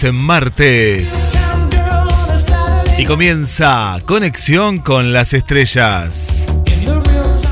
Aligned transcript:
Es 0.00 0.12
martes 0.12 1.36
y 2.98 3.04
comienza 3.04 4.00
Conexión 4.06 4.78
con 4.78 5.12
las 5.12 5.34
Estrellas. 5.34 6.46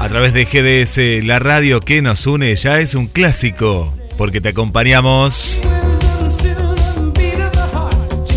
A 0.00 0.08
través 0.08 0.32
de 0.32 0.44
GDS, 0.44 1.26
la 1.26 1.40
radio 1.40 1.80
que 1.80 2.02
nos 2.02 2.24
une 2.28 2.54
ya 2.54 2.78
es 2.78 2.94
un 2.94 3.08
clásico, 3.08 3.92
porque 4.16 4.40
te 4.40 4.50
acompañamos 4.50 5.60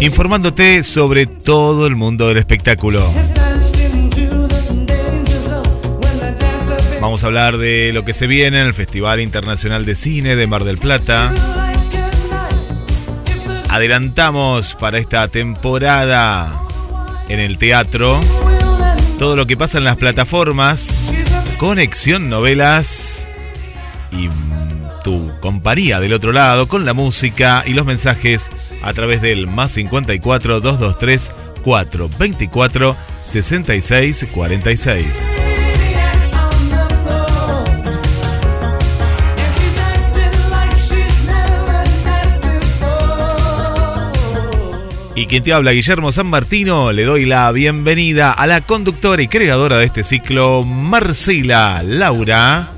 informándote 0.01 0.81
sobre 0.81 1.27
todo 1.27 1.85
el 1.85 1.95
mundo 1.95 2.29
del 2.29 2.37
espectáculo. 2.37 3.07
Vamos 6.99 7.23
a 7.23 7.27
hablar 7.27 7.59
de 7.59 7.91
lo 7.93 8.05
que 8.05 8.13
se 8.13 8.25
viene 8.25 8.59
en 8.59 8.67
el 8.67 8.73
Festival 8.73 9.19
Internacional 9.19 9.85
de 9.85 9.95
Cine 9.95 10.35
de 10.35 10.47
Mar 10.47 10.63
del 10.63 10.79
Plata. 10.79 11.31
Adelantamos 13.69 14.75
para 14.75 14.97
esta 14.97 15.27
temporada 15.27 16.63
en 17.27 17.39
el 17.39 17.57
teatro 17.57 18.19
todo 19.19 19.35
lo 19.35 19.45
que 19.45 19.57
pasa 19.57 19.77
en 19.77 19.83
las 19.83 19.97
plataformas, 19.97 21.13
conexión 21.57 22.29
novelas 22.29 23.27
y 24.11 24.29
tu 25.03 25.31
compañía 25.41 25.99
del 25.99 26.13
otro 26.13 26.31
lado 26.31 26.67
con 26.67 26.85
la 26.85 26.93
música 26.93 27.63
y 27.65 27.73
los 27.73 27.85
mensajes 27.85 28.49
a 28.81 28.93
través 28.93 29.21
del 29.21 29.47
más 29.47 29.73
54 29.73 30.61
223 30.61 31.31
424 31.63 32.95
66 33.25 34.27
46. 34.33 35.48
Y 45.19 45.27
quien 45.27 45.43
te 45.43 45.51
habla, 45.51 45.73
Guillermo 45.73 46.13
San 46.13 46.27
Martino, 46.27 46.93
le 46.93 47.03
doy 47.03 47.25
la 47.25 47.51
bienvenida 47.51 48.31
a 48.31 48.47
la 48.47 48.61
conductora 48.61 49.21
y 49.21 49.27
creadora 49.27 49.77
de 49.77 49.83
este 49.83 50.05
ciclo, 50.05 50.63
Marcela 50.63 51.83
Laura 51.83 52.69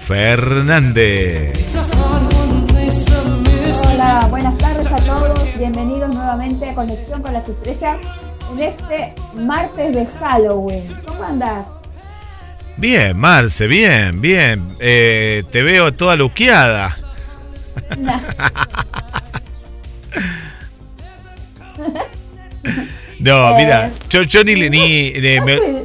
Fernández. 0.00 1.52
Hola, 3.92 4.26
buenas 4.30 4.56
tardes 4.56 4.86
a 4.86 4.96
todos. 5.00 5.58
Bienvenidos 5.58 6.14
nuevamente 6.14 6.70
a 6.70 6.74
Conexión 6.74 7.20
con 7.20 7.34
las 7.34 7.46
Estrellas 7.46 7.98
en 8.52 8.62
este 8.62 9.14
martes 9.34 9.94
de 9.94 10.06
Halloween. 10.18 10.96
¿Cómo 11.06 11.24
andás? 11.24 11.66
Bien, 12.78 13.14
Marce, 13.18 13.66
bien, 13.66 14.18
bien. 14.18 14.78
Eh, 14.80 15.44
te 15.52 15.62
veo 15.62 15.92
toda 15.92 16.16
luqueada. 16.16 16.96
Nah. 17.98 18.18
No, 23.18 23.50
Eh, 23.50 23.54
mira, 23.56 23.90
yo, 24.10 24.22
yo 24.22 24.42
ni, 24.44 24.54
ni 24.54 25.12
me- 25.40 25.82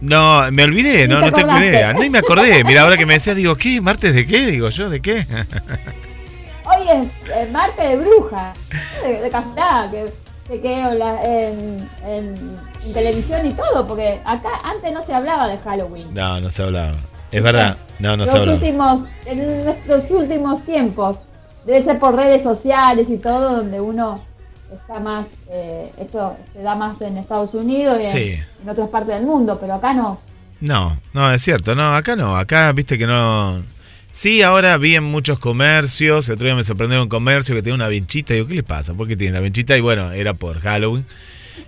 no, 0.00 0.50
me 0.52 0.64
olvidé, 0.64 1.08
no, 1.08 1.20
te 1.20 1.30
no 1.30 1.32
tengo 1.32 1.58
idea, 1.58 1.92
ni 1.92 2.10
me 2.10 2.18
acordé. 2.18 2.62
Mira, 2.62 2.82
ahora 2.82 2.96
que 2.96 3.06
me 3.06 3.14
decías, 3.14 3.36
digo, 3.36 3.56
¿qué? 3.56 3.80
¿Martes 3.80 4.14
de 4.14 4.26
qué? 4.26 4.46
Digo 4.46 4.68
yo, 4.68 4.90
¿de 4.90 5.00
qué? 5.00 5.26
Hoy 6.64 6.82
es 6.88 7.06
eh, 7.34 7.48
martes 7.50 7.88
de 7.88 7.96
bruja, 7.96 8.52
de, 9.02 9.20
de 9.22 9.30
que, 9.30 10.04
que 10.48 10.60
quedó 10.60 10.92
en, 11.24 12.58
televisión 12.92 13.46
y 13.46 13.52
todo, 13.52 13.86
porque 13.86 14.20
acá 14.24 14.50
antes 14.64 14.92
no 14.92 15.00
se 15.00 15.14
hablaba 15.14 15.48
de 15.48 15.56
Halloween. 15.58 16.12
No, 16.12 16.40
no 16.40 16.50
se 16.50 16.62
hablaba. 16.62 16.92
Es 17.32 17.42
verdad, 17.42 17.76
no, 17.98 18.16
no 18.16 18.26
se 18.26 18.32
Los 18.32 18.40
hablaba. 18.40 18.58
últimos, 18.58 19.00
en 19.26 19.64
nuestros 19.64 20.10
últimos 20.10 20.64
tiempos, 20.64 21.18
debe 21.64 21.82
ser 21.82 21.98
por 21.98 22.14
redes 22.14 22.42
sociales 22.42 23.08
y 23.10 23.18
todo, 23.18 23.56
donde 23.56 23.80
uno 23.80 24.22
está 24.72 25.00
más, 25.00 25.26
eh, 25.50 25.90
esto 25.98 26.36
se 26.52 26.62
da 26.62 26.74
más 26.74 27.00
en 27.00 27.16
Estados 27.18 27.54
Unidos 27.54 28.02
y 28.14 28.34
en- 28.34 28.68
otras 28.68 28.88
partes 28.88 29.14
del 29.14 29.24
mundo, 29.24 29.58
pero 29.60 29.74
acá 29.74 29.92
no. 29.94 30.20
No, 30.60 31.00
no, 31.12 31.32
es 31.32 31.42
cierto, 31.42 31.74
no, 31.74 31.94
acá 31.94 32.16
no, 32.16 32.36
acá 32.36 32.72
viste 32.72 32.98
que 32.98 33.06
no... 33.06 33.62
Sí, 34.10 34.42
ahora 34.42 34.76
vi 34.78 34.96
en 34.96 35.04
muchos 35.04 35.38
comercios, 35.38 36.28
el 36.28 36.34
otro 36.34 36.46
día 36.46 36.56
me 36.56 36.64
sorprendió 36.64 37.00
un 37.00 37.08
comercio 37.08 37.54
que 37.54 37.62
tenía 37.62 37.76
una 37.76 37.86
vinchita, 37.88 38.34
digo, 38.34 38.48
¿qué 38.48 38.54
le 38.54 38.62
pasa? 38.64 38.92
¿Por 38.94 39.06
qué 39.06 39.16
tiene 39.16 39.34
la 39.34 39.40
vinchita? 39.40 39.76
Y 39.76 39.80
bueno, 39.80 40.10
era 40.10 40.34
por 40.34 40.58
Halloween. 40.58 41.06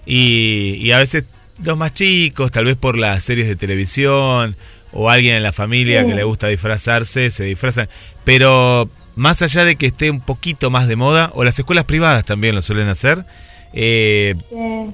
Y, 0.07 0.75
y 0.81 0.91
a 0.93 0.99
veces 0.99 1.25
los 1.63 1.77
más 1.77 1.93
chicos, 1.93 2.51
tal 2.51 2.65
vez 2.65 2.77
por 2.77 2.99
las 2.99 3.23
series 3.23 3.47
de 3.47 3.55
televisión 3.57 4.57
o 4.93 5.11
alguien 5.11 5.37
en 5.37 5.43
la 5.45 5.53
familia 5.53 6.03
Sí. 6.03 6.09
que 6.09 6.15
le 6.17 6.25
gusta 6.25 6.49
disfrazarse, 6.49 7.31
se 7.31 7.45
disfrazan. 7.45 7.89
Pero 8.25 8.91
más 9.21 9.43
allá 9.43 9.65
de 9.65 9.77
que 9.77 9.87
esté 9.87 10.11
un 10.11 10.21
poquito 10.21 10.71
más 10.71 10.89
de 10.89 10.97
moda, 10.97 11.31
o 11.35 11.45
las 11.45 11.59
escuelas 11.59 11.85
privadas 11.85 12.25
también 12.25 12.55
lo 12.55 12.63
suelen 12.63 12.89
hacer, 12.89 13.25
eh, 13.73 14.35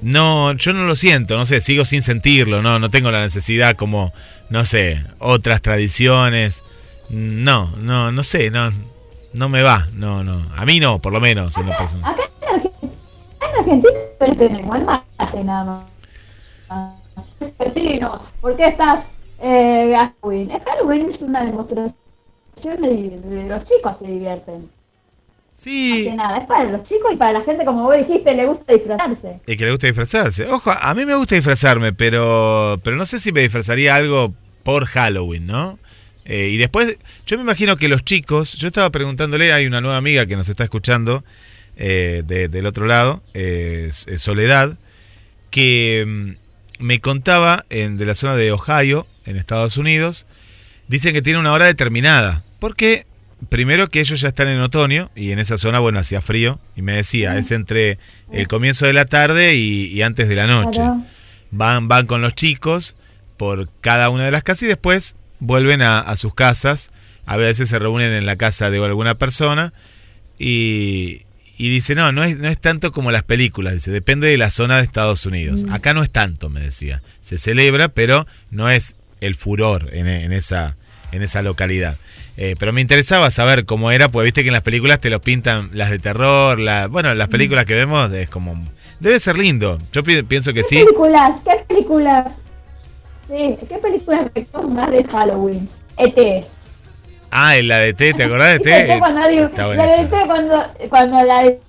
no, 0.01 0.53
yo 0.53 0.73
no 0.73 0.85
lo 0.85 0.95
siento, 0.95 1.37
no 1.37 1.45
sé, 1.45 1.61
sigo 1.61 1.85
sin 1.85 2.03
sentirlo, 2.03 2.61
no, 2.61 2.77
no 2.77 2.89
tengo 2.89 3.09
la 3.09 3.21
necesidad 3.21 3.75
como, 3.75 4.13
no 4.49 4.65
sé, 4.65 5.03
otras 5.19 5.61
tradiciones. 5.61 6.63
No, 7.09 7.71
no, 7.77 8.11
no 8.11 8.21
sé, 8.21 8.51
no, 8.51 8.69
no 9.33 9.47
me 9.47 9.61
va, 9.63 9.87
no, 9.93 10.25
no. 10.25 10.45
A 10.55 10.65
mí 10.65 10.81
no, 10.81 10.99
por 10.99 11.13
lo 11.13 11.21
menos, 11.21 11.55
en 11.57 11.69
acá 11.71 11.87
en 11.93 13.59
Argentina, 13.59 13.99
tenemos 14.37 14.75
el 14.75 14.83
mate 14.83 15.43
nada 15.45 15.87
más. 16.69 16.97
¿Por 18.41 18.57
qué 18.57 18.67
estás 18.67 19.07
eh, 19.41 19.95
Halloween? 19.95 20.51
Es 20.51 20.63
Halloween 20.65 21.11
es 21.11 21.21
una 21.21 21.45
demostración 21.45 21.87
de, 21.87 21.93
de 21.93 22.06
los 22.63 23.65
chicos 23.65 23.97
se 23.99 24.07
divierten. 24.07 24.69
Sí, 25.51 26.11
nada, 26.15 26.37
es 26.37 26.45
para 26.47 26.65
los 26.65 26.83
chicos 26.87 27.11
y 27.13 27.15
para 27.15 27.33
la 27.39 27.41
gente, 27.43 27.65
como 27.65 27.83
vos 27.83 27.97
dijiste, 27.97 28.31
le 28.35 28.45
gusta 28.45 28.73
disfrazarse. 28.73 29.39
y 29.47 29.57
que 29.57 29.65
le 29.65 29.71
gusta 29.71 29.87
disfrazarse. 29.87 30.45
Ojo, 30.47 30.71
a 30.71 30.93
mí 30.93 31.03
me 31.03 31.15
gusta 31.15 31.33
disfrazarme, 31.33 31.93
pero, 31.93 32.79
pero 32.83 32.95
no 32.95 33.05
sé 33.07 33.17
si 33.19 33.31
me 33.31 33.41
disfrazaría 33.41 33.95
algo 33.95 34.33
por 34.63 34.85
Halloween, 34.85 35.47
¿no? 35.47 35.79
Eh, 36.25 36.49
y 36.51 36.57
después, 36.57 36.99
yo 37.25 37.37
me 37.37 37.43
imagino 37.43 37.77
que 37.77 37.87
los 37.87 38.03
chicos, 38.05 38.53
yo 38.53 38.67
estaba 38.67 38.91
preguntándole, 38.91 39.51
hay 39.51 39.65
una 39.65 39.81
nueva 39.81 39.97
amiga 39.97 40.25
que 40.27 40.35
nos 40.35 40.47
está 40.49 40.63
escuchando 40.65 41.23
eh, 41.75 42.21
de- 42.27 42.49
del 42.49 42.65
otro 42.67 42.85
lado, 42.85 43.23
eh, 43.33 43.85
S- 43.89 44.17
Soledad, 44.19 44.77
que 45.49 46.05
mm, 46.07 46.83
me 46.83 46.99
contaba 47.01 47.65
en, 47.69 47.97
de 47.97 48.05
la 48.05 48.13
zona 48.13 48.35
de 48.35 48.51
Ohio, 48.51 49.07
en 49.25 49.37
Estados 49.37 49.77
Unidos, 49.77 50.25
dicen 50.87 51.13
que 51.13 51.21
tiene 51.23 51.39
una 51.39 51.51
hora 51.53 51.65
determinada. 51.65 52.43
Porque, 52.59 53.05
primero 53.49 53.87
que 53.89 53.99
ellos 53.99 54.19
ya 54.21 54.29
están 54.29 54.47
en 54.47 54.59
otoño 54.59 55.11
y 55.15 55.31
en 55.31 55.39
esa 55.39 55.57
zona, 55.57 55.79
bueno, 55.79 55.99
hacía 55.99 56.21
frío. 56.21 56.59
Y 56.75 56.81
me 56.81 56.93
decía, 56.93 57.37
es 57.37 57.51
entre 57.51 57.99
el 58.31 58.47
comienzo 58.47 58.85
de 58.85 58.93
la 58.93 59.05
tarde 59.05 59.55
y, 59.55 59.85
y 59.85 60.01
antes 60.01 60.27
de 60.29 60.35
la 60.35 60.47
noche. 60.47 60.79
Claro. 60.81 61.03
Van, 61.51 61.87
van 61.87 62.07
con 62.07 62.21
los 62.21 62.35
chicos 62.35 62.95
por 63.37 63.69
cada 63.81 64.09
una 64.09 64.25
de 64.25 64.31
las 64.31 64.43
casas 64.43 64.63
y 64.63 64.67
después 64.67 65.15
vuelven 65.39 65.81
a, 65.81 65.99
a 65.99 66.15
sus 66.15 66.33
casas. 66.33 66.91
A 67.25 67.37
veces 67.37 67.69
se 67.69 67.79
reúnen 67.79 68.11
en 68.13 68.25
la 68.25 68.35
casa 68.35 68.69
de 68.69 68.83
alguna 68.83 69.15
persona 69.15 69.73
y, 70.39 71.23
y 71.57 71.69
dice, 71.69 71.93
no, 71.95 72.11
no 72.11 72.23
es, 72.23 72.37
no 72.37 72.47
es 72.47 72.57
tanto 72.59 72.91
como 72.91 73.11
las 73.11 73.23
películas, 73.23 73.73
dice, 73.73 73.91
depende 73.91 74.27
de 74.27 74.37
la 74.37 74.49
zona 74.49 74.77
de 74.77 74.83
Estados 74.83 75.25
Unidos. 75.25 75.65
Acá 75.71 75.93
no 75.93 76.03
es 76.03 76.09
tanto, 76.09 76.49
me 76.49 76.61
decía. 76.61 77.01
Se 77.21 77.37
celebra, 77.37 77.89
pero 77.89 78.27
no 78.49 78.69
es 78.69 78.95
el 79.21 79.35
furor 79.35 79.89
en, 79.93 80.07
en 80.07 80.31
esa, 80.31 80.77
en 81.11 81.21
esa 81.21 81.41
localidad. 81.41 81.97
Eh, 82.39 82.55
pero 82.59 82.71
me 82.71 82.81
interesaba 82.81 83.31
saber 83.31 83.65
cómo 83.65 83.91
era, 83.91 84.09
pues 84.09 84.23
viste 84.25 84.43
que 84.43 84.49
en 84.49 84.53
las 84.53 84.61
películas 84.61 84.99
te 85.01 85.09
lo 85.09 85.19
pintan 85.19 85.71
las 85.73 85.89
de 85.89 85.97
terror, 85.97 86.59
la, 86.59 86.85
bueno, 86.87 87.13
las 87.15 87.29
películas 87.29 87.65
que 87.65 87.73
vemos 87.73 88.11
es 88.13 88.29
como... 88.29 88.63
Debe 88.99 89.19
ser 89.19 89.37
lindo, 89.37 89.77
yo 89.91 90.03
pi- 90.03 90.21
pienso 90.23 90.53
que 90.53 90.61
¿Qué 90.61 90.67
sí. 90.69 90.75
películas? 90.83 91.35
¿Qué 91.43 91.65
películas? 91.67 92.35
Sí, 93.27 93.57
¿qué 93.67 93.77
películas 93.79 94.27
más 94.69 94.89
de 94.91 95.03
Halloween? 95.03 95.67
E.T. 95.97 96.45
Ah, 97.31 97.55
la 97.63 97.79
de 97.79 97.93
T, 97.93 98.13
¿te 98.13 98.23
acordás 98.23 98.53
de 98.53 98.57
¿Viste 98.59 98.71
T? 98.85 98.93
E 98.95 98.99
cuando 98.99 99.27
digo- 99.27 99.45
Está 99.45 99.67
la 99.67 99.83
de 99.85 99.93
esa. 99.95 100.01
E.T. 100.03 100.15
cuando, 100.27 100.63
cuando 100.89 101.23
la 101.23 101.43
de 101.43 101.59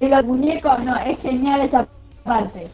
los 0.00 0.24
muñecos, 0.24 0.84
no, 0.84 0.96
es 0.98 1.18
genial 1.20 1.60
esa 1.62 1.86
parte. 2.24 2.66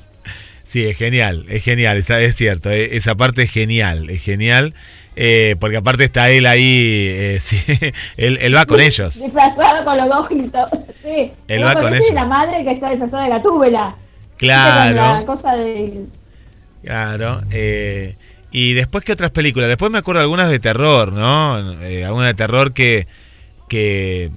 Sí, 0.65 0.85
es 0.85 0.97
genial, 0.97 1.47
es 1.49 1.63
genial, 1.63 1.97
esa- 1.97 2.21
es 2.21 2.37
cierto, 2.37 2.71
eh, 2.71 2.97
esa 2.97 3.15
parte 3.15 3.43
es 3.43 3.51
genial, 3.53 4.11
es 4.11 4.21
genial, 4.23 4.75
eh, 5.17 5.57
porque 5.59 5.79
aparte 5.79 6.05
está 6.05 6.31
él 6.31 6.47
ahí, 6.47 7.09
eh, 7.09 7.39
sí, 7.43 7.59
él, 8.17 8.39
él 8.41 8.55
va 8.55 8.67
con 8.67 8.81
ellos. 8.81 9.21
Disfrazado 9.21 9.85
con 9.85 9.97
los 9.97 10.11
ojitos. 10.11 10.67
Sí. 11.03 11.33
Él 11.49 11.65
va 11.65 11.75
con 11.75 11.95
ellos. 11.95 12.11
la 12.13 12.27
madre 12.27 12.63
que 12.65 12.73
está 12.73 12.91
disfrazada 12.91 13.25
de. 13.35 13.43
Con 13.43 13.61
Claro. 14.37 14.95
La 14.95 15.25
cosa 15.25 15.55
de... 15.55 16.05
Claro. 16.83 17.43
eh, 17.51 18.15
y 18.53 18.75
después, 18.75 19.05
¿qué 19.05 19.13
otras 19.13 19.31
películas? 19.33 19.69
Después 19.69 19.91
me 19.91 19.99
acuerdo 19.99 20.21
algunas 20.21 20.49
de 20.49 20.59
terror, 20.59 21.13
¿no? 21.13 21.83
Eh, 21.83 22.05
alguna 22.05 22.27
de 22.27 22.35
terror 22.35 22.73
que, 22.73 23.07
que, 23.69 24.31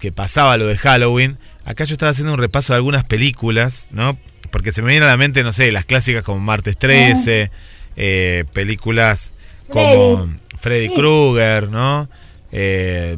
que 0.00 0.12
pasaba 0.12 0.56
lo 0.56 0.66
de 0.66 0.76
Halloween. 0.76 1.38
Acá 1.64 1.84
yo 1.84 1.94
estaba 1.94 2.10
haciendo 2.10 2.34
un 2.34 2.38
repaso 2.38 2.72
de 2.72 2.78
algunas 2.78 3.04
películas, 3.04 3.88
¿no? 3.90 4.18
Porque 4.50 4.70
se 4.72 4.82
me 4.82 4.90
viene 4.90 5.06
a 5.06 5.08
la 5.08 5.16
mente, 5.16 5.42
no 5.42 5.52
sé, 5.52 5.72
las 5.72 5.86
clásicas 5.86 6.22
como 6.22 6.40
Martes 6.40 6.76
13, 6.76 7.50
eh, 7.96 8.44
películas 8.52 9.32
como 9.68 10.28
Freddy. 10.60 10.88
Krueger, 10.94 11.68
¿no? 11.68 12.08
Eh, 12.52 13.16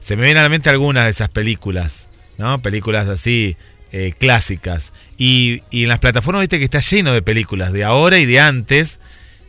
se 0.00 0.16
me 0.16 0.22
vienen 0.22 0.38
a 0.40 0.42
la 0.44 0.48
mente 0.48 0.70
algunas 0.70 1.04
de 1.04 1.10
esas 1.10 1.28
películas, 1.28 2.08
¿no? 2.38 2.60
Películas 2.60 3.08
así, 3.08 3.56
eh, 3.92 4.12
clásicas. 4.18 4.92
Y, 5.16 5.62
y 5.70 5.82
en 5.84 5.88
las 5.88 5.98
plataformas, 5.98 6.40
viste 6.42 6.58
que 6.58 6.64
está 6.64 6.80
lleno 6.80 7.12
de 7.12 7.22
películas, 7.22 7.72
de 7.72 7.84
ahora 7.84 8.18
y 8.18 8.26
de 8.26 8.40
antes. 8.40 9.00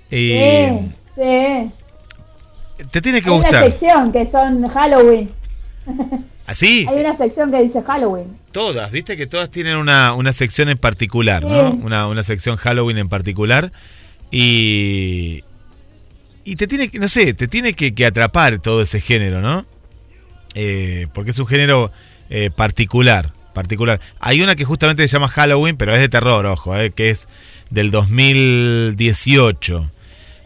Sí, 0.09 0.69
sí. 1.15 1.71
te 2.91 3.01
tiene 3.01 3.21
que 3.21 3.29
Hay 3.29 3.35
una 3.35 3.43
gustar. 3.43 3.65
sección 3.71 4.11
que 4.11 4.25
son 4.25 4.67
Halloween. 4.67 5.29
Así, 6.47 6.85
Hay 6.89 6.99
una 6.99 7.15
sección 7.15 7.51
que 7.51 7.61
dice 7.61 7.81
Halloween. 7.83 8.37
todas, 8.51 8.91
viste 8.91 9.15
que 9.15 9.27
todas 9.27 9.51
tienen 9.51 9.77
una, 9.77 10.13
una 10.13 10.33
sección 10.33 10.69
en 10.69 10.77
particular, 10.79 11.43
¿no? 11.43 11.69
Una, 11.71 12.07
una 12.07 12.23
sección 12.23 12.55
Halloween 12.57 12.97
en 12.97 13.09
particular. 13.09 13.71
Y. 14.31 15.43
Y 16.49 16.55
te 16.55 16.67
tiene 16.67 16.89
que, 16.89 16.99
no 16.99 17.07
sé, 17.07 17.33
te 17.33 17.47
tiene 17.47 17.73
que, 17.73 17.93
atrapar 18.05 18.59
todo 18.59 18.81
ese 18.81 19.01
género, 19.01 19.41
¿no? 19.41 19.65
Eh, 20.55 21.07
porque 21.13 21.31
es 21.31 21.39
un 21.39 21.45
género 21.47 21.91
eh, 22.29 22.49
particular, 22.55 23.33
particular. 23.53 23.99
Hay 24.19 24.41
una 24.41 24.55
que 24.55 24.65
justamente 24.65 25.07
se 25.07 25.13
llama 25.13 25.27
Halloween, 25.27 25.77
pero 25.77 25.93
es 25.93 25.99
de 25.99 26.09
terror, 26.09 26.45
ojo, 26.47 26.75
eh, 26.77 26.91
que 26.91 27.09
es 27.11 27.27
del 27.69 27.91
2018. 27.91 29.91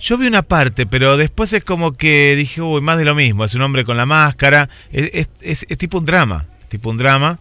Yo 0.02 0.18
vi 0.18 0.28
una 0.28 0.42
parte, 0.42 0.86
pero 0.86 1.16
después 1.16 1.54
es 1.54 1.64
como 1.64 1.94
que 1.94 2.36
dije, 2.36 2.62
uy, 2.62 2.82
más 2.82 2.98
de 2.98 3.06
lo 3.06 3.16
mismo. 3.16 3.46
Es 3.46 3.56
un 3.56 3.62
hombre 3.62 3.86
con 3.86 3.96
la 3.96 4.06
máscara. 4.06 4.68
Es, 4.92 5.30
es- 5.42 5.66
tipo 5.78 6.00
un 6.00 6.06
drama. 6.06 6.46
Tipo 6.68 6.90
un 6.90 6.98
drama. 6.98 7.40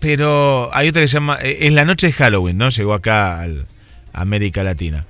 Pero 0.00 0.70
hay 0.72 0.88
otra 0.88 1.02
que 1.02 1.08
se 1.08 1.14
llama. 1.14 1.38
eh, 1.42 1.58
Es 1.62 1.72
la 1.72 1.84
noche 1.84 2.08
de 2.08 2.12
Halloween, 2.12 2.58
¿no? 2.58 2.68
Llegó 2.68 2.94
acá 2.94 3.42
a 3.42 3.48
América 4.12 4.62
Latina. 4.62 5.06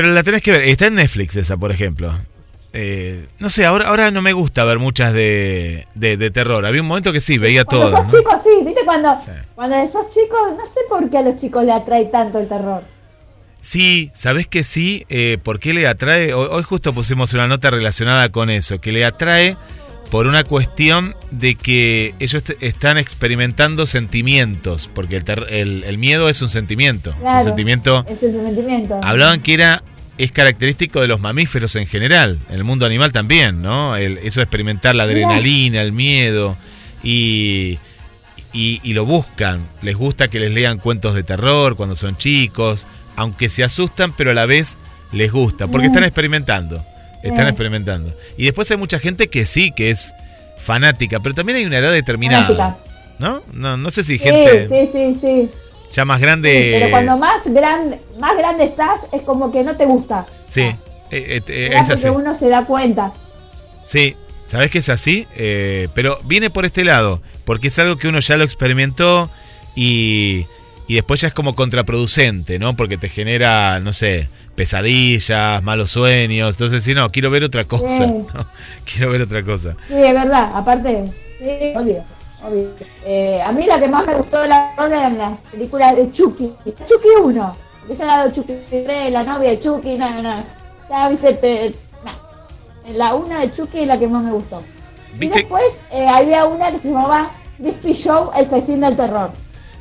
Pero 0.00 0.12
la 0.12 0.22
tenés 0.22 0.42
que 0.42 0.52
ver. 0.52 0.62
Está 0.62 0.86
en 0.86 0.94
Netflix 0.94 1.34
esa, 1.34 1.56
por 1.56 1.72
ejemplo. 1.72 2.16
Eh, 2.72 3.26
no 3.40 3.50
sé, 3.50 3.66
ahora, 3.66 3.88
ahora 3.88 4.12
no 4.12 4.22
me 4.22 4.32
gusta 4.32 4.62
ver 4.62 4.78
muchas 4.78 5.12
de, 5.12 5.88
de, 5.96 6.16
de 6.16 6.30
terror. 6.30 6.64
Había 6.64 6.82
un 6.82 6.86
momento 6.86 7.12
que 7.12 7.20
sí, 7.20 7.36
veía 7.36 7.64
Cuando 7.64 7.90
todo. 7.90 7.96
sos 8.04 8.12
¿no? 8.12 8.18
chico, 8.20 8.40
sí, 8.44 8.64
¿viste? 8.64 8.82
Cuando, 8.84 9.08
Sí. 9.16 9.32
cuando 9.56 9.88
sos 9.88 10.08
chico, 10.10 10.36
no 10.56 10.64
sé 10.64 10.78
por 10.88 11.10
qué 11.10 11.18
a 11.18 11.22
los 11.22 11.36
chicos 11.40 11.64
le 11.64 11.72
atrae 11.72 12.04
tanto 12.12 12.38
el 12.38 12.46
terror. 12.46 12.84
Sí, 13.60 14.12
¿sabés 14.14 14.46
que 14.46 14.62
sí? 14.62 15.04
Eh, 15.08 15.38
¿Por 15.42 15.58
qué 15.58 15.74
le 15.74 15.88
atrae? 15.88 16.32
Hoy, 16.32 16.46
hoy 16.48 16.62
justo 16.62 16.92
pusimos 16.92 17.34
una 17.34 17.48
nota 17.48 17.68
relacionada 17.72 18.28
con 18.30 18.50
eso, 18.50 18.80
que 18.80 18.92
le 18.92 19.04
atrae 19.04 19.56
por 20.10 20.26
una 20.26 20.42
cuestión 20.44 21.14
de 21.30 21.54
que 21.54 22.14
ellos 22.18 22.42
están 22.60 22.96
experimentando 22.98 23.86
sentimientos, 23.86 24.88
porque 24.94 25.16
el, 25.16 25.24
el- 25.50 25.84
el 25.84 25.98
miedo 25.98 26.28
es 26.28 26.40
un 26.42 26.48
sentimiento, 26.48 27.10
es 27.10 27.16
un 27.40 27.44
sentimiento... 27.44 28.04
Es 28.08 28.22
el 28.22 28.32
sentimiento. 28.32 29.00
Hablaban 29.02 29.40
que 29.42 29.54
era 29.54 29.82
es 30.16 30.32
característico 30.32 31.00
de 31.00 31.06
los 31.06 31.20
mamíferos 31.20 31.76
en 31.76 31.86
general, 31.86 32.38
en 32.48 32.56
el 32.56 32.64
mundo 32.64 32.86
animal 32.86 33.12
también, 33.12 33.62
¿no? 33.62 33.96
El- 33.96 34.18
eso 34.18 34.40
de 34.40 34.44
experimentar 34.44 34.96
la 34.96 35.04
adrenalina, 35.04 35.80
el 35.82 35.92
miedo 35.92 36.56
y, 37.04 37.78
y, 38.52 38.80
y 38.82 38.92
lo 38.94 39.04
buscan. 39.06 39.68
Les 39.82 39.96
gusta 39.96 40.28
que 40.28 40.40
les 40.40 40.52
lean 40.52 40.78
cuentos 40.78 41.14
de 41.14 41.22
terror 41.22 41.76
cuando 41.76 41.94
son 41.94 42.16
chicos, 42.16 42.86
aunque 43.16 43.48
se 43.48 43.62
asustan, 43.62 44.12
pero 44.16 44.30
a 44.30 44.34
la 44.34 44.46
vez 44.46 44.76
les 45.12 45.30
gusta, 45.30 45.66
porque 45.68 45.86
están 45.86 46.04
experimentando, 46.04 46.84
están 47.22 47.48
experimentando. 47.48 48.12
Y 48.36 48.44
después 48.44 48.70
hay 48.70 48.76
mucha 48.76 48.98
gente 48.98 49.28
que 49.28 49.46
sí, 49.46 49.72
que 49.72 49.90
es 49.90 50.12
fanática, 50.56 51.20
pero 51.20 51.34
también 51.34 51.58
hay 51.58 51.64
una 51.64 51.78
edad 51.78 51.92
determinada, 51.92 52.46
Fanática. 52.46 52.78
¿no? 53.18 53.42
No, 53.52 53.76
no 53.76 53.90
sé 53.90 54.04
si 54.04 54.18
Sí, 54.18 54.24
gente 54.24 54.68
sí, 54.68 54.90
sí, 54.92 55.18
sí. 55.20 55.50
ya 55.92 56.04
más 56.04 56.18
Sí, 56.18 56.22
grande... 56.22 56.70
Pero 56.78 56.90
cuando 56.90 57.16
más 57.18 57.42
grande, 57.46 58.00
más 58.20 58.36
grande 58.36 58.64
estás, 58.64 59.00
es 59.12 59.22
como 59.22 59.50
que 59.50 59.62
no 59.64 59.76
te 59.76 59.86
gusta. 59.86 60.26
Sí, 60.46 60.62
Ah, 60.62 60.78
eh, 61.10 61.40
eh, 61.40 61.42
eh, 61.48 61.70
es 61.74 61.88
así. 61.90 62.08
Uno 62.08 62.34
se 62.34 62.48
da 62.50 62.64
cuenta. 62.66 63.12
Sí, 63.82 64.14
sabes 64.46 64.70
que 64.70 64.78
es 64.78 64.88
así, 64.90 65.26
Eh, 65.34 65.88
pero 65.94 66.18
viene 66.24 66.50
por 66.50 66.64
este 66.66 66.84
lado, 66.84 67.22
porque 67.46 67.68
es 67.68 67.78
algo 67.78 67.96
que 67.96 68.08
uno 68.08 68.20
ya 68.20 68.36
lo 68.36 68.44
experimentó 68.44 69.30
y, 69.74 70.44
y 70.86 70.94
después 70.96 71.20
ya 71.22 71.28
es 71.28 71.34
como 71.34 71.54
contraproducente, 71.54 72.58
¿no? 72.58 72.76
Porque 72.76 72.98
te 72.98 73.08
genera, 73.08 73.80
no 73.80 73.92
sé, 73.94 74.28
pesadillas, 74.58 75.62
malos 75.62 75.92
sueños. 75.92 76.56
Entonces, 76.56 76.82
sí, 76.82 76.92
no, 76.92 77.08
quiero 77.10 77.30
ver 77.30 77.44
otra 77.44 77.64
cosa. 77.64 78.04
Sí. 78.04 78.04
¿no? 78.06 78.46
Quiero 78.84 79.12
ver 79.12 79.22
otra 79.22 79.42
cosa. 79.44 79.76
Sí, 79.86 79.94
es 79.94 80.12
verdad. 80.12 80.50
Aparte, 80.52 81.04
sí, 81.38 81.72
obvio. 81.76 82.04
obvio. 82.44 82.68
Eh, 83.06 83.40
a 83.40 83.52
mí 83.52 83.66
la 83.66 83.78
que 83.78 83.86
más 83.86 84.04
me 84.04 84.16
gustó 84.16 84.40
de 84.40 84.48
la 84.48 84.74
rola 84.76 84.98
eran 84.98 85.16
las 85.16 85.40
películas 85.42 85.94
de 85.94 86.10
Chucky. 86.10 86.52
Chucky 86.84 87.08
1. 87.22 87.56
Porque 87.86 88.04
la 88.04 88.26
de 88.26 88.32
Chucky 88.32 88.54
3, 88.68 89.12
la 89.12 89.22
novia 89.22 89.50
de 89.50 89.60
Chucky, 89.60 89.96
no, 89.96 90.10
no, 90.10 90.22
no. 90.22 90.44
Ya, 90.90 91.08
viste. 91.08 91.72
La 92.88 93.14
una 93.14 93.40
de 93.40 93.52
Chucky 93.52 93.80
es 93.80 93.86
la 93.86 93.98
que 93.98 94.08
más 94.08 94.24
me 94.24 94.32
gustó. 94.32 94.62
Y 95.20 95.28
después 95.28 95.78
eh, 95.92 96.06
había 96.08 96.46
una 96.46 96.72
que 96.72 96.78
se 96.78 96.88
llamaba 96.88 97.30
Crispy 97.58 97.92
Show, 97.92 98.30
el 98.34 98.46
festín 98.46 98.80
del 98.80 98.96
terror. 98.96 99.30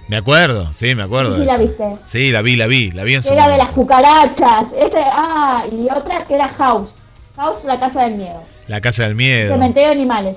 Me 0.07 0.17
acuerdo, 0.17 0.71
sí, 0.75 0.95
me 0.95 1.03
acuerdo. 1.03 1.33
Sí, 1.35 1.39
de 1.41 1.45
la 1.45 1.57
viste. 1.57 1.83
Sí, 2.05 2.31
la 2.31 2.41
vi, 2.41 2.55
la 2.55 2.67
vi, 2.67 2.91
la 2.91 3.03
vi 3.03 3.15
en 3.15 3.21
su 3.21 3.33
era 3.33 3.47
de 3.49 3.57
las 3.57 3.71
cucarachas. 3.71 4.65
Este, 4.79 4.99
ah, 5.03 5.63
y 5.71 5.87
otra 5.91 6.25
que 6.25 6.35
era 6.35 6.47
House. 6.49 6.89
House, 7.35 7.57
la 7.65 7.79
casa 7.79 8.03
del 8.03 8.15
miedo. 8.15 8.43
La 8.67 8.81
Casa 8.81 9.03
del 9.03 9.15
Miedo. 9.15 9.53
Cementerio 9.53 9.89
de 9.89 9.95
animales. 9.95 10.35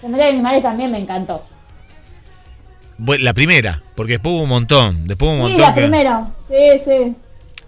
Cementerio 0.00 0.32
de 0.32 0.38
animales 0.38 0.62
también 0.62 0.90
me 0.90 0.98
encantó. 0.98 1.42
La 3.20 3.32
primera, 3.32 3.82
porque 3.94 4.14
después 4.14 4.34
hubo 4.34 4.42
un 4.42 4.48
montón. 4.48 5.06
Después 5.06 5.28
hubo 5.30 5.44
un 5.44 5.50
Sí, 5.50 5.52
montón 5.56 5.60
la 5.62 5.74
que- 5.74 5.80
primera. 5.80 6.28
Sí, 6.48 6.78
sí. 6.84 7.14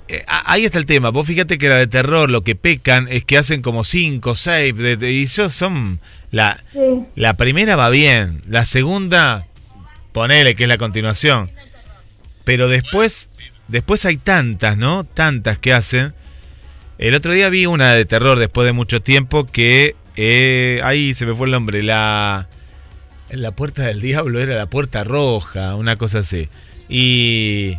Eh, 0.09 0.25
ahí 0.27 0.65
está 0.65 0.79
el 0.79 0.87
tema. 0.87 1.11
Vos 1.11 1.27
fíjate 1.27 1.57
que 1.57 1.69
la 1.69 1.77
de 1.77 1.87
terror 1.87 2.29
lo 2.31 2.43
que 2.43 2.57
pecan 2.57 3.07
es 3.09 3.25
que 3.25 3.39
hacen 3.39 3.63
como 3.63 3.85
5, 3.85 4.35
6 4.35 4.75
y 5.03 5.27
yo 5.27 5.49
son 5.49 6.01
la 6.33 6.59
Sí. 6.73 7.05
la 7.15 7.35
primera 7.35 7.77
va 7.77 7.89
bien, 7.91 8.43
la 8.49 8.65
segunda 8.65 9.47
ponele 10.13 10.55
que 10.55 10.65
es 10.65 10.69
la 10.69 10.79
continuación. 10.79 11.51
Pero 12.45 12.69
después 12.69 13.29
después 13.69 14.05
hay 14.05 14.17
tantas, 14.17 14.77
¿no? 14.77 15.05
Tantas 15.05 15.59
que 15.59 15.73
hacen. 15.73 16.15
El 16.99 17.15
otro 17.15 17.33
día 17.33 17.49
vi 17.49 17.67
una 17.67 17.95
de 17.95 18.05
terror 18.05 18.39
después 18.39 18.67
de 18.67 18.73
mucho 18.73 19.01
tiempo 19.01 19.47
que 19.47 19.97
eh, 20.17 20.81
ahí 20.85 21.15
se 21.15 21.25
me 21.27 21.35
fue 21.35 21.47
el 21.47 21.53
nombre, 21.53 21.83
la 21.83 22.49
la 23.31 23.53
puerta 23.53 23.85
del 23.85 24.01
diablo 24.01 24.41
era 24.41 24.57
la 24.57 24.67
puerta 24.67 25.05
roja, 25.05 25.77
una 25.77 25.97
cosa 25.97 26.19
así. 26.19 26.49
Y 26.89 27.79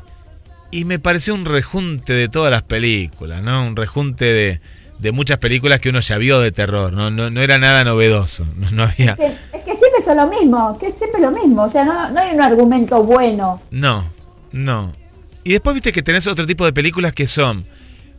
y 0.72 0.86
me 0.86 1.00
pareció 1.00 1.36
un 1.36 1.46
rejunte 1.46 2.14
de 2.14 2.30
todas 2.30 2.50
las 2.50 2.64
películas, 2.64 3.44
¿no? 3.44 3.66
Un 3.66 3.76
rejunte 3.76 4.26
de, 4.26 4.62
de 5.02 5.12
muchas 5.12 5.40
películas 5.40 5.80
que 5.80 5.90
uno 5.90 6.00
ya 6.00 6.18
vio 6.18 6.40
de 6.40 6.52
terror, 6.52 6.94
no, 6.94 7.10
no, 7.10 7.30
no 7.32 7.42
era 7.42 7.58
nada 7.58 7.84
novedoso, 7.84 8.46
no, 8.58 8.70
no 8.72 8.84
había... 8.84 9.12
Es 9.12 9.18
que, 9.18 9.26
es 9.58 9.64
que 9.66 9.76
siempre 9.76 10.02
son 10.06 10.18
lo 10.18 10.28
mismo. 10.28 10.78
Que 10.80 10.88
es 10.88 10.96
siempre 10.96 11.20
lo 11.22 11.32
mismo. 11.32 11.64
O 11.64 11.70
sea, 11.70 11.84
no, 11.84 12.10
no 12.12 12.20
hay 12.20 12.36
un 12.36 12.42
argumento 12.42 13.04
bueno. 13.04 13.60
No, 13.72 14.06
no. 14.52 14.92
Y 15.44 15.54
después 15.54 15.74
viste 15.74 15.92
que 15.92 16.04
tenés 16.04 16.28
otro 16.28 16.46
tipo 16.46 16.66
de 16.66 16.72
películas 16.74 17.14
que 17.14 17.26
son 17.26 17.64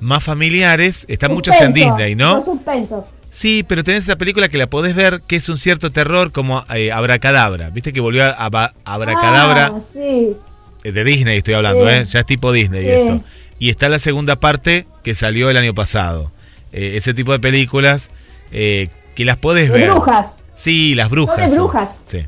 más 0.00 0.24
familiares, 0.24 1.06
están 1.08 1.32
muchas 1.32 1.60
en 1.60 1.66
Suspenso, 1.68 1.94
Disney, 1.96 2.14
¿no? 2.16 2.42
Son 2.42 2.56
suspensos. 2.56 3.04
Sí, 3.30 3.62
pero 3.66 3.84
tenés 3.84 4.02
esa 4.02 4.16
película 4.16 4.48
que 4.48 4.58
la 4.58 4.66
podés 4.68 4.94
ver 4.96 5.22
que 5.28 5.36
es 5.36 5.48
un 5.48 5.56
cierto 5.58 5.92
terror 5.92 6.32
como 6.32 6.64
eh, 6.74 6.90
Abracadabra, 6.92 7.70
viste 7.70 7.92
que 7.92 8.00
volvió 8.00 8.24
a, 8.24 8.34
a- 8.36 8.72
Abracadabra 8.84 9.72
Ah, 9.74 9.80
sí. 9.92 10.36
eh, 10.82 10.92
de 10.92 11.04
Disney 11.04 11.38
estoy 11.38 11.54
hablando, 11.54 11.88
Sí. 11.88 11.94
¿eh? 11.94 12.04
Ya 12.06 12.20
es 12.20 12.26
tipo 12.26 12.50
Disney 12.52 12.82
Sí. 12.84 12.90
esto. 12.90 13.20
Y 13.60 13.70
está 13.70 13.88
la 13.88 14.00
segunda 14.00 14.36
parte 14.40 14.86
que 15.04 15.14
salió 15.14 15.48
el 15.48 15.56
año 15.56 15.72
pasado. 15.74 16.32
Eh, 16.72 16.92
ese 16.96 17.14
tipo 17.14 17.32
de 17.32 17.38
películas 17.40 18.08
eh, 18.52 18.88
que 19.14 19.24
las 19.24 19.36
podés 19.36 19.70
De 19.70 19.78
ver. 19.78 19.90
brujas. 19.90 20.34
Sí, 20.54 20.94
las 20.94 21.10
brujas. 21.10 21.36
Son 21.38 21.50
de 21.50 21.56
brujas. 21.56 21.98
Sí. 22.04 22.24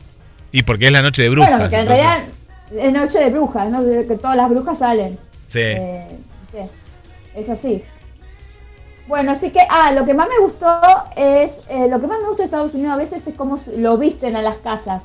Y 0.53 0.63
porque 0.63 0.87
es 0.87 0.93
la 0.93 1.03
noche 1.03 1.23
de 1.23 1.29
brujas. 1.31 1.51
bueno, 1.51 1.69
que 1.71 1.75
en 1.77 1.81
entonces- 1.83 2.05
realidad 2.07 2.25
es 2.87 2.93
noche 2.93 3.19
de 3.19 3.31
brujas, 3.31 3.69
¿no? 3.71 3.81
Que 3.85 4.17
todas 4.21 4.37
las 4.37 4.49
brujas 4.51 4.79
salen. 4.79 5.19
Sí. 5.49 5.61
Eh, 5.61 6.07
sí, 6.53 6.59
es 7.37 7.49
así. 7.49 7.83
Bueno, 9.07 9.33
así 9.33 9.51
que, 9.51 9.61
ah, 9.69 9.93
lo 9.93 10.07
que 10.07 10.15
más 10.15 10.29
me 10.29 10.39
gustó 10.43 10.81
es, 11.15 11.53
eh, 11.69 11.89
lo 11.91 12.01
que 12.01 12.07
más 12.07 12.19
me 12.21 12.27
gusta 12.29 12.43
de 12.43 12.45
Estados 12.47 12.73
Unidos 12.75 12.95
a 12.95 12.97
veces 12.97 13.27
es 13.27 13.35
cómo 13.35 13.61
lo 13.77 13.99
visten 13.99 14.35
a 14.35 14.41
las 14.43 14.57
casas. 14.57 15.03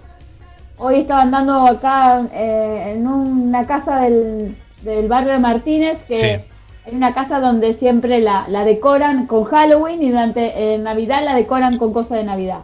Hoy 0.78 1.00
estaba 1.00 1.24
andando 1.24 1.68
acá 1.68 2.26
eh, 2.32 2.94
en 2.96 3.06
una 3.06 3.68
casa 3.68 4.00
del, 4.00 4.56
del 4.84 5.10
barrio 5.10 5.34
de 5.34 5.40
Martínez, 5.40 6.04
que 6.04 6.16
Sí. 6.16 6.52
Hay 6.90 6.96
una 6.96 7.14
casa 7.14 7.40
donde 7.40 7.74
siempre 7.74 8.20
la, 8.20 8.48
la 8.50 8.66
decoran 8.66 9.28
con 9.28 9.44
Halloween 9.46 10.02
y 10.04 10.10
durante 10.10 10.74
en 10.76 10.84
Navidad 10.84 11.24
la 11.24 11.36
decoran 11.36 11.78
con 11.78 11.94
cosas 11.94 12.18
de 12.20 12.24
Navidad. 12.24 12.60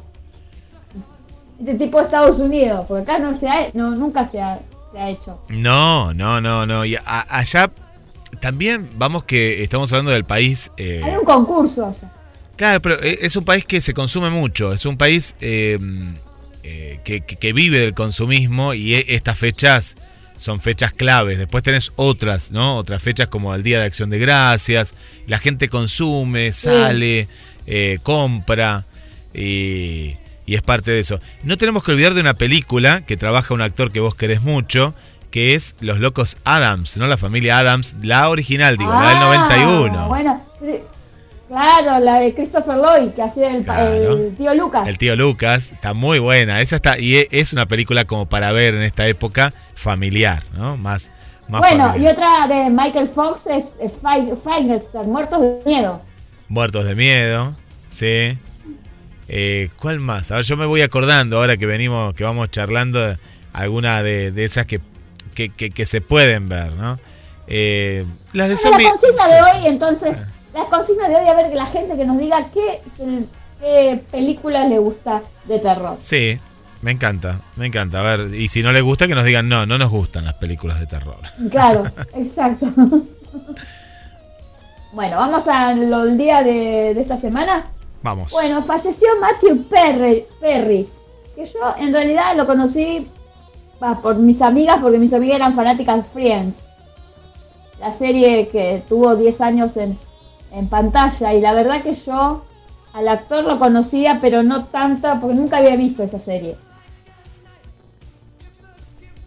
Este 1.60 1.76
tipo 1.76 2.00
de 2.00 2.06
Estados 2.06 2.40
Unidos, 2.40 2.86
porque 2.88 3.04
acá 3.04 3.20
no 3.20 3.34
se 3.38 3.48
ha, 3.48 3.70
no, 3.74 3.92
nunca 3.92 4.26
se 4.26 4.42
ha, 4.42 4.60
se 4.92 5.00
ha 5.00 5.10
hecho. 5.10 5.40
No, 5.50 6.14
no, 6.14 6.42
no, 6.42 6.66
no. 6.66 6.84
Y 6.86 6.96
a- 6.96 7.26
allá 7.30 7.72
también 8.42 8.90
vamos 8.98 9.24
que 9.24 9.64
estamos 9.64 9.92
hablando 9.94 10.12
del 10.12 10.26
país. 10.26 10.70
eh, 10.78 11.02
Hay 11.04 11.16
un 11.16 11.24
concurso. 11.24 11.86
allá. 11.88 12.12
Claro, 12.58 12.82
pero 12.82 13.02
e- 13.02 13.20
es 13.22 13.36
un 13.36 13.46
país 13.46 13.64
que 13.66 13.80
se 13.82 13.94
consume 13.94 14.30
mucho, 14.30 14.74
es 14.74 14.86
un 14.86 14.98
país 14.98 15.36
eh, 15.42 15.78
eh, 16.64 17.00
que, 17.04 17.22
que- 17.22 17.36
que 17.38 17.54
vive 17.54 17.80
del 17.80 17.94
consumismo 17.94 18.74
y 18.74 18.96
e- 18.96 19.06
estas 19.16 19.38
fechas 19.38 19.96
son 20.38 20.60
fechas 20.62 20.94
claves. 20.94 21.38
Después 21.38 21.64
tenés 21.64 21.92
otras, 21.96 22.52
¿no? 22.52 22.78
Otras 22.78 23.02
fechas 23.02 23.28
como 23.28 23.54
el 23.56 23.64
Día 23.64 23.80
de 23.80 23.86
Acción 23.86 24.10
de 24.10 24.20
Gracias, 24.20 24.94
la 25.28 25.40
gente 25.40 25.70
consume, 25.70 26.52
sale, 26.52 27.28
eh, 27.68 28.00
compra 28.04 28.86
y, 29.34 30.18
y 30.46 30.56
es 30.56 30.62
parte 30.62 30.92
de 30.92 31.00
eso. 31.00 31.20
No 31.44 31.58
tenemos 31.58 31.84
que 31.84 31.92
olvidar 31.92 32.14
de 32.14 32.22
una 32.22 32.34
película 32.36 33.02
que 33.06 33.18
trabaja 33.18 33.54
un 33.54 33.62
actor 33.62 33.92
que 33.92 34.00
vos 34.00 34.16
querés 34.16 34.42
mucho, 34.42 34.94
que 35.32 35.56
es 35.56 35.76
Los 35.82 36.00
Locos 36.00 36.38
Adams, 36.46 36.96
¿no? 36.98 37.08
La 37.08 37.18
familia 37.18 37.58
Adams, 37.60 37.96
la 38.02 38.30
original, 38.30 38.78
digo, 38.78 38.92
la 38.92 39.10
del 39.10 39.18
Ah, 39.18 39.26
91. 39.26 40.08
Bueno, 40.08 40.46
sí, 40.62 40.80
claro, 41.56 42.04
la 42.04 42.20
de 42.20 42.34
Christopher 42.34 42.76
Lloyd, 42.78 43.12
que 43.12 43.22
hacía 43.22 43.56
el, 43.56 43.64
Claro. 43.64 44.18
el 44.18 44.36
tío 44.36 44.54
Lucas. 44.54 44.88
El 44.88 44.98
tío 44.98 45.16
Lucas, 45.16 45.72
está 45.72 45.94
muy 45.94 46.20
buena. 46.20 46.60
Esa 46.62 46.76
está, 46.76 47.00
y 47.00 47.16
e- 47.18 47.28
es 47.32 47.54
una 47.54 47.66
película 47.66 48.06
como 48.06 48.26
para 48.26 48.52
ver 48.52 48.76
en 48.76 48.82
esta 48.84 49.08
época 49.08 49.54
familiar, 49.76 50.44
¿no? 50.58 50.76
Más, 50.78 51.12
más 51.48 51.62
bueno, 51.62 51.96
y 51.98 52.08
otra 52.08 52.48
de 52.48 52.70
Michael 52.70 53.08
Fox 53.08 53.48
es, 53.48 53.66
es 53.80 53.94
Frankenstein, 54.02 55.10
Muertos 55.10 55.42
de 55.42 55.60
Miedo. 55.66 56.02
Muertos 56.50 56.86
de 56.86 56.96
miedo, 56.96 57.56
sí. 57.88 58.38
Eh, 59.28 59.70
¿Cuál 59.80 60.00
más? 60.00 60.32
A 60.32 60.36
ver, 60.36 60.46
yo 60.46 60.56
me 60.58 60.66
voy 60.66 60.82
acordando 60.82 61.38
ahora 61.38 61.58
que 61.58 61.66
venimos, 61.66 62.14
que 62.14 62.24
vamos 62.24 62.52
charlando 62.52 63.16
alguna 63.54 64.04
de, 64.04 64.32
de 64.32 64.46
esas 64.46 64.66
que, 64.68 64.80
que, 65.34 65.50
que- 65.50 65.72
que 65.72 65.86
se 65.86 66.02
pueden 66.02 66.48
ver, 66.48 66.74
¿no? 66.74 67.00
Eh, 67.48 68.06
las 68.34 68.50
de 68.50 68.58
zombies. 68.58 68.84
la 68.84 68.90
consigna 68.92 69.28
de 69.28 69.42
hoy, 69.42 69.68
entonces, 69.68 70.18
la 70.56 70.66
consigna 70.66 71.10
de 71.10 71.18
hoy, 71.18 71.28
a 71.28 71.34
ver 71.34 71.50
que 71.50 71.56
la 71.56 71.66
gente 71.66 71.98
que 71.98 72.06
nos 72.06 72.18
diga 72.18 72.50
qué, 72.54 72.82
qué 73.60 74.02
película 74.10 74.66
le 74.66 74.80
gusta 74.80 75.22
de 75.46 75.60
terror. 75.60 75.98
Sí, 76.00 76.40
me 76.82 76.92
encanta, 76.92 77.42
me 77.58 77.66
encanta. 77.68 78.00
A 78.00 78.04
ver, 78.04 78.34
y 78.34 78.48
si 78.48 78.64
no 78.64 78.72
les 78.72 78.82
gusta, 78.82 79.06
que 79.06 79.16
nos 79.16 79.26
digan, 79.26 79.50
no, 79.50 79.66
no 79.66 79.78
nos 79.78 79.92
gustan 79.92 80.24
las 80.24 80.36
películas 80.36 80.80
de 80.80 80.88
terror. 80.88 81.18
Claro, 81.52 81.84
exacto. 82.16 82.68
bueno, 84.94 85.18
vamos 85.18 85.46
al 85.50 86.18
día 86.18 86.42
de, 86.42 86.94
de 86.94 87.02
esta 87.02 87.18
semana. 87.18 87.66
Vamos. 88.02 88.32
Bueno, 88.32 88.64
falleció 88.64 89.10
Matthew 89.20 89.64
Perry, 89.64 90.26
Perry, 90.40 90.88
que 91.36 91.46
yo 91.46 91.76
en 91.78 91.92
realidad 91.92 92.34
lo 92.38 92.46
conocí 92.46 93.06
va, 93.84 94.00
por 94.00 94.16
mis 94.16 94.42
amigas, 94.42 94.78
porque 94.82 95.00
mis 95.00 95.14
amigas 95.14 95.36
eran 95.36 95.54
fanáticas 95.54 95.98
de 95.98 96.04
Friends, 96.04 96.56
la 97.78 97.92
serie 97.92 98.48
que 98.48 98.82
tuvo 98.88 99.18
10 99.18 99.42
años 99.42 99.76
en, 99.76 99.98
en 100.56 100.68
pantalla, 100.68 101.34
y 101.34 101.42
la 101.42 101.54
verdad 101.54 101.82
que 101.84 101.94
yo 101.94 102.46
al 102.94 103.08
actor 103.10 103.44
lo 103.44 103.60
conocía, 103.60 104.20
pero 104.22 104.42
no 104.44 104.66
tanto, 104.66 105.08
porque 105.20 105.36
nunca 105.36 105.58
había 105.58 105.76
visto 105.76 106.02
esa 106.04 106.20
serie. 106.20 106.56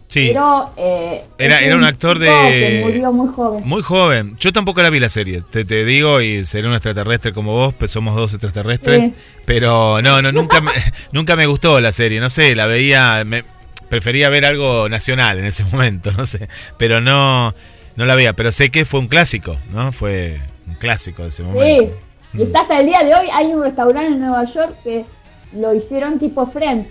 sí. 0.07 0.29
Pero 0.29 0.71
eh, 0.75 1.23
Era- 1.37 1.61
era 1.61 1.75
un 1.75 1.83
actor 1.83 2.17
de- 2.17 2.25
que 2.27 2.81
murió 2.83 3.11
muy 3.13 3.31
joven. 3.31 3.61
Muy 3.65 3.83
joven. 3.83 4.37
Yo 4.39 4.51
tampoco 4.51 4.81
la 4.81 4.89
vi 4.89 4.99
la 4.99 5.09
serie, 5.09 5.43
te, 5.51 5.65
te 5.65 5.85
digo, 5.85 6.19
y 6.21 6.45
seré 6.45 6.67
un 6.67 6.73
extraterrestre 6.73 7.31
como 7.31 7.53
vos, 7.53 7.75
pues 7.77 7.91
somos 7.91 8.15
dos 8.15 8.33
extraterrestres. 8.33 9.05
Sí. 9.05 9.13
Pero 9.45 10.01
no, 10.01 10.21
no, 10.23 10.31
nunca 10.31 10.61
me, 10.61 10.71
nunca 11.11 11.35
me 11.35 11.45
gustó 11.45 11.79
la 11.79 11.91
serie, 11.91 12.19
no 12.19 12.29
sé, 12.31 12.55
la 12.55 12.65
veía, 12.65 13.23
me, 13.23 13.43
prefería 13.87 14.29
ver 14.29 14.45
algo 14.45 14.89
nacional 14.89 15.37
en 15.37 15.45
ese 15.45 15.63
momento, 15.71 16.11
no 16.11 16.25
sé. 16.25 16.49
Pero 16.77 17.01
no, 17.01 17.53
no 17.95 18.05
la 18.05 18.15
veía, 18.15 18.33
pero 18.33 18.51
sé 18.51 18.71
que 18.71 18.85
fue 18.85 18.99
un 19.01 19.07
clásico, 19.09 19.57
¿no? 19.71 19.91
Fue 19.91 20.39
un 20.69 20.75
clásico 20.75 21.23
de 21.23 21.29
ese 21.29 21.37
Sí, 21.37 21.49
momento. 21.49 21.93
y 22.33 22.41
está 22.43 22.61
hasta 22.61 22.79
el 22.79 22.85
día 22.85 23.03
de 23.03 23.13
hoy. 23.15 23.27
Hay 23.33 23.47
un 23.47 23.61
restaurante 23.61 24.13
en 24.13 24.19
Nueva 24.21 24.43
York 24.45 24.75
que 24.83 25.05
lo 25.53 25.73
hicieron 25.73 26.19
tipo 26.19 26.45
Friends. 26.45 26.87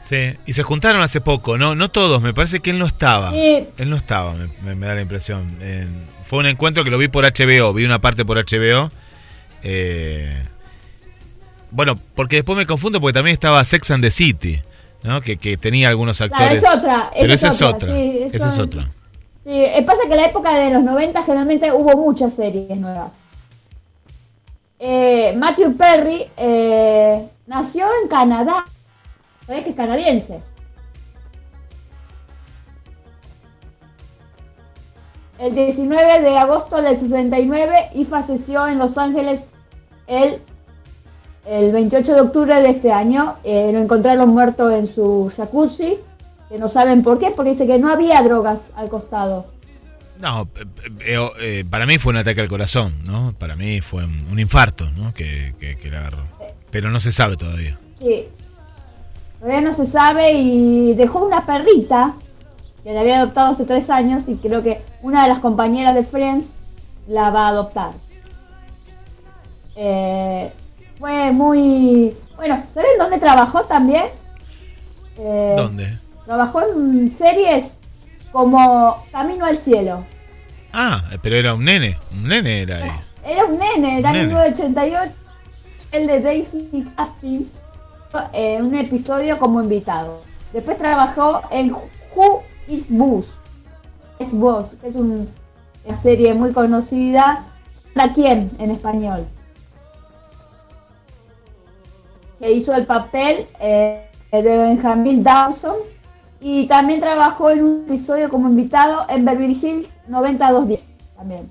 Sí, 0.00 0.34
y 0.44 0.52
se 0.52 0.62
juntaron 0.62 1.00
hace 1.00 1.20
poco, 1.22 1.56
¿no? 1.56 1.74
No 1.74 1.90
todos, 1.90 2.20
me 2.20 2.34
parece 2.34 2.60
que 2.60 2.70
él 2.70 2.78
no 2.78 2.84
estaba. 2.86 3.30
Sí. 3.30 3.66
Él 3.78 3.88
no 3.88 3.96
estaba, 3.96 4.34
me, 4.34 4.48
me- 4.62 4.74
me 4.74 4.86
da 4.86 4.94
la 4.94 5.00
impresión. 5.00 5.56
Fue 6.26 6.40
un 6.40 6.46
encuentro 6.46 6.84
que 6.84 6.90
lo 6.90 6.98
vi 6.98 7.08
por 7.08 7.24
HBO, 7.24 7.72
vi 7.72 7.84
una 7.86 8.00
parte 8.00 8.24
por 8.24 8.36
HBO. 8.38 8.90
eh, 9.62 10.42
bueno, 11.70 11.98
porque 12.14 12.36
después 12.36 12.56
me 12.56 12.66
confundo 12.66 13.00
porque 13.00 13.14
también 13.14 13.32
estaba 13.32 13.64
Sex 13.64 13.90
and 13.90 14.04
the 14.04 14.10
City, 14.10 14.60
¿no? 15.02 15.20
Que, 15.22 15.38
que 15.38 15.56
tenía 15.56 15.88
algunos 15.88 16.18
Claro, 16.18 16.34
actores. 16.34 16.62
es 16.62 16.68
otra. 16.68 17.10
Pero 17.18 17.32
esa 17.32 17.48
es 17.48 17.62
otra. 17.62 17.92
sí, 17.92 18.18
esa 18.32 18.48
es 18.48 18.58
otra. 18.58 18.88
Sí, 19.44 19.50
eh, 19.52 19.82
pasa 19.86 20.04
que 20.06 20.14
en 20.14 20.20
la 20.20 20.26
época 20.26 20.54
de 20.54 20.70
los 20.70 20.82
90 20.82 21.22
generalmente 21.22 21.70
hubo 21.70 21.98
muchas 21.98 22.32
series 22.32 22.78
nuevas. 22.78 23.12
Eh, 24.78 25.34
Matthew 25.36 25.76
Perry 25.76 26.24
eh, 26.38 27.28
nació 27.46 27.86
en 28.02 28.08
Canadá. 28.08 28.64
¿Sabés 29.46 29.64
que 29.64 29.70
es 29.70 29.76
canadiense? 29.76 30.40
El 35.38 35.54
19 35.54 36.22
de 36.22 36.38
agosto 36.38 36.80
del 36.80 36.96
69 36.96 37.90
y 37.92 38.06
falleció 38.06 38.66
en 38.66 38.78
Los 38.78 38.96
Ángeles 38.96 39.42
el, 40.06 40.40
el 41.44 41.70
28 41.70 42.14
de 42.14 42.20
octubre 42.22 42.62
de 42.62 42.70
este 42.70 42.90
año. 42.92 43.34
Lo 43.44 43.78
encontraron 43.78 44.30
muerto 44.30 44.70
en 44.70 44.86
su 44.86 45.30
jacuzzi 45.36 45.98
que 46.54 46.60
no 46.60 46.68
saben 46.68 47.02
por 47.02 47.18
qué, 47.18 47.32
porque 47.34 47.50
dice 47.50 47.66
que 47.66 47.80
no 47.80 47.90
había 47.90 48.22
drogas 48.22 48.60
al 48.76 48.88
costado. 48.88 49.46
No, 50.20 50.46
eh, 50.54 50.66
eh, 51.00 51.28
eh, 51.40 51.64
para 51.68 51.84
mí 51.84 51.98
fue 51.98 52.12
un 52.12 52.18
ataque 52.18 52.40
al 52.40 52.46
corazón, 52.46 52.94
¿no? 53.02 53.34
Para 53.36 53.56
mí 53.56 53.80
fue 53.80 54.04
un, 54.04 54.28
un 54.30 54.38
infarto, 54.38 54.88
¿no? 54.92 55.12
Que, 55.12 55.52
que, 55.58 55.74
que 55.74 55.90
le 55.90 55.96
agarró. 55.96 56.22
Pero 56.70 56.90
no 56.90 57.00
se 57.00 57.10
sabe 57.10 57.36
todavía. 57.36 57.76
Sí. 57.98 58.28
Todavía 59.40 59.62
no 59.62 59.74
se 59.74 59.84
sabe 59.84 60.30
y 60.34 60.94
dejó 60.94 61.26
una 61.26 61.44
perrita 61.44 62.14
que 62.84 62.92
la 62.92 63.00
había 63.00 63.18
adoptado 63.18 63.54
hace 63.54 63.64
tres 63.64 63.90
años 63.90 64.22
y 64.28 64.36
creo 64.36 64.62
que 64.62 64.80
una 65.02 65.24
de 65.24 65.30
las 65.30 65.40
compañeras 65.40 65.96
de 65.96 66.04
Friends 66.04 66.50
la 67.08 67.30
va 67.30 67.46
a 67.46 67.48
adoptar. 67.48 67.90
Eh, 69.74 70.52
fue 71.00 71.32
muy... 71.32 72.14
Bueno, 72.36 72.62
¿saben 72.72 72.90
dónde 72.96 73.18
trabajó 73.18 73.64
también? 73.64 74.04
Eh, 75.18 75.54
¿Dónde? 75.56 76.03
Trabajó 76.26 76.62
en 76.62 77.12
series 77.12 77.74
como 78.32 78.96
Camino 79.12 79.44
al 79.44 79.56
Cielo. 79.58 80.04
Ah, 80.72 81.02
pero 81.22 81.36
era 81.36 81.54
un 81.54 81.64
nene. 81.64 81.98
Un 82.12 82.24
nene 82.28 82.62
era 82.62 82.78
ahí. 82.78 82.90
Era 83.24 83.44
un 83.44 83.58
nene, 83.58 83.98
era 84.00 84.08
Un 84.10 84.14
nene. 84.16 84.26
1988, 84.28 85.12
el 85.92 86.06
de 86.06 86.20
Daisy 86.20 86.88
Hastings, 86.96 87.46
eh, 88.32 88.58
un 88.60 88.74
episodio 88.74 89.38
como 89.38 89.62
invitado. 89.62 90.20
Después 90.52 90.78
trabajó 90.78 91.42
en 91.50 91.72
Who 92.14 92.42
is 92.68 92.86
Boss, 92.90 93.32
es 94.18 94.32
Boss, 94.32 94.76
que 94.80 94.88
es 94.88 94.94
un- 94.94 95.28
una 95.84 95.96
serie 95.96 96.32
muy 96.34 96.52
conocida. 96.52 97.44
¿Para 97.94 98.12
quién 98.12 98.50
en 98.58 98.70
español? 98.72 99.24
Que 102.38 102.52
hizo 102.52 102.74
el 102.74 102.84
papel 102.86 103.46
eh, 103.60 104.08
de 104.32 104.42
Benjamin 104.42 105.22
Dawson 105.22 105.76
y 106.46 106.66
también 106.66 107.00
trabajó 107.00 107.48
en 107.48 107.64
un 107.64 107.84
episodio 107.88 108.28
como 108.28 108.50
invitado 108.50 109.06
en 109.08 109.24
Beverly 109.24 109.58
Hills 109.62 109.88
9210 110.08 110.82
también. 111.16 111.50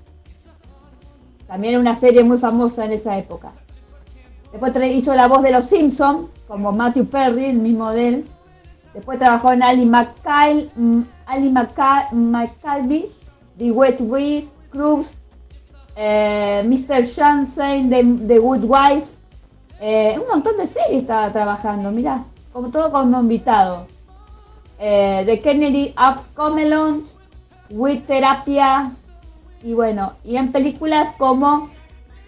También 1.48 1.80
una 1.80 1.96
serie 1.96 2.22
muy 2.22 2.38
famosa 2.38 2.84
en 2.84 2.92
esa 2.92 3.18
época. 3.18 3.50
Después 4.52 4.72
hizo 4.92 5.12
la 5.16 5.26
voz 5.26 5.42
de 5.42 5.50
los 5.50 5.64
Simpsons, 5.64 6.28
como 6.46 6.70
Matthew 6.70 7.06
Perry, 7.06 7.46
el 7.46 7.56
mismo 7.56 7.90
de 7.90 8.08
él. 8.08 8.24
Después 8.94 9.18
trabajó 9.18 9.50
en 9.50 9.64
Ali 9.64 9.84
mm, 9.84 11.00
Ali 11.26 11.50
McCa- 11.50 12.12
McCalby, 12.12 13.06
The 13.58 13.72
Wet 13.72 13.98
Breeze, 13.98 14.46
Cruz, 14.70 15.14
eh, 15.96 16.62
Mr. 16.64 17.04
Sunshine, 17.04 17.90
The, 17.90 18.26
The 18.28 18.38
Good 18.38 18.62
Wife, 18.62 19.08
eh, 19.80 20.16
un 20.22 20.28
montón 20.28 20.56
de 20.56 20.68
series 20.68 21.02
estaba 21.02 21.32
trabajando, 21.32 21.90
mira, 21.90 22.22
como 22.52 22.70
todo 22.70 22.92
como 22.92 23.20
invitado. 23.20 23.88
Eh, 24.86 25.22
The 25.24 25.40
Kennedy 25.40 25.94
of 25.96 26.26
Comelon, 26.34 27.04
With 27.70 28.00
Terapia, 28.06 28.90
y 29.62 29.72
bueno, 29.72 30.12
y 30.26 30.36
en 30.36 30.52
películas 30.52 31.08
como 31.16 31.70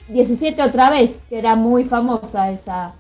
17 0.09 0.63
otra 0.63 0.89
vez, 0.89 1.21
que 1.29 1.39
era 1.39 1.55
muy 1.55 1.85
famosa 1.85 2.51
esa, 2.51 2.95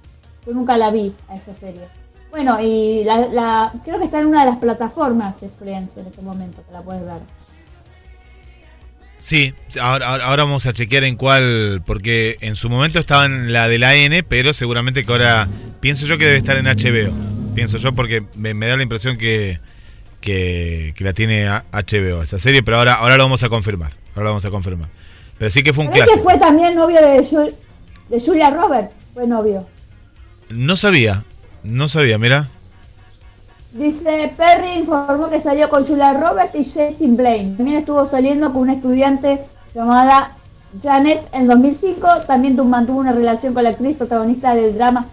yo 0.46 0.52
nunca 0.52 0.76
la 0.76 0.90
vi 0.90 1.14
a 1.30 1.36
esa 1.36 1.54
serie. 1.54 1.88
Bueno, 2.30 2.60
y 2.60 3.02
la, 3.04 3.28
la- 3.28 3.72
creo 3.82 3.98
que 3.98 4.04
está 4.04 4.18
en 4.20 4.26
una 4.26 4.40
de 4.44 4.50
las 4.50 4.58
plataformas 4.58 5.40
de 5.40 5.48
Friends 5.48 5.96
en 5.96 6.06
este 6.06 6.20
momento, 6.20 6.62
que 6.66 6.72
la 6.75 6.82
puedes 6.82 7.06
ver. 7.06 7.20
Sí, 9.16 9.54
ahora, 9.80 10.16
ahora- 10.26 10.44
vamos 10.44 10.66
a 10.66 10.75
chequear 10.75 11.04
en 11.04 11.16
cuál, 11.16 11.82
porque 11.86 12.36
en 12.42 12.56
su 12.56 12.68
momento 12.68 12.98
estaba 12.98 13.25
en 13.25 13.54
la 13.54 13.68
de 13.68 13.78
la 13.78 13.94
N, 13.94 14.22
pero 14.22 14.52
seguramente 14.52 15.06
que 15.06 15.12
ahora 15.12 15.48
pienso 15.80 16.04
yo 16.04 16.18
que 16.18 16.26
debe 16.26 16.36
estar 16.38 16.58
en 16.58 16.66
HBO. 16.66 17.35
Pienso 17.56 17.78
yo 17.78 17.92
porque 17.92 18.22
me, 18.36 18.54
me 18.54 18.68
da 18.68 18.76
la 18.76 18.82
impresión 18.84 19.16
que, 19.18 19.58
que, 20.20 20.92
que 20.96 21.04
la 21.04 21.12
tiene 21.12 21.48
HBO 21.48 22.22
esa 22.22 22.38
serie, 22.38 22.62
pero 22.62 22.76
ahora, 22.78 22.94
ahora 22.94 23.16
lo 23.16 23.25
vamos 23.25 23.42
a 23.42 23.48
confirmar. 23.48 23.92
Ahora 24.14 24.25
lo 24.25 24.30
vamos 24.30 24.44
a 24.44 24.50
confirmar. 24.50 24.88
Pero 25.38 25.50
sí 25.50 25.62
que 25.62 25.72
fue 25.72 25.84
un 25.84 25.90
¿Sabés 25.92 26.04
que 26.04 26.12
clásico. 26.20 26.30
fue 26.30 26.38
también 26.38 26.75
novio 26.76 27.00
de, 27.00 27.52
de 28.08 28.20
Julia 28.25 28.50
Roberts? 28.50 28.90
Fue 29.12 29.26
novio. 29.26 29.66
No 30.50 30.76
sabía, 30.76 31.25
no 31.64 31.88
sabía, 31.88 32.16
mira. 32.18 32.48
Dice, 33.72 34.32
Perry 34.36 34.78
informó 34.78 35.28
que 35.28 35.40
salió 35.40 35.68
con 35.68 35.84
Julia 35.84 36.14
Roberts 36.14 36.54
y 36.54 36.64
Jason 36.64 37.16
Blaine. 37.16 37.56
También 37.56 37.78
estuvo 37.78 38.06
saliendo 38.06 38.52
con 38.52 38.62
una 38.62 38.72
estudiante 38.75 39.40
llamada 39.75 40.36
Janet 40.82 41.20
en 41.32 41.46
2005. 41.46 42.08
También 42.26 42.56
tu- 42.56 42.64
mantuvo 42.64 43.00
una 43.00 43.12
relación 43.12 43.52
con 43.52 43.64
la 43.64 43.70
actriz 43.70 43.96
protagonista 43.96 44.54
del 44.54 44.75
drama 44.76 45.06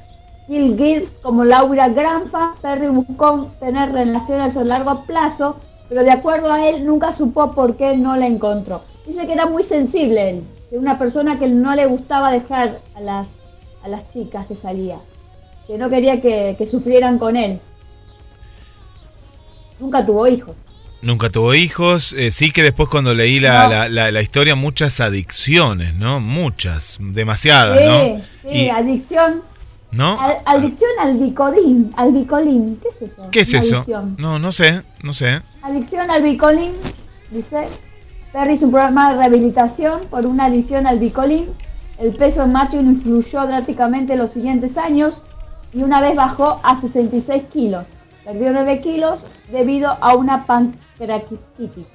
Kill 0.47 0.77
Gibbs 0.77 1.11
como 1.21 1.43
Laura 1.45 1.87
Granfa. 1.89 2.51
Perry 2.61 2.87
buscó 2.87 3.51
tener 3.59 3.91
relaciones 3.91 4.55
a 4.57 4.63
largo 4.63 5.05
plazo, 5.05 5.59
pero 5.89 6.03
de 6.03 6.11
acuerdo 6.11 6.51
a 6.51 6.67
él 6.67 6.85
nunca 6.85 7.13
supo 7.13 7.53
por 7.53 7.77
qué 7.77 7.95
no 7.97 8.15
la 8.17 8.27
encontró. 8.27 8.83
Dice 9.07 9.25
que 9.25 9.33
era 9.33 9.45
muy 9.45 9.63
sensible 9.63 10.29
él, 10.29 10.43
que 10.69 10.77
una 10.77 10.97
persona 10.97 11.37
que 11.39 11.47
no 11.47 11.75
le 11.75 11.85
gustaba 11.85 12.31
dejar 12.31 12.79
a 12.95 13.01
las, 13.01 13.27
a 13.83 13.87
las 13.87 14.11
chicas 14.11 14.45
que 14.47 14.55
salía, 14.55 14.97
que 15.67 15.77
no 15.77 15.89
quería 15.89 16.21
que, 16.21 16.55
que 16.57 16.65
sufrieran 16.65 17.17
con 17.19 17.35
él. 17.37 17.59
Nunca 19.79 20.05
tuvo 20.05 20.27
hijos. 20.27 20.55
Nunca 21.01 21.29
tuvo 21.29 21.53
hijos. 21.53 22.13
eh, 22.17 22.31
sí 22.31 22.51
que 22.51 22.63
después 22.63 22.87
cuando 22.87 23.13
leí 23.13 23.39
la, 23.41 23.63
No. 23.63 23.69
la, 23.69 23.89
la- 23.89 24.11
la 24.11 24.21
historia, 24.21 24.55
muchas 24.55 25.01
adicciones, 25.01 25.93
¿no? 25.95 26.21
Muchas, 26.21 26.97
demasiadas, 27.01 27.79
Sí, 27.79 27.85
¿no? 27.85 28.49
sí, 28.51 28.57
Y- 28.57 28.69
adicción. 28.69 29.41
¿No? 29.93 30.19
Al- 30.19 30.37
adicción 30.45 30.89
al 30.99 31.17
bicolín. 31.17 31.91
Al 31.95 32.11
bicolín. 32.11 32.79
¿Qué 32.81 32.89
es 32.89 33.01
eso? 33.01 33.27
¿Qué 33.31 33.39
es 33.41 33.53
eso? 33.53 33.85
No, 34.17 34.39
no 34.39 34.51
sé, 34.51 34.81
no 35.03 35.13
sé. 35.13 35.41
Adicción 35.61 36.09
al 36.09 36.23
bicolín, 36.23 36.71
dice. 37.31 37.67
Perry 38.31 38.53
hizo 38.55 38.65
un 38.65 38.71
programa 38.71 39.11
de 39.11 39.19
rehabilitación 39.19 40.01
por 40.09 40.25
una 40.25 40.45
adicción 40.45 40.87
al 40.87 40.97
bicolín. 40.97 41.45
El 41.99 42.15
peso 42.15 42.41
de 42.41 42.47
Matthew 42.47 42.81
influyó 42.81 43.45
drásticamente 43.45 44.15
los 44.15 44.31
siguientes 44.31 44.77
años 44.77 45.21
y 45.71 45.83
una 45.83 46.01
vez 46.01 46.15
bajó 46.15 46.59
a 46.63 46.75
66 46.79 47.43
kilos. 47.53 47.85
Perdió 48.25 48.51
9 48.51 48.81
kilos 48.81 49.19
debido 49.51 49.95
a 50.01 50.15
una 50.15 50.45
pancreatitis. 50.47 51.85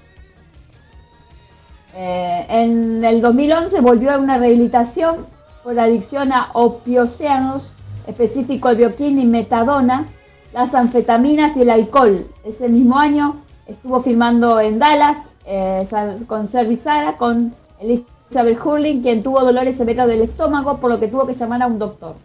Eh, 1.94 2.46
en 2.48 3.02
el 3.04 3.20
2011 3.20 3.80
volvió 3.80 4.12
a 4.12 4.18
una 4.18 4.38
rehabilitación 4.38 5.26
por 5.64 5.78
adicción 5.80 6.32
a 6.32 6.50
opioceanos, 6.52 7.72
específico 8.08 8.74
bioquín 8.74 9.20
y 9.20 9.26
metadona, 9.26 10.06
las 10.52 10.74
anfetaminas 10.74 11.56
y 11.56 11.62
el 11.62 11.70
alcohol. 11.70 12.26
Ese 12.44 12.68
mismo 12.68 12.98
año 12.98 13.36
estuvo 13.66 14.02
filmando 14.02 14.58
en 14.60 14.78
Dallas 14.78 15.18
eh, 15.46 15.86
con 16.26 16.48
Servi 16.48 16.76
Sara, 16.76 17.16
con 17.16 17.54
Elizabeth 17.80 18.58
Hurling, 18.64 19.02
quien 19.02 19.22
tuvo 19.22 19.44
dolores 19.44 19.76
severos 19.76 20.08
del 20.08 20.22
estómago, 20.22 20.78
por 20.78 20.90
lo 20.90 20.98
que 20.98 21.08
tuvo 21.08 21.26
que 21.26 21.34
llamar 21.34 21.62
a 21.62 21.66
un 21.66 21.78
doctor. 21.78 22.16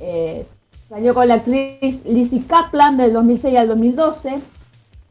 Eh, 0.00 0.46
salió 0.88 1.12
con 1.14 1.28
la 1.28 1.34
actriz 1.34 2.04
Lizzie 2.06 2.42
Kaplan 2.46 2.96
del 2.96 3.12
2006 3.12 3.56
al 3.56 3.68
2012. 3.68 4.38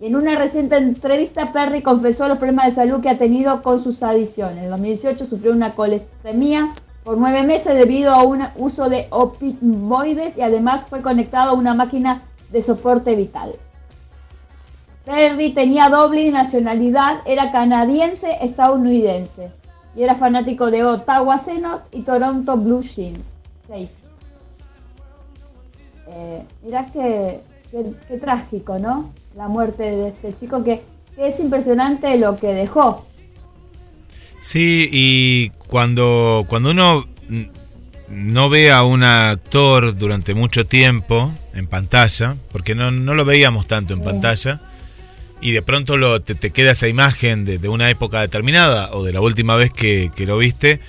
Y 0.01 0.05
en 0.05 0.15
una 0.15 0.35
reciente 0.35 0.77
entrevista, 0.77 1.51
Perry 1.51 1.81
confesó 1.81 2.27
los 2.27 2.37
problemas 2.37 2.67
de 2.67 2.71
salud 2.71 3.01
que 3.01 3.09
ha 3.09 3.17
tenido 3.17 3.61
con 3.61 3.83
sus 3.83 4.01
adicciones. 4.01 4.63
En 4.63 4.69
2018 4.69 5.25
sufrió 5.25 5.51
una 5.51 5.71
colesteremia 5.71 6.73
por 7.09 7.17
nueve 7.17 7.43
meses 7.43 7.75
debido 7.75 8.11
a 8.11 8.21
un 8.21 8.45
uso 8.57 8.87
de 8.87 9.07
opioides 9.09 10.37
y 10.37 10.41
además 10.41 10.85
fue 10.87 11.01
conectado 11.01 11.49
a 11.49 11.53
una 11.53 11.73
máquina 11.73 12.21
de 12.51 12.61
soporte 12.61 13.15
vital. 13.15 13.55
Perry 15.05 15.51
tenía 15.53 15.89
doble 15.89 16.29
nacionalidad, 16.29 17.21
era 17.25 17.51
canadiense 17.51 18.37
estadounidense 18.41 19.49
y 19.95 20.03
era 20.03 20.13
fanático 20.13 20.69
de 20.69 20.85
Ottawa 20.85 21.39
Senators 21.39 21.89
y 21.93 22.03
Toronto 22.03 22.55
Blue. 22.57 22.83
Seis. 22.83 23.95
Eh, 26.09 26.43
mirá 26.61 26.85
que, 26.85 27.41
trágico, 28.21 28.77
¿no? 28.77 29.09
La 29.35 29.47
muerte 29.47 29.81
de 29.81 30.09
este 30.09 30.31
chico 30.35 30.63
que 30.63 30.83
es 31.17 31.39
impresionante 31.39 32.15
lo 32.19 32.35
que 32.35 32.53
dejó. 32.53 33.08
Sí, 34.41 34.89
y 34.91 35.49
cuando, 35.67 36.45
cuando 36.47 36.71
uno 36.71 37.07
no 38.09 38.49
ve 38.49 38.71
a 38.71 38.83
un 38.83 39.03
actor 39.03 39.97
durante 39.97 40.33
mucho 40.33 40.65
tiempo 40.65 41.33
en 41.53 41.67
pantalla, 41.67 42.35
porque 42.51 42.73
no, 42.75 42.91
no 42.91 43.13
lo 43.13 43.25
veíamos 43.25 43.67
tanto 43.67 43.93
en 43.93 44.01
pantalla, 44.01 44.61
y 45.41 45.51
de 45.51 45.61
pronto 45.61 45.97
lo, 45.97 46.21
te, 46.21 46.35
te 46.35 46.51
queda 46.51 46.71
esa 46.71 46.87
imagen 46.87 47.45
de, 47.45 47.59
de 47.59 47.69
una 47.69 47.89
época 47.89 48.21
determinada 48.21 48.91
o 48.93 49.03
de 49.03 49.13
la 49.13 49.21
última 49.21 49.55
vez 49.55 49.71
que, 49.71 50.11
que 50.15 50.25
lo 50.25 50.37
viste, 50.37 50.79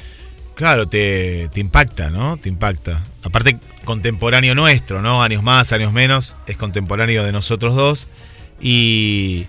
claro, 0.54 0.88
te, 0.88 1.48
te 1.52 1.60
impacta, 1.60 2.10
¿no? 2.10 2.36
Te 2.36 2.48
impacta. 2.48 3.02
Aparte, 3.22 3.58
contemporáneo 3.84 4.54
nuestro, 4.54 5.02
¿no? 5.02 5.22
Años 5.22 5.42
más, 5.42 5.72
años 5.72 5.92
menos, 5.92 6.36
es 6.46 6.56
contemporáneo 6.56 7.24
de 7.24 7.32
nosotros 7.32 7.74
dos. 7.74 8.08
Y, 8.60 9.46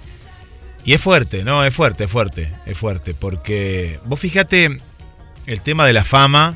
y 0.86 0.94
es 0.94 1.02
fuerte, 1.02 1.44
¿no? 1.44 1.64
Es 1.64 1.74
fuerte, 1.74 2.06
es 2.06 2.12
fuerte, 2.12 2.52
es 2.66 2.78
fuerte. 2.78 3.14
Porque 3.14 4.00
vos 4.06 4.20
fíjate 4.20 4.78
el 5.48 5.62
tema 5.62 5.86
de 5.86 5.94
la 5.94 6.04
fama, 6.04 6.56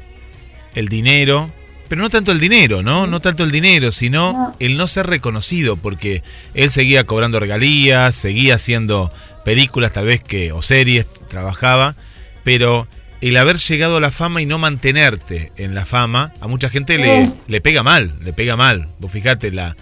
el 0.73 0.87
dinero, 0.87 1.49
pero 1.87 2.01
no 2.01 2.09
tanto 2.09 2.31
el 2.31 2.39
dinero, 2.39 2.81
¿no? 2.81 3.05
No 3.07 3.19
tanto 3.21 3.43
el 3.43 3.51
dinero, 3.51 3.91
sino 3.91 4.33
No. 4.33 4.55
el 4.59 4.77
no 4.77 4.87
ser 4.87 5.07
reconocido, 5.07 5.77
porque 5.77 6.23
él 6.53 6.71
seguía 6.71 7.03
cobrando 7.03 7.39
regalías, 7.39 8.15
seguía 8.15 8.55
haciendo 8.55 9.11
películas 9.43 9.93
tal 9.93 10.05
vez 10.05 10.21
que, 10.21 10.51
o 10.51 10.61
series, 10.63 11.05
trabajaba, 11.29 11.95
pero 12.43 12.87
el 13.21 13.37
haber 13.37 13.57
llegado 13.57 13.97
a 13.97 14.01
la 14.01 14.11
fama 14.11 14.41
y 14.41 14.45
no 14.45 14.57
mantenerte 14.57 15.51
en 15.57 15.75
la 15.75 15.85
fama, 15.85 16.33
a 16.41 16.47
mucha 16.47 16.69
gente 16.69 16.97
le, 16.97 17.31
le 17.47 17.61
pega 17.61 17.83
mal, 17.83 18.15
le 18.21 18.33
pega 18.33 18.55
mal. 18.55 18.87
Vos 18.99 19.11
fíjate 19.11 19.51
la, 19.51 19.75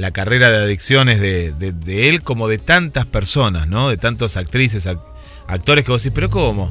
la 0.00 0.10
carrera 0.10 0.50
de 0.50 0.64
adicciones 0.64 1.20
de, 1.20 1.52
de- 1.52 1.72
de 1.72 2.08
él 2.08 2.22
como 2.22 2.48
de 2.48 2.58
tantas 2.58 3.06
personas, 3.06 3.68
¿no? 3.68 3.88
De 3.90 3.96
tantas 3.96 4.36
actrices, 4.36 4.86
ac- 4.86 5.00
actores 5.46 5.84
que 5.84 5.92
vos 5.92 6.02
decís, 6.02 6.14
pero 6.14 6.30
¿cómo? 6.30 6.70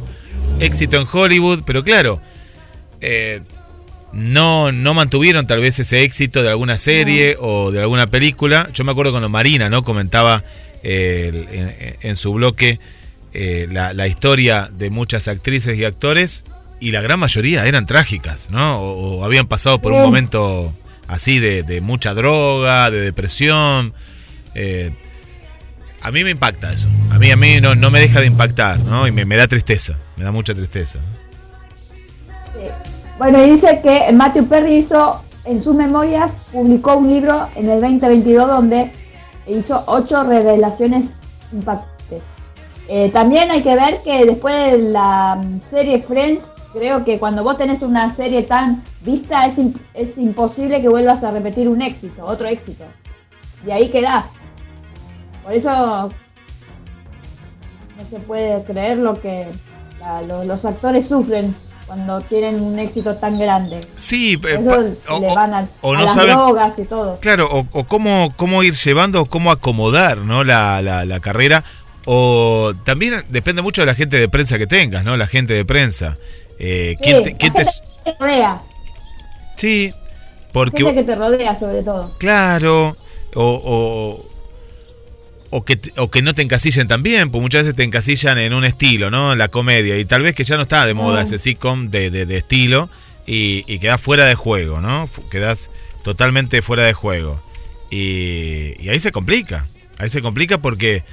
Éxito 0.59 0.97
en 0.99 1.07
Hollywood, 1.11 1.63
pero 1.65 1.83
claro, 1.83 2.19
eh, 3.01 3.41
no, 4.11 4.71
no 4.71 4.93
mantuvieron 4.93 5.45
tal 5.47 5.61
vez 5.61 5.79
ese 5.79 6.01
éxito 6.03 6.41
de 6.43 6.49
alguna 6.49 6.77
serie 6.77 7.37
o 7.39 7.71
de 7.71 7.79
alguna 7.81 8.07
película. 8.07 8.69
Yo 8.73 8.83
me 8.83 8.91
acuerdo 8.91 9.11
cuando 9.11 9.29
Marina 9.29 9.69
no 9.69 9.83
comentaba 9.83 10.43
eh, 10.83 11.95
en, 12.01 12.09
en 12.09 12.15
su 12.15 12.33
bloque 12.33 12.79
eh, 13.33 13.67
la, 13.71 13.93
la 13.93 14.07
historia 14.07 14.69
de 14.71 14.89
muchas 14.89 15.27
actrices 15.27 15.77
y 15.77 15.85
actores 15.85 16.43
y 16.79 16.91
la 16.91 17.01
gran 17.01 17.19
mayoría 17.19 17.65
eran 17.67 17.85
trágicas, 17.85 18.49
¿no? 18.49 18.79
O, 18.81 19.19
o 19.19 19.25
habían 19.25 19.45
pasado 19.47 19.79
por 19.79 19.91
un 19.91 19.99
momento 20.01 20.73
así 21.10 21.39
de, 21.39 21.63
de 21.63 21.82
mucha 21.82 22.13
droga, 22.13 22.89
de 22.91 23.02
depresión. 23.02 23.93
Eh, 24.54 24.91
a 26.02 26.12
mí 26.12 26.24
me 26.24 26.30
impacta 26.30 26.72
eso. 26.72 26.88
A 27.12 27.17
mí, 27.17 27.32
a 27.32 27.36
mí 27.36 27.60
no, 27.60 27.76
no 27.76 27.91
me 27.91 28.00
deja 28.00 28.22
de 28.22 28.28
impactar, 28.28 28.80
¿no? 28.80 29.08
Y 29.08 29.12
me, 29.12 29.36
da 29.36 29.48
tristeza, 29.48 29.98
me 30.15 30.24
da 30.24 30.32
mucha 30.32 30.54
tristeza. 30.54 31.00
Bueno, 33.17 33.43
dice 33.43 33.82
que 33.84 34.12
Matthew 34.13 34.48
Perry 34.48 34.76
hizo 34.78 35.22
en 35.45 35.62
sus 35.62 35.76
memorias, 35.76 36.38
publicó 36.52 36.95
un 36.98 37.10
libro 37.10 37.50
en 37.56 37.69
el 37.69 37.82
2022 37.82 38.48
donde 38.48 38.91
hizo 39.48 39.84
ocho 39.88 40.24
revelaciones 40.24 41.10
impactantes. 41.52 42.22
Eh, 42.88 43.10
también 43.12 43.52
hay 43.52 43.62
que 43.62 43.76
ver 43.76 44.00
que 44.04 44.26
después 44.26 44.72
de 44.72 44.78
la 44.89 45.41
serie 45.69 46.02
Friends, 46.02 46.43
creo 46.73 47.03
que 47.05 47.17
cuando 47.19 47.43
vos 47.43 47.58
tenés 47.58 47.82
una 47.82 48.13
serie 48.13 48.43
tan 48.43 48.84
vista 49.01 49.45
es, 49.45 49.55
es 49.93 50.17
imposible 50.17 50.82
que 50.82 50.89
vuelvas 50.89 51.23
a 51.23 51.32
repetir 51.32 51.67
un 51.67 51.82
éxito, 51.82 52.25
otro 52.25 52.47
éxito. 52.47 52.84
Y 53.65 53.71
ahí 53.71 53.89
quedás. 53.89 54.25
Por 55.43 55.53
eso 55.53 56.10
no 57.97 58.05
se 58.10 58.19
puede 58.19 58.63
creer 58.63 58.97
lo 58.99 59.19
que 59.19 59.47
la 59.99 60.21
lo- 60.21 60.43
los 60.43 60.63
actores 60.65 61.08
sufren 61.08 61.55
cuando 61.88 62.21
tienen 62.21 62.62
un 62.62 62.77
éxito 62.77 63.15
tan 63.15 63.39
grande. 63.39 63.82
Sí, 63.95 64.38
Por 64.38 64.51
eh, 64.51 64.58
eso 64.60 64.69
pa- 65.08 65.13
o, 65.15 65.19
le 65.19 65.36
van 65.36 65.53
a, 65.55 65.67
o 65.82 65.93
a 65.93 65.97
no 65.97 66.03
las 66.03 66.13
saben, 66.13 66.36
drogas 66.38 66.77
y 66.77 66.84
todo. 66.86 67.19
claro, 67.19 67.47
o, 67.51 67.65
o 67.71 67.84
cómo, 67.86 68.32
cómo 68.36 68.62
ir 68.63 68.75
llevando, 68.75 69.25
cómo 69.25 69.51
acomodar, 69.51 70.17
¿no? 70.19 70.43
La, 70.43 70.82
la, 70.84 71.03
la 71.05 71.19
carrera. 71.19 71.63
O 72.05 72.73
también 72.86 73.23
depende 73.29 73.62
mucho 73.62 73.82
de 73.82 73.88
la 73.88 73.95
gente 73.95 74.17
de 74.17 74.29
prensa 74.29 74.58
que 74.58 74.67
tengas, 74.67 75.03
¿no? 75.03 75.17
La 75.17 75.27
gente 75.27 75.53
de 75.53 75.65
prensa. 75.65 76.17
Eh, 76.60 76.98
¿quién 77.02 77.17
Sí, 77.17 77.24
te- 77.24 77.32
la 77.32 77.38
quién 77.38 77.54
te- 77.54 77.60
gente 77.65 77.82
que 78.06 78.12
te 78.12 78.17
rodea, 78.19 78.62
Sí, 79.56 79.93
porque... 80.54 80.93
que 80.93 81.04
te 81.04 81.15
rodea 81.15 81.56
sobre 81.58 81.84
todo. 81.84 82.13
Claro, 82.17 82.98
o, 83.36 83.62
o, 83.63 84.26
o 85.52 85.65
que, 85.65 85.80
o 85.98 86.10
que 86.12 86.22
no 86.22 86.34
te 86.36 86.41
encasillen 86.41 86.88
también, 86.88 87.32
pues 87.32 87.41
muchas 87.41 87.63
veces 87.63 87.76
te 87.76 87.84
encasillan 87.84 88.38
en 88.38 88.54
un 88.54 88.65
estilo, 88.65 89.10
¿no? 89.12 89.36
La 89.36 89.48
comedia, 89.50 89.98
y 89.98 90.06
tal 90.06 90.22
vez 90.22 90.36
que 90.36 90.43
ya 90.43 90.56
no 90.56 90.63
está 90.63 90.86
de 90.86 90.93
moda 90.93 91.22
ese 91.22 91.39
sitcom 91.39 91.89
de, 91.89 92.10
de, 92.12 92.26
de 92.26 92.38
estilo 92.38 92.89
y, 93.26 93.63
y 93.67 93.80
quedás 93.80 94.02
fuera 94.02 94.26
de 94.26 94.36
juego, 94.36 94.80
¿no? 94.82 95.10
Quedás 95.32 95.69
totalmente 96.04 96.62
fuera 96.62 96.84
de 96.84 96.93
juego. 96.93 97.41
Y, 97.91 98.76
y 98.84 98.89
ahí 98.89 99.00
se 99.00 99.12
complica, 99.12 99.65
ahí 99.98 100.10
se 100.10 100.22
complica 100.22 100.60
porque 100.60 101.04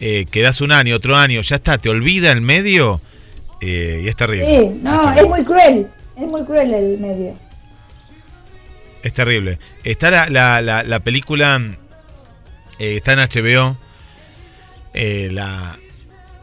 eh, 0.00 0.26
quedás 0.30 0.60
un 0.60 0.72
año, 0.72 0.96
otro 0.96 1.16
año, 1.16 1.40
ya 1.42 1.56
está, 1.56 1.78
te 1.78 1.88
olvida 1.90 2.32
el 2.32 2.40
medio 2.40 3.00
eh, 3.62 4.02
y 4.04 4.08
es 4.08 4.16
terrible. 4.16 4.58
Sí, 4.60 4.80
no, 4.82 5.12
es 5.14 5.24
muy 5.26 5.44
cruel. 5.44 5.86
Es 6.16 6.26
muy 6.26 6.44
cruel 6.44 6.74
el 6.74 6.98
medio. 6.98 7.34
Es 9.02 9.14
terrible. 9.14 9.58
Está 9.84 10.10
la, 10.10 10.28
la, 10.28 10.60
la, 10.60 10.82
la 10.82 11.00
película, 11.00 11.60
eh, 12.78 12.96
está 12.96 13.14
en 13.14 13.18
HBO, 13.20 13.76
eh, 14.94 15.28
la, 15.32 15.78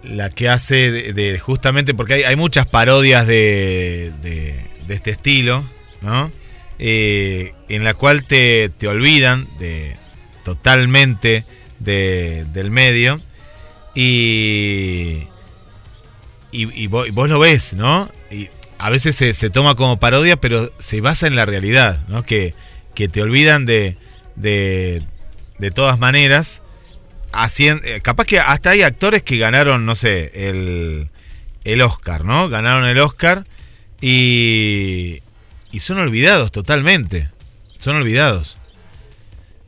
la 0.03 0.29
que 0.29 0.49
hace 0.49 0.91
de, 0.91 1.13
de- 1.13 1.39
justamente, 1.39 1.93
porque 1.93 2.15
hay, 2.15 2.23
hay 2.23 2.35
muchas 2.35 2.65
parodias 2.65 3.27
de, 3.27 4.11
de, 4.23 4.55
de 4.87 4.93
este 4.95 5.11
estilo, 5.11 5.63
¿no? 6.01 6.31
Eh, 6.79 7.53
en 7.69 7.83
la 7.83 7.93
cual 7.93 8.25
te, 8.25 8.69
te 8.69 8.87
olvidan 8.87 9.47
de 9.59 9.95
totalmente 10.43 11.43
de, 11.79 12.45
del 12.53 12.71
medio 12.71 13.19
y, 13.95 15.27
y, 16.51 16.87
vos, 16.87 17.09
lo 17.29 17.39
ves, 17.39 17.73
¿no? 17.73 18.09
Y 18.31 18.49
a 18.77 18.89
veces 18.89 19.15
se, 19.15 19.49
toma 19.49 19.75
como 19.75 19.99
parodia, 19.99 20.37
pero 20.37 20.71
se 20.79 21.01
basa 21.01 21.27
en 21.27 21.35
la 21.35 21.45
realidad, 21.45 22.05
¿no? 22.07 22.23
Que, 22.23 22.53
que 22.95 23.07
te 23.07 23.21
olvidan 23.21 23.65
de, 23.65 23.97
de, 24.35 25.03
de 25.57 25.71
todas 25.71 25.99
maneras. 25.99 26.61
Hacien- 27.31 27.81
eh, 27.83 28.01
capaz 28.01 28.25
que 28.25 28.39
hasta 28.39 28.71
hay 28.71 28.81
actores 28.81 29.21
que 29.21 29.37
ganaron, 29.37 29.85
no 29.85 29.95
sé, 29.95 30.31
el, 30.33 31.09
el 31.63 31.81
Oscar, 31.81 32.25
¿no? 32.25 32.49
Ganaron 32.49 32.85
el 32.85 32.99
Oscar 32.99 33.45
y, 34.01 35.19
y 35.71 35.79
son 35.79 35.99
olvidados 35.99 36.51
totalmente. 36.51 37.29
Son 37.77 37.95
olvidados. 37.95 38.57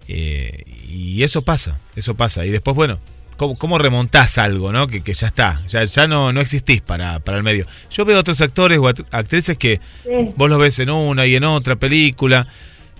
Eh, 0.08 0.63
y 0.89 1.24
eso 1.24 1.44
pasa, 1.44 1.80
eso 1.96 2.15
pasa. 2.15 2.46
Y 2.46 2.50
después, 2.50 2.76
bueno, 2.76 3.00
¿cómo, 3.42 3.58
cómo 3.58 3.78
remontás 3.80 4.38
algo, 4.38 4.72
no? 4.72 4.86
Que, 4.88 5.02
que 5.02 5.14
ya 5.16 5.28
está, 5.28 5.64
ya, 5.68 5.84
ya 5.84 6.06
no, 6.08 6.32
no 6.32 6.42
existís 6.42 6.80
para, 6.82 7.20
para 7.22 7.38
el 7.40 7.44
medio. 7.44 7.66
Yo 7.90 8.06
veo 8.06 8.20
otros 8.20 8.40
actores 8.42 8.78
o 8.78 8.84
act- 8.84 9.06
actrices 9.12 9.58
que 9.58 9.80
Sí. 10.04 10.30
vos 10.36 10.48
los 10.48 10.60
ves 10.60 10.78
en 10.80 10.92
una 10.92 11.26
y 11.26 11.36
en 11.36 11.44
otra 11.44 11.76
película. 11.76 12.48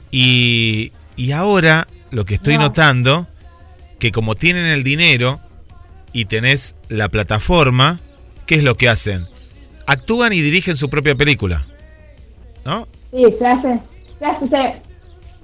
Y, 0.10 0.92
y 1.16 1.32
ahora 1.32 1.88
lo 2.10 2.26
que 2.26 2.34
estoy 2.36 2.56
No. 2.56 2.62
notando, 2.64 3.28
que 4.00 4.12
como 4.12 4.34
tienen 4.36 4.66
el 4.66 4.84
dinero 4.84 5.40
y 6.12 6.26
tenés 6.26 6.76
la 6.90 7.08
plataforma, 7.10 8.00
¿qué 8.48 8.56
es 8.56 8.64
lo 8.64 8.76
que 8.76 8.90
hacen? 8.90 9.28
Actúan 9.86 10.34
y 10.34 10.42
dirigen 10.42 10.76
su 10.76 10.90
propia 10.90 11.14
película. 11.16 11.66
¿No? 12.66 12.88
Sí, 13.12 13.24
se 13.38 13.46
hace. 13.46 13.80
Se, 14.20 14.26
hace, 14.26 14.48
se, 14.48 14.82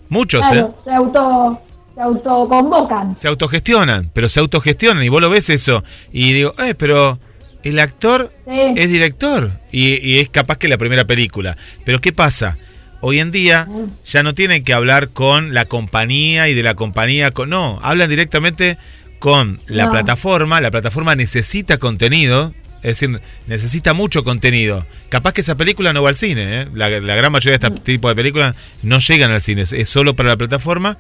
Muchos, 0.09 0.45
¿eh? 0.51 0.65
se 0.85 0.91
auto 0.91 1.61
se 1.97 2.01
autoconvocan. 2.03 3.15
Se 3.15 3.27
autogestionan, 3.27 4.11
pero 4.13 4.29
se 4.29 4.39
autogestionan 4.39 5.03
y 5.03 5.09
vos 5.09 5.19
lo 5.21 5.29
ves 5.29 5.49
eso. 5.49 5.83
Y 6.13 6.33
digo, 6.33 6.53
eh, 6.59 6.75
pero 6.75 7.19
el 7.63 7.79
actor 7.79 8.31
Sí. 8.45 8.51
es 8.75 8.89
director 8.89 9.51
y, 9.71 9.95
y 10.07 10.19
es 10.19 10.29
capaz 10.29 10.57
que 10.57 10.67
la 10.67 10.77
primera 10.77 11.05
película. 11.05 11.57
Pero 11.85 11.99
¿qué 11.99 12.13
pasa? 12.13 12.57
Hoy 13.01 13.19
en 13.19 13.31
día 13.31 13.65
Mm. 13.65 13.87
ya 14.05 14.23
no 14.23 14.33
tienen 14.33 14.63
que 14.63 14.73
hablar 14.73 15.09
con 15.09 15.53
la 15.53 15.65
compañía 15.65 16.47
y 16.49 16.53
de 16.53 16.63
la 16.63 16.75
compañía 16.75 17.31
con... 17.31 17.49
No, 17.49 17.79
hablan 17.81 18.09
directamente 18.09 18.77
con 19.19 19.59
la 19.67 19.85
No. 19.85 19.91
plataforma. 19.91 20.61
La 20.61 20.71
plataforma 20.71 21.15
necesita 21.15 21.77
contenido. 21.79 22.53
Es 22.83 22.99
decir, 22.99 23.19
necesita 23.47 23.93
mucho 23.93 24.23
contenido. 24.23 24.85
Capaz 25.09 25.33
que 25.33 25.41
esa 25.41 25.55
película 25.57 25.93
no 25.93 26.03
va 26.03 26.09
al 26.09 26.15
cine. 26.15 26.61
¿eh? 26.61 26.67
La, 26.75 26.89
la 26.89 27.15
gran 27.15 27.31
mayoría 27.31 27.57
de 27.57 27.67
este 27.67 27.81
tipo 27.81 28.07
de 28.07 28.15
películas 28.15 28.55
no 28.83 28.99
llegan 28.99 29.31
al 29.31 29.41
cine. 29.41 29.63
Es, 29.63 29.73
es 29.73 29.89
solo 29.89 30.15
para 30.15 30.29
la 30.29 30.37
plataforma. 30.37 30.97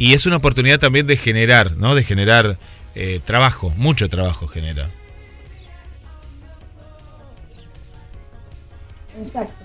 Y 0.00 0.14
es 0.14 0.24
una 0.24 0.36
oportunidad 0.36 0.78
también 0.78 1.06
de 1.06 1.18
generar, 1.18 1.72
¿no? 1.76 1.94
De 1.94 2.02
generar 2.02 2.56
eh, 2.94 3.20
trabajo. 3.22 3.70
Mucho 3.76 4.08
trabajo 4.08 4.48
genera. 4.48 4.88
Exacto. 9.22 9.62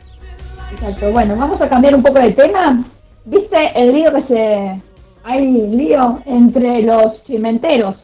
Exacto. 0.74 1.12
Bueno, 1.14 1.38
vamos 1.38 1.62
a 1.62 1.70
cambiar 1.70 1.96
un 1.96 2.04
poco 2.04 2.20
de 2.20 2.32
tema. 2.32 2.86
¿Viste 3.24 3.58
el 3.76 3.94
lío 3.94 4.14
que 4.14 4.24
se... 4.24 4.82
Hay 5.24 5.52
lío 5.70 6.22
entre 6.26 6.82
los 6.82 7.24
cimenteros? 7.26 7.96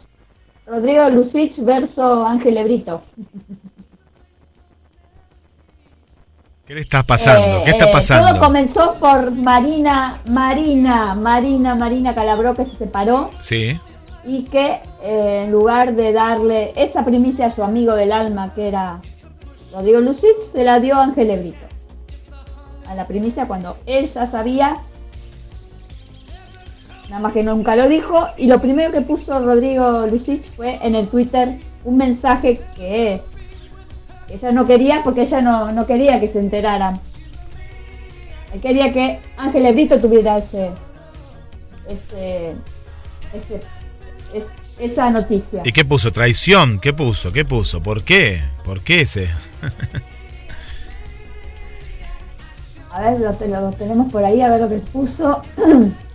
Rodrigo 0.66 1.10
Lucich 1.10 1.58
versus 1.58 2.26
Ángel 2.26 2.54
Lebrito. 2.54 3.04
¿Qué 6.72 6.76
le 6.76 6.82
está 6.84 7.04
pasando? 7.04 7.58
Eh, 7.58 7.62
¿Qué 7.66 7.72
está 7.72 7.90
eh, 7.90 7.92
pasando? 7.92 8.28
todo 8.30 8.40
comenzó 8.40 8.94
por 8.94 9.36
Marina, 9.36 10.22
Marina, 10.30 11.14
Marina, 11.16 11.76
Marina 11.76 12.16
Calabró 12.16 12.54
que 12.54 12.64
se 12.64 12.78
separó 12.78 13.30
Sí. 13.42 13.78
y 14.24 14.46
que 14.46 14.80
eh, 15.04 15.42
en 15.44 15.52
lugar 15.52 15.96
de 15.96 16.14
darle 16.14 16.72
esa 16.78 17.04
primicia 17.04 17.48
a 17.48 17.52
su 17.52 17.62
amigo 17.62 17.94
del 17.96 18.14
alma 18.14 18.54
que 18.56 18.70
era 18.70 19.02
Rodrigo 19.74 20.00
Lucich, 20.00 20.40
se 20.50 20.64
la 20.64 20.80
dio 20.80 20.96
a 20.96 21.04
Ángel 21.04 21.28
Lebrito. 21.28 21.68
A 22.88 22.96
la 22.96 23.06
primicia 23.06 23.50
cuando 23.50 23.76
él 23.86 24.06
ya 24.06 24.26
sabía, 24.28 24.78
nada 27.10 27.22
más 27.22 27.34
que 27.34 27.44
nunca 27.44 27.76
lo 27.76 27.90
dijo, 27.90 28.30
y 28.38 28.48
lo 28.48 28.62
primero 28.62 28.94
que 28.94 29.02
puso 29.02 29.42
Rodrigo 29.42 30.08
Lucich 30.08 30.44
fue 30.56 30.80
en 30.82 30.96
el 30.96 31.10
Twitter 31.10 31.60
un 31.84 31.98
mensaje 31.98 32.62
que 32.78 33.22
ella 34.34 34.52
no 34.52 34.66
quería 34.68 35.02
porque 35.04 35.22
ella 35.24 35.42
no, 35.42 35.72
no 35.72 35.86
quería 35.86 36.20
que 36.20 36.28
se 36.28 36.40
enteraran. 36.40 37.00
Él 38.54 38.62
quería 38.62 38.92
que 38.92 39.20
Ángel 39.38 39.64
Lebrito 39.64 40.00
tuviera 40.00 40.38
ese, 40.38 40.70
ese, 41.88 42.54
ese- 43.34 43.62
es- 44.34 44.80
esa 44.80 45.10
noticia. 45.10 45.62
¿Y 45.64 45.72
qué 45.72 45.86
puso? 45.86 46.12
¿Traición? 46.12 46.80
¿Qué 46.80 46.92
puso? 46.94 47.32
¿Qué 47.32 47.46
puso? 47.46 47.82
¿Por 47.82 48.04
qué? 48.04 48.42
¿Por 48.64 48.82
qué 48.82 49.02
ese? 49.02 49.30
A 52.94 53.02
ver, 53.02 53.20
lo, 53.22 53.32
lo 53.62 53.72
tenemos 53.72 54.12
por 54.12 54.24
ahí, 54.24 54.42
a 54.42 54.50
ver 54.50 54.62
lo 54.62 54.70
que 54.70 54.78
puso. 54.80 55.42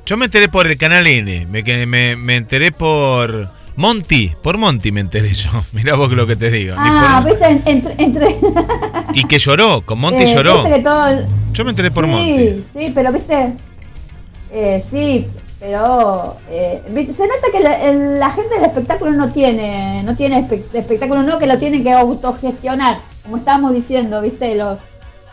Yo 0.04 0.16
me 0.18 0.26
enteré 0.26 0.48
por 0.48 0.66
el 0.66 0.76
canal 0.76 1.06
N. 1.06 1.46
Me, 1.46 1.62
me, 1.86 2.16
me 2.16 2.36
enteré 2.36 2.70
por 2.70 3.50
Monty. 3.76 4.32
Por 4.42 4.58
Monty 4.58 4.90
me 4.92 5.00
enteré 5.00 5.32
yo. 5.34 5.50
Mirá 5.72 5.94
vos 5.96 6.10
lo 6.12 6.26
que 6.26 6.36
te 6.36 6.50
digo. 6.50 6.74
Ah, 6.78 7.20
por- 7.22 7.32
viste, 7.32 7.46
en- 7.46 7.62
entre... 7.66 7.94
entre 8.02 8.36
Y 9.14 9.24
que 9.24 9.38
lloró. 9.38 9.82
Con 9.82 9.98
Monty 10.00 10.24
eh, 10.24 10.34
lloró. 10.34 10.62
viste 10.64 10.78
que 10.78 10.82
todo 10.82 11.06
el- 11.08 11.26
Yo 11.52 11.64
me 11.64 11.70
enteré 11.70 11.90
por 11.90 12.04
sí, 12.04 12.10
Monty. 12.10 12.64
Sí, 12.72 12.92
pero 12.94 13.12
viste, 13.12 13.52
eh, 14.52 14.84
sí, 14.90 15.26
pero 15.60 16.36
eh, 16.50 16.82
se 17.14 17.22
nota 17.22 17.46
que 17.52 17.60
la, 17.60 17.74
el- 17.88 18.18
la 18.20 18.30
gente 18.32 18.54
del 18.54 18.64
espectáculo 18.64 19.12
no 19.12 19.30
tiene, 19.30 20.02
no 20.02 20.16
tiene 20.16 20.46
espe- 20.46 20.62
espectáculo, 20.72 21.22
no 21.22 21.38
que 21.38 21.46
lo 21.46 21.58
tienen 21.58 21.82
que 21.82 21.92
autogestionar, 21.92 23.00
como 23.24 23.36
estábamos 23.38 23.74
diciendo, 23.74 24.20
viste, 24.22 24.54
los 24.54 24.78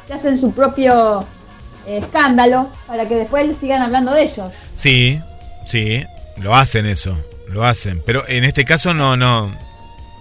que 0.08 0.14
hacen 0.14 0.38
su 0.38 0.52
propio 0.52 1.22
eh, 1.86 1.98
escándalo 1.98 2.70
para 2.88 3.08
que 3.08 3.16
después 3.16 3.56
sigan 3.60 3.82
hablando 3.82 4.14
de 4.14 4.24
ellos. 4.24 4.48
Sí, 4.76 5.20
sí. 5.66 6.04
Lo 6.38 6.56
hacen 6.56 6.86
eso. 6.88 7.16
Lo 7.54 7.64
hacen. 7.66 8.02
Pero 8.06 8.28
en 8.28 8.44
este 8.44 8.66
caso 8.66 8.94
no, 8.94 9.16
no. 9.18 9.56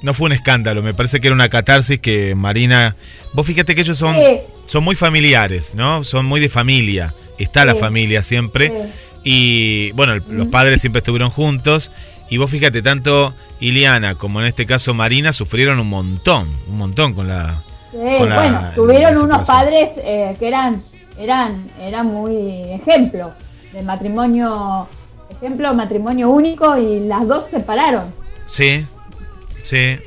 No 0.02 0.14
fue 0.14 0.26
un 0.26 0.32
escándalo. 0.32 0.82
Me 0.82 0.94
parece 0.94 1.20
que 1.20 1.28
era 1.28 1.34
una 1.34 1.48
catarsis 1.48 2.00
que 2.00 2.34
Marina. 2.34 2.96
Vos 3.34 3.46
fíjate 3.46 3.74
que 3.76 3.82
ellos 3.82 3.96
son, 3.98 4.16
Sí. 4.16 4.38
son 4.66 4.82
muy 4.82 4.96
familiares, 4.96 5.74
¿no? 5.76 6.02
Son 6.02 6.26
muy 6.26 6.40
de 6.40 6.48
familia. 6.48 7.14
Está 7.38 7.64
la 7.64 7.76
familia 7.76 8.22
siempre. 8.24 8.68
Sí. 8.68 8.90
Y 9.24 9.92
bueno, 9.92 10.14
el- 10.14 10.24
los 10.28 10.48
padres 10.48 10.80
siempre 10.80 10.98
estuvieron 10.98 11.30
juntos. 11.30 11.92
Y 12.30 12.38
vos 12.38 12.50
fíjate, 12.50 12.82
tanto 12.82 13.32
Iliana 13.60 14.16
como 14.16 14.40
en 14.40 14.46
este 14.46 14.66
caso 14.66 14.92
Marina 14.92 15.32
sufrieron 15.32 15.78
un 15.78 15.88
montón, 15.88 16.52
un 16.68 16.78
montón 16.78 17.14
con 17.14 17.28
la... 17.28 17.62
Sí, 17.92 17.98
con 18.18 18.28
la- 18.28 18.36
bueno, 18.36 18.52
la 18.62 18.74
tuvieron 18.74 19.18
unos 19.18 19.46
padres 19.46 19.90
eh, 19.98 20.34
que 20.38 20.48
eran, 20.48 20.82
eran, 21.18 21.70
eran 21.78 22.06
muy 22.06 22.62
ejemplo 22.72 23.32
de 23.72 23.82
matrimonio, 23.82 24.88
ejemplo, 25.42 25.74
matrimonio 25.74 26.30
único 26.30 26.76
y 26.78 27.00
las 27.00 27.26
dos 27.26 27.44
se 27.46 27.58
separaron. 27.58 28.04
Sí, 28.46 28.86
sí. 29.64 29.98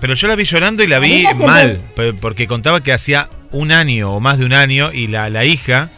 Pero 0.00 0.14
yo 0.14 0.28
la 0.28 0.36
vi 0.36 0.44
llorando 0.44 0.82
y 0.82 0.86
la 0.86 0.98
vi 0.98 1.24
mal, 1.44 1.80
porque 2.20 2.46
contaba 2.46 2.82
que 2.82 2.92
hacía 2.92 3.28
un 3.50 3.72
año 3.72 4.14
o 4.14 4.20
más 4.20 4.38
de 4.38 4.44
un 4.44 4.52
año 4.52 4.92
y 4.92 5.08
la, 5.08 5.28
la 5.30 5.44
hija, 5.44 5.88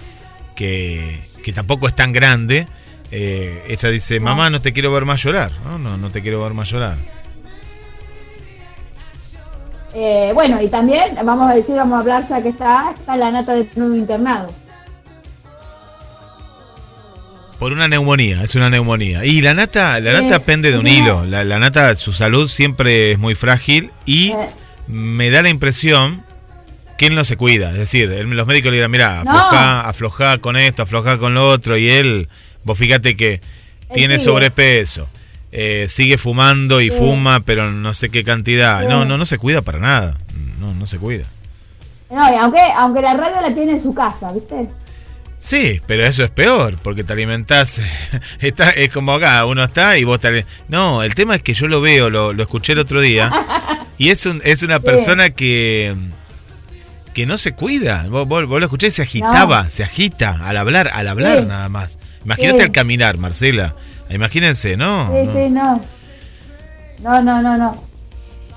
que, 0.57 1.21
que 1.43 1.53
tampoco 1.53 1.87
es 1.87 1.95
tan 1.95 2.13
grande, 2.13 2.67
eh, 3.11 3.65
ella 3.69 3.89
dice, 3.89 4.21
mamá, 4.21 4.51
no 4.51 4.61
te 4.61 4.73
quiero 4.73 4.93
ver 4.93 5.05
más 5.05 5.23
llorar. 5.23 5.51
No, 5.65 5.79
no, 5.79 5.97
no 5.97 6.11
te 6.11 6.23
quiero 6.23 6.43
ver 6.43 6.55
más 6.55 6.71
llorar. 6.71 6.97
Eh, 9.93 10.31
bueno, 10.35 10.63
y 10.63 10.69
también 10.69 11.17
vamos 11.25 11.51
a 11.51 11.55
decir, 11.55 11.75
vamos 11.75 11.97
a 11.97 12.01
hablar 12.01 12.27
ya 12.27 12.41
que 12.41 12.51
está, 12.51 12.93
está 12.97 13.17
la 13.17 13.31
nata 13.33 13.55
de 13.55 13.69
nuevo 13.75 13.97
internado. 13.97 14.49
Por 17.61 17.73
una 17.73 17.87
neumonía, 17.89 18.43
es 18.43 18.55
una 18.57 18.71
neumonía. 18.71 19.25
Y 19.25 19.43
la 19.43 19.55
nata, 19.55 20.01
la 20.01 20.21
nata 20.21 20.41
pende 20.41 20.73
de 20.73 20.79
un 20.79 20.89
hilo. 20.89 21.25
La, 21.27 21.45
la 21.45 21.59
nata, 21.61 21.95
su 21.95 22.13
salud 22.13 22.49
siempre 22.49 23.13
es 23.13 23.19
muy 23.19 23.35
frágil 23.37 23.91
y 24.07 24.31
Eh. 24.31 24.37
me 24.89 25.31
da 25.31 25.43
la 25.43 25.51
impresión 25.51 26.23
que 26.99 27.07
él 27.07 27.15
no 27.15 27.23
se 27.25 27.37
cuida. 27.37 27.71
Es 27.73 27.79
decir, 27.79 28.11
él- 28.11 28.31
los 28.31 28.47
médicos 28.47 28.71
le 28.71 28.79
dirán, 28.79 28.91
mira, 28.91 29.23
No. 29.25 29.31
afloja, 29.31 29.89
afloja 29.89 30.39
con 30.39 30.57
esto, 30.57 30.83
afloja 30.83 31.19
con 31.19 31.35
lo 31.35 31.47
otro. 31.49 31.77
Y 31.77 31.91
él, 31.91 32.29
vos 32.65 32.77
fíjate 32.79 33.15
que 33.17 33.41
tiene 33.95 34.15
sigue. 34.19 34.25
sobrepeso. 34.25 35.09
eh, 35.53 35.87
sigue 35.89 36.17
fumando 36.17 36.81
y 36.81 36.91
Sí. 36.91 36.97
fuma, 36.97 37.41
pero 37.41 37.73
no 37.73 37.93
sé 37.93 38.09
qué 38.09 38.23
cantidad. 38.23 38.83
Sí. 38.83 38.87
No, 38.89 39.05
no, 39.05 39.19
no 39.19 39.25
se 39.27 39.37
cuida 39.37 39.63
para 39.63 39.81
nada. 39.81 40.17
No, 40.61 40.73
no 40.73 40.87
se 40.87 40.97
cuida. 40.97 41.25
No, 42.09 42.33
y 42.33 42.37
aunque, 42.37 42.61
aunque 42.77 43.03
la 43.03 43.15
radio 43.15 43.41
la 43.43 43.53
tiene 43.53 43.73
en 43.73 43.81
su 43.83 43.93
casa, 43.93 44.33
¿viste? 44.33 44.69
Sí, 45.43 45.81
pero 45.87 46.05
eso 46.05 46.23
es 46.23 46.31
peor, 46.31 46.77
porque 46.83 47.03
te 47.03 47.15
alimentás. 47.15 47.81
Está, 48.41 48.71
es 48.71 48.91
como 48.91 49.15
acá, 49.15 49.47
uno 49.47 49.65
está 49.65 49.97
y 49.97 50.05
vos 50.05 50.19
te 50.21 50.45
No, 50.69 51.03
el 51.03 51.15
tema 51.15 51.35
es 51.35 51.43
que 51.43 51.55
yo 51.55 51.67
lo 51.67 51.81
veo, 51.81 52.11
lo, 52.11 52.35
lo 52.35 52.43
escuché 52.43 52.75
el 52.75 52.79
otro 52.79 53.01
día, 53.01 53.31
y 53.97 54.11
es, 54.11 54.27
un, 54.27 54.43
es 54.45 54.63
una 54.63 54.81
persona 54.81 55.31
que. 55.31 55.97
que 57.15 57.25
no 57.25 57.39
se 57.39 57.53
cuida. 57.53 58.07
Vos, 58.11 58.29
vos- 58.29 58.47
vos 58.47 58.61
lo 58.61 58.67
escuché 58.67 58.89
y 58.89 58.91
se 58.91 59.01
agitaba, 59.03 59.71
se 59.71 59.83
agita 59.83 60.39
al 60.47 60.59
hablar, 60.59 60.91
al 60.93 61.09
hablar 61.09 61.39
Sí. 61.41 61.47
nada 61.47 61.69
más. 61.71 61.99
Imagínate 62.25 62.59
Sí. 62.59 62.65
al 62.65 62.73
caminar, 62.73 63.17
Marcela. 63.17 63.75
Imagínense, 64.11 64.77
¿no? 64.77 65.09
Sí, 65.09 65.27
No. 65.27 65.33
sí, 65.33 65.51
no. 65.51 65.85
No, 67.03 67.23
no, 67.23 67.41
no, 67.43 67.57
no. 67.57 67.85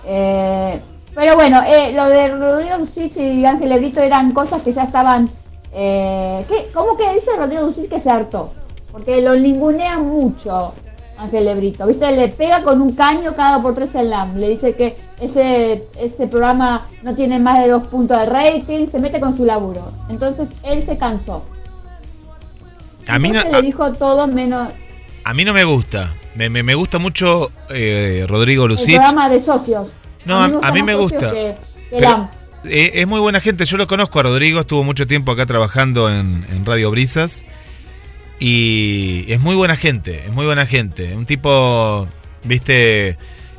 Eh, 0.06 0.80
pero 1.16 1.36
bueno, 1.36 1.64
eh, 1.66 1.94
lo 1.96 2.10
de 2.10 2.28
Rodrigo 2.28 2.78
Lucich 2.80 3.16
y 3.18 3.46
Ángel 3.46 3.70
Lebrito 3.70 4.02
eran 4.02 4.32
cosas 4.34 4.62
que 4.64 4.74
ya 4.74 4.84
estaban... 4.84 5.30
Eh, 5.74 6.46
¿qué? 6.48 6.70
¿Cómo 6.74 6.96
que 6.98 7.14
dice 7.14 7.32
Rodrigo 7.38 7.64
Lucich 7.66 7.90
que 7.90 8.00
se 8.00 8.10
hartó? 8.10 8.52
Porque 8.92 9.22
lo 9.22 9.36
ningunea 9.36 9.98
mucho 9.98 10.74
Ángel 11.18 11.46
Lebrito. 11.46 11.88
¿Viste? 11.88 12.12
Le 12.12 12.28
pega 12.30 12.64
con 12.64 12.82
un 12.82 12.96
caño 12.96 13.36
cada 13.36 13.62
por 13.62 13.74
tres 13.76 13.96
en 13.96 14.10
LAM. 14.12 14.36
Le 14.38 14.50
dice 14.50 14.76
que 14.76 14.96
ese, 15.20 15.88
ese 16.00 16.28
programa 16.28 16.86
no 17.02 17.16
tiene 17.16 17.40
más 17.40 17.60
de 17.60 17.70
dos 17.70 17.88
puntos 17.88 18.20
de 18.20 18.26
rating. 18.28 18.88
Se 18.88 19.00
mete 19.00 19.20
con 19.20 19.36
su 19.36 19.46
laburo. 19.46 19.92
Entonces 20.10 20.48
él 20.64 20.82
se 20.84 20.98
cansó. 20.98 21.44
A 23.08 23.20
mí 23.20 23.32
no, 23.32 23.44
le 23.44 23.62
dijo 23.62 23.92
todo 23.94 24.28
menos 24.28 24.70
a 25.26 25.34
mí 25.34 25.46
no 25.46 25.54
me 25.54 25.64
gusta. 25.64 26.12
Me, 26.36 26.50
me, 26.50 26.64
me 26.64 26.76
gusta 26.76 26.98
mucho 27.00 27.50
eh, 27.70 28.26
Rodrigo 28.28 28.66
el 28.66 28.72
Lucich. 28.72 28.96
programa 28.98 29.30
de 29.30 29.40
socios. 29.40 29.88
No, 30.26 30.38
a- 30.40 30.46
a 30.62 30.72
mí 30.72 30.84
me 30.84 30.96
gusta. 30.96 31.32
que- 31.32 31.56
que 31.56 31.56
Pero, 31.92 32.10
LAM. 32.10 32.30
Eh, 32.66 32.92
es 32.96 33.08
muy 33.08 33.20
buena 33.20 33.40
gente, 33.40 33.66
yo 33.66 33.78
lo 33.78 33.88
conozco 33.88 34.20
a 34.20 34.24
Rodrigo, 34.24 34.60
estuvo 34.62 34.84
mucho 34.84 35.06
tiempo 35.08 35.32
acá 35.32 35.46
trabajando 35.46 36.10
en, 36.10 36.46
en 36.52 36.66
Radio 36.66 36.92
Brisas. 36.92 37.44
Y 38.40 39.26
es 39.32 39.40
muy 39.40 39.56
buena 39.56 39.76
gente, 39.76 40.24
es 40.28 40.34
muy 40.34 40.46
buena 40.46 40.66
gente, 40.66 41.16
un 41.16 41.26
tipo, 41.26 42.08
viste, 42.44 43.10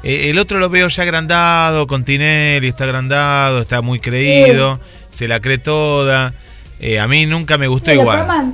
eh, 0.03 0.31
el 0.31 0.39
otro 0.39 0.59
lo 0.59 0.69
veo 0.69 0.89
ya 0.89 1.03
agrandado, 1.05 1.87
con 1.87 2.05
Tinelli 2.05 2.69
está 2.69 2.85
agrandado, 2.85 3.61
está 3.61 3.81
muy 3.81 3.99
creído, 4.01 4.79
se 5.11 5.29
la 5.29 5.41
cree 5.41 5.59
toda, 5.59 6.35
Eh, 6.81 6.99
a 6.99 7.07
mí 7.09 7.25
nunca 7.25 7.57
me 7.57 7.67
gustó 7.69 7.93
Sí, 7.93 7.97
igual. 7.99 8.19
programa- 8.19 8.53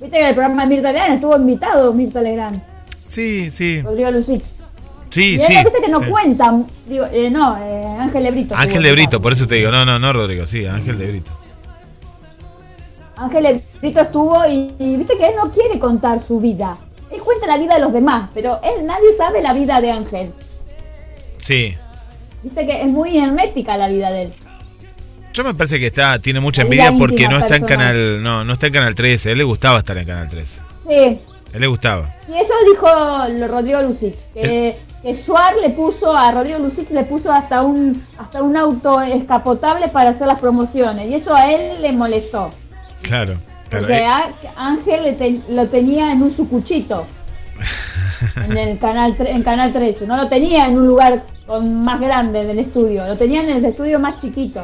Viste 0.00 0.16
que 0.18 0.28
el 0.28 0.34
programa 0.34 0.62
de 0.62 0.68
Mirta 0.74 0.92
Legrand 0.92 1.14
estuvo 1.14 1.36
invitado 1.36 1.92
Mirta 1.92 2.22
Legrand, 2.22 2.62
Sí, 3.08 3.50
sí, 3.50 3.82
Rodrigo 3.82 4.10
Lucich. 4.12 4.42
Sí, 5.10 5.34
y 5.34 5.40
sí. 5.40 5.46
dice 5.46 5.78
que 5.84 5.90
no 5.90 6.00
sí. 6.00 6.10
cuenta, 6.10 6.52
digo, 6.86 7.06
eh, 7.12 7.30
no, 7.30 7.56
eh, 7.58 7.86
Ángel 7.98 8.22
Lebrito. 8.22 8.54
Ángel 8.54 8.68
estuvo 8.68 8.82
de 8.82 8.92
Brito, 8.92 9.02
invitado. 9.02 9.22
por 9.22 9.32
eso 9.32 9.46
te 9.46 9.54
digo, 9.56 9.70
no, 9.70 9.84
no, 9.84 9.98
no, 9.98 10.12
Rodrigo, 10.12 10.46
sí, 10.46 10.66
Ángel 10.66 10.98
de 10.98 11.06
Brito. 11.06 11.30
Ángel 13.16 13.42
Lebrito 13.44 14.00
estuvo 14.00 14.46
y, 14.46 14.74
y 14.78 14.96
viste 14.96 15.16
que 15.16 15.26
él 15.26 15.34
no 15.42 15.50
quiere 15.50 15.78
contar 15.78 16.20
su 16.20 16.40
vida. 16.40 16.76
Él 17.10 17.20
cuenta 17.20 17.46
la 17.46 17.56
vida 17.56 17.74
de 17.74 17.80
los 17.80 17.92
demás, 17.92 18.30
pero 18.34 18.60
él 18.62 18.84
nadie 18.84 19.14
sabe 19.16 19.42
la 19.42 19.52
vida 19.52 19.80
de 19.80 19.92
Ángel. 19.92 20.32
Sí, 21.38 21.76
Viste 22.46 22.64
que 22.64 22.80
es 22.80 22.86
muy 22.86 23.18
hermética 23.18 23.76
la 23.76 23.88
vida 23.88 24.08
de 24.12 24.22
él. 24.22 24.32
Yo 25.32 25.42
me 25.42 25.52
parece 25.52 25.80
que 25.80 25.86
está, 25.86 26.20
tiene 26.20 26.38
mucha 26.38 26.62
envidia 26.62 26.92
porque 26.96 27.28
no 27.28 27.38
está 27.38 27.56
en 27.56 27.64
canal, 27.64 28.22
no, 28.22 28.44
no 28.44 28.52
está 28.52 28.68
en 28.68 28.72
canal 28.72 28.94
13, 28.94 29.28
a 29.28 29.32
él 29.32 29.38
le 29.38 29.44
gustaba 29.44 29.78
estar 29.78 29.98
en 29.98 30.06
canal 30.06 30.28
13. 30.28 30.60
Sí, 30.88 31.18
él 31.56 31.60
le 31.62 31.66
gustaba. 31.68 32.14
Y 32.28 32.34
eso 32.38 32.54
dijo 32.70 32.86
Rodrigo 33.48 33.82
Lucich, 33.82 34.14
que, 34.34 34.76
que 35.02 35.14
Suar 35.16 35.56
le 35.56 35.70
puso 35.70 36.16
a 36.16 36.30
Rodrigo 36.30 36.58
Lucich 36.58 36.90
le 36.90 37.04
puso 37.04 37.32
hasta 37.32 37.62
un 37.62 38.00
hasta 38.18 38.42
un 38.42 38.56
auto 38.56 39.00
escapotable 39.02 39.88
para 39.88 40.10
hacer 40.10 40.26
las 40.26 40.38
promociones 40.40 41.06
y 41.08 41.14
eso 41.14 41.34
a 41.34 41.50
él 41.52 41.80
le 41.82 41.92
molestó, 41.92 42.50
Claro. 43.02 43.34
Pero, 43.68 43.82
porque 43.82 43.98
eh, 43.98 44.06
a- 44.06 44.30
Ángel 44.56 45.02
le 45.04 45.12
te- 45.14 45.40
lo 45.48 45.66
tenía 45.66 46.12
en 46.12 46.22
un 46.22 46.32
sucuchito 46.32 47.04
en 48.44 48.56
el 48.56 48.78
canal 48.78 49.14
en 49.18 49.42
canal 49.42 49.72
13, 49.72 50.06
no 50.06 50.16
lo 50.16 50.28
tenía 50.28 50.66
en 50.66 50.78
un 50.78 50.86
lugar 50.86 51.22
con- 51.46 51.82
más 51.82 52.00
grande 52.00 52.44
del 52.44 52.58
estudio, 52.58 53.06
lo 53.06 53.16
tenía 53.16 53.42
en 53.42 53.50
el 53.50 53.64
estudio 53.64 53.98
más 53.98 54.20
chiquito. 54.20 54.62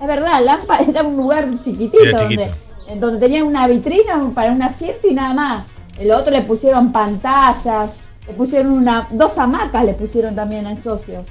Es 0.00 0.06
verdad, 0.06 0.42
Lampa 0.44 0.78
era 0.88 1.02
un 1.02 1.16
lugar 1.16 1.46
chiquitito. 1.62 1.98
Donde, 2.18 2.50
en 2.88 3.00
donde 3.00 3.18
tenía 3.20 3.44
una 3.44 3.66
vitrina 3.68 4.20
para 4.34 4.52
un 4.52 4.62
asiento 4.62 5.06
y 5.08 5.14
nada 5.14 5.34
más. 5.34 5.64
El 6.00 6.12
otro 6.12 6.32
le 6.32 6.40
pusieron 6.40 6.92
pantallas, 6.92 7.92
le 8.26 8.32
pusieron 8.32 8.72
una, 8.72 9.06
dos 9.10 9.36
hamacas 9.36 9.84
le 9.84 9.92
pusieron 9.92 10.34
también 10.34 10.66
al 10.66 10.82
socio. 10.82 11.26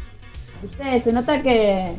Ustedes 0.64 1.04
se 1.04 1.12
nota 1.12 1.42
que, 1.42 1.92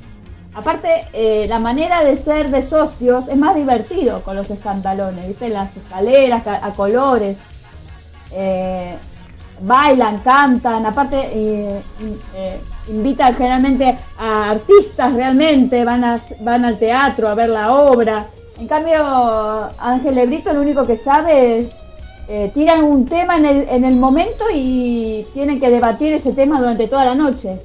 aparte, 0.55 1.07
eh, 1.13 1.47
la 1.49 1.59
manera 1.59 2.05
de 2.05 2.15
ser 2.17 2.51
de 2.51 2.63
socios 2.63 3.27
es 3.27 3.37
más 3.37 3.57
divertido 3.57 4.23
con 4.23 4.37
los 4.37 4.49
escantalones, 4.51 5.27
¿viste? 5.27 5.49
Las 5.49 5.77
escaleras 5.77 6.47
a, 6.47 6.71
colores. 6.71 7.39
Eh, 8.33 8.97
bailan, 9.63 10.19
cantan, 10.19 10.87
aparte 10.87 11.29
eh, 11.33 11.83
invitan 12.89 13.35
generalmente 13.35 13.99
a 14.17 14.53
artistas 14.53 15.13
realmente, 15.15 15.85
van, 15.85 16.05
a, 16.05 16.21
van 16.41 16.65
al 16.65 16.79
teatro 16.79 17.29
a 17.29 17.35
ver 17.35 17.49
la 17.49 17.75
obra. 17.75 18.27
En 18.59 18.69
cambio, 18.69 19.69
Ángel 19.81 20.15
Lebrito 20.15 20.53
lo 20.53 20.61
único 20.61 20.87
que 20.87 20.97
sabe 20.97 21.59
es, 21.59 21.73
eh, 22.33 22.51
tiran 22.55 22.85
un 22.85 23.05
tema 23.07 23.37
en 23.37 23.45
el, 23.45 23.69
en 23.69 23.85
el 23.85 23.97
momento 23.97 24.45
y 24.55 25.27
tienen 25.35 25.59
que 25.59 25.69
debatir 25.69 26.13
ese 26.15 26.33
tema 26.33 26.61
durante 26.61 26.87
toda 26.87 27.05
la 27.05 27.15
noche. 27.17 27.59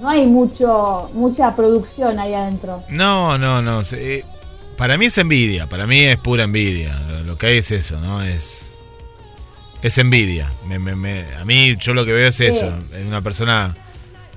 No 0.00 0.08
hay 0.08 0.26
mucho 0.26 1.10
mucha 1.12 1.54
producción 1.54 2.18
ahí 2.18 2.32
adentro. 2.32 2.82
no, 2.88 3.36
no, 3.36 3.60
no. 3.60 3.82
eh, 3.92 4.24
para 4.78 4.96
mí 4.96 5.06
es 5.06 5.18
envidia, 5.18 5.66
para 5.66 5.86
mí 5.86 6.00
es 6.00 6.16
pura 6.18 6.44
envidia. 6.44 6.98
Lo, 7.08 7.24
lo 7.24 7.36
que 7.38 7.46
hay 7.48 7.58
es 7.58 7.70
eso, 7.72 8.00
¿no? 8.00 8.22
Es. 8.22 8.72
Es 9.82 9.98
envidia. 9.98 10.50
Me- 10.66 10.78
me- 10.78 10.96
me- 10.96 11.26
a 11.38 11.44
mí, 11.44 11.76
yo 11.76 11.92
lo 11.94 12.04
que 12.06 12.12
veo 12.12 12.28
es 12.28 12.40
eso. 12.40 12.72
Es 12.92 13.04
una 13.06 13.20
persona 13.20 13.76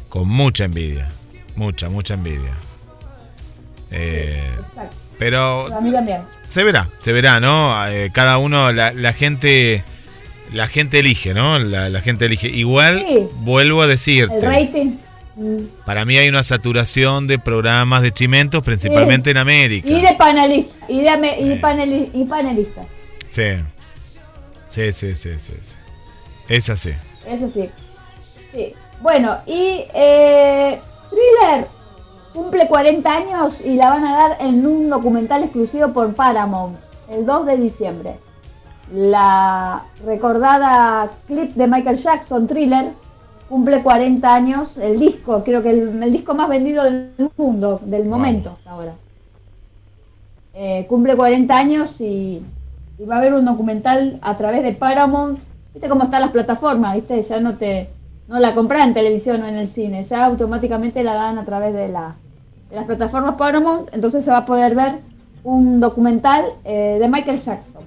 con 0.10 0.28
mucha 0.28 0.65
envidia. 0.65 1.08
Mucha, 1.56 1.89
mucha 1.89 2.15
envidia. 2.15 2.54
Eh, 3.91 4.50
Exacto. 4.70 4.96
Pero 5.22 5.68
A 5.74 5.80
mí 5.82 5.92
también. 5.92 6.22
se 6.50 6.64
verá, 6.64 6.90
se 7.00 7.12
verá, 7.14 7.40
¿no? 7.40 7.88
Eh, 7.88 8.10
cada 8.12 8.38
uno, 8.40 8.72
la, 8.72 8.92
la 8.92 9.14
gente. 9.14 9.84
La 10.52 10.68
gente 10.68 11.00
elige, 11.00 11.34
¿no? 11.34 11.58
La, 11.60 11.88
la 11.90 12.02
gente 12.02 12.26
elige. 12.26 12.50
Igual, 12.50 13.06
Sí. 13.08 13.28
vuelvo 13.38 13.82
a 13.84 13.88
decirte. 13.88 14.36
El 14.36 14.42
rating. 14.42 14.98
mm, 15.38 15.58
Para 15.86 16.04
mí 16.04 16.18
hay 16.18 16.28
una 16.28 16.44
saturación 16.44 17.26
de 17.28 17.40
programas 17.40 18.02
de 18.02 18.12
chimentos, 18.12 18.62
principalmente 18.62 19.32
en 19.32 19.38
América. 19.38 19.88
Y 19.88 20.02
de 20.02 20.14
panelistas. 20.18 20.90
Y, 20.90 21.02
de, 21.02 21.38
y, 21.40 21.54
Sí. 21.54 21.60
paneli- 21.62 22.10
y 22.14 22.26
panelistas. 22.26 22.86
Sí. 23.30 23.44
Sí, 24.68 24.92
sí, 24.92 25.16
sí, 25.16 25.30
sí, 25.38 25.54
sí. 25.62 25.76
Es 26.50 26.70
así. 26.70 26.92
Eso 27.28 27.50
sí. 27.54 27.70
Sí. 28.54 28.74
Bueno, 29.02 29.38
y 29.48 29.86
eh, 29.94 30.80
Thriller 31.10 31.68
cumple 32.34 32.67
40 32.67 33.12
años 33.12 33.62
y 33.62 33.76
la 33.76 33.89
van 33.89 34.06
a 34.06 34.17
dar 34.17 34.38
en 34.39 34.65
un 34.65 34.89
documental 34.89 35.44
exclusivo 35.44 35.89
por 35.89 36.13
Paramount 36.13 36.78
el 37.10 37.26
2 37.26 37.46
de 37.46 37.58
diciembre. 37.58 38.15
La 38.94 39.84
recordada 40.06 41.10
clip 41.28 41.52
de 41.52 41.67
Michael 41.67 41.98
Jackson, 41.98 42.48
Thriller, 42.48 42.91
cumple 43.50 43.82
40 43.82 44.34
años. 44.34 44.78
El 44.78 45.00
disco, 45.00 45.44
creo 45.44 45.62
que 45.62 45.72
el, 45.72 46.04
el 46.04 46.12
disco 46.12 46.34
más 46.34 46.50
vendido 46.50 46.84
del 46.84 47.12
mundo, 47.38 47.80
del 47.84 48.06
momento 48.06 48.58
ahora. 48.65 48.94
Eh, 50.54 50.86
cumple 50.89 51.15
40 51.15 51.56
años 51.56 52.02
y, 52.02 52.41
y 52.98 53.06
va 53.06 53.15
a 53.15 53.17
haber 53.20 53.34
un 53.34 53.46
documental 53.46 54.20
a 54.22 54.36
través 54.36 54.63
de 54.63 54.74
Paramount. 54.74 55.39
Viste 55.74 55.88
cómo 55.88 56.04
están 56.04 56.22
las 56.22 56.32
plataformas, 56.32 56.96
viste, 56.96 57.24
ya 57.24 57.39
no 57.39 57.56
te, 57.56 57.88
no 58.32 58.39
la 58.39 58.54
compras 58.54 58.88
en 58.88 58.94
televisión 58.94 59.44
o 59.44 59.48
en 59.48 59.58
el 59.58 59.67
cine, 59.67 60.06
ya 60.06 60.26
automáticamente 60.26 61.04
la 61.04 61.15
dan 61.15 61.38
a 61.38 61.44
través 61.44 61.74
de, 61.74 61.89
la, 61.89 62.15
de 62.70 62.78
las 62.78 62.86
plataformas 62.86 63.36
Paramount, 63.36 63.89
entonces 63.94 64.24
se 64.24 64.32
va 64.32 64.38
a 64.38 64.46
poder 64.46 64.74
ver 64.74 64.94
un 65.44 65.82
documental 65.82 66.46
eh, 66.63 66.98
de 67.00 67.10
Michael 67.10 67.38
Jackson. 67.38 67.84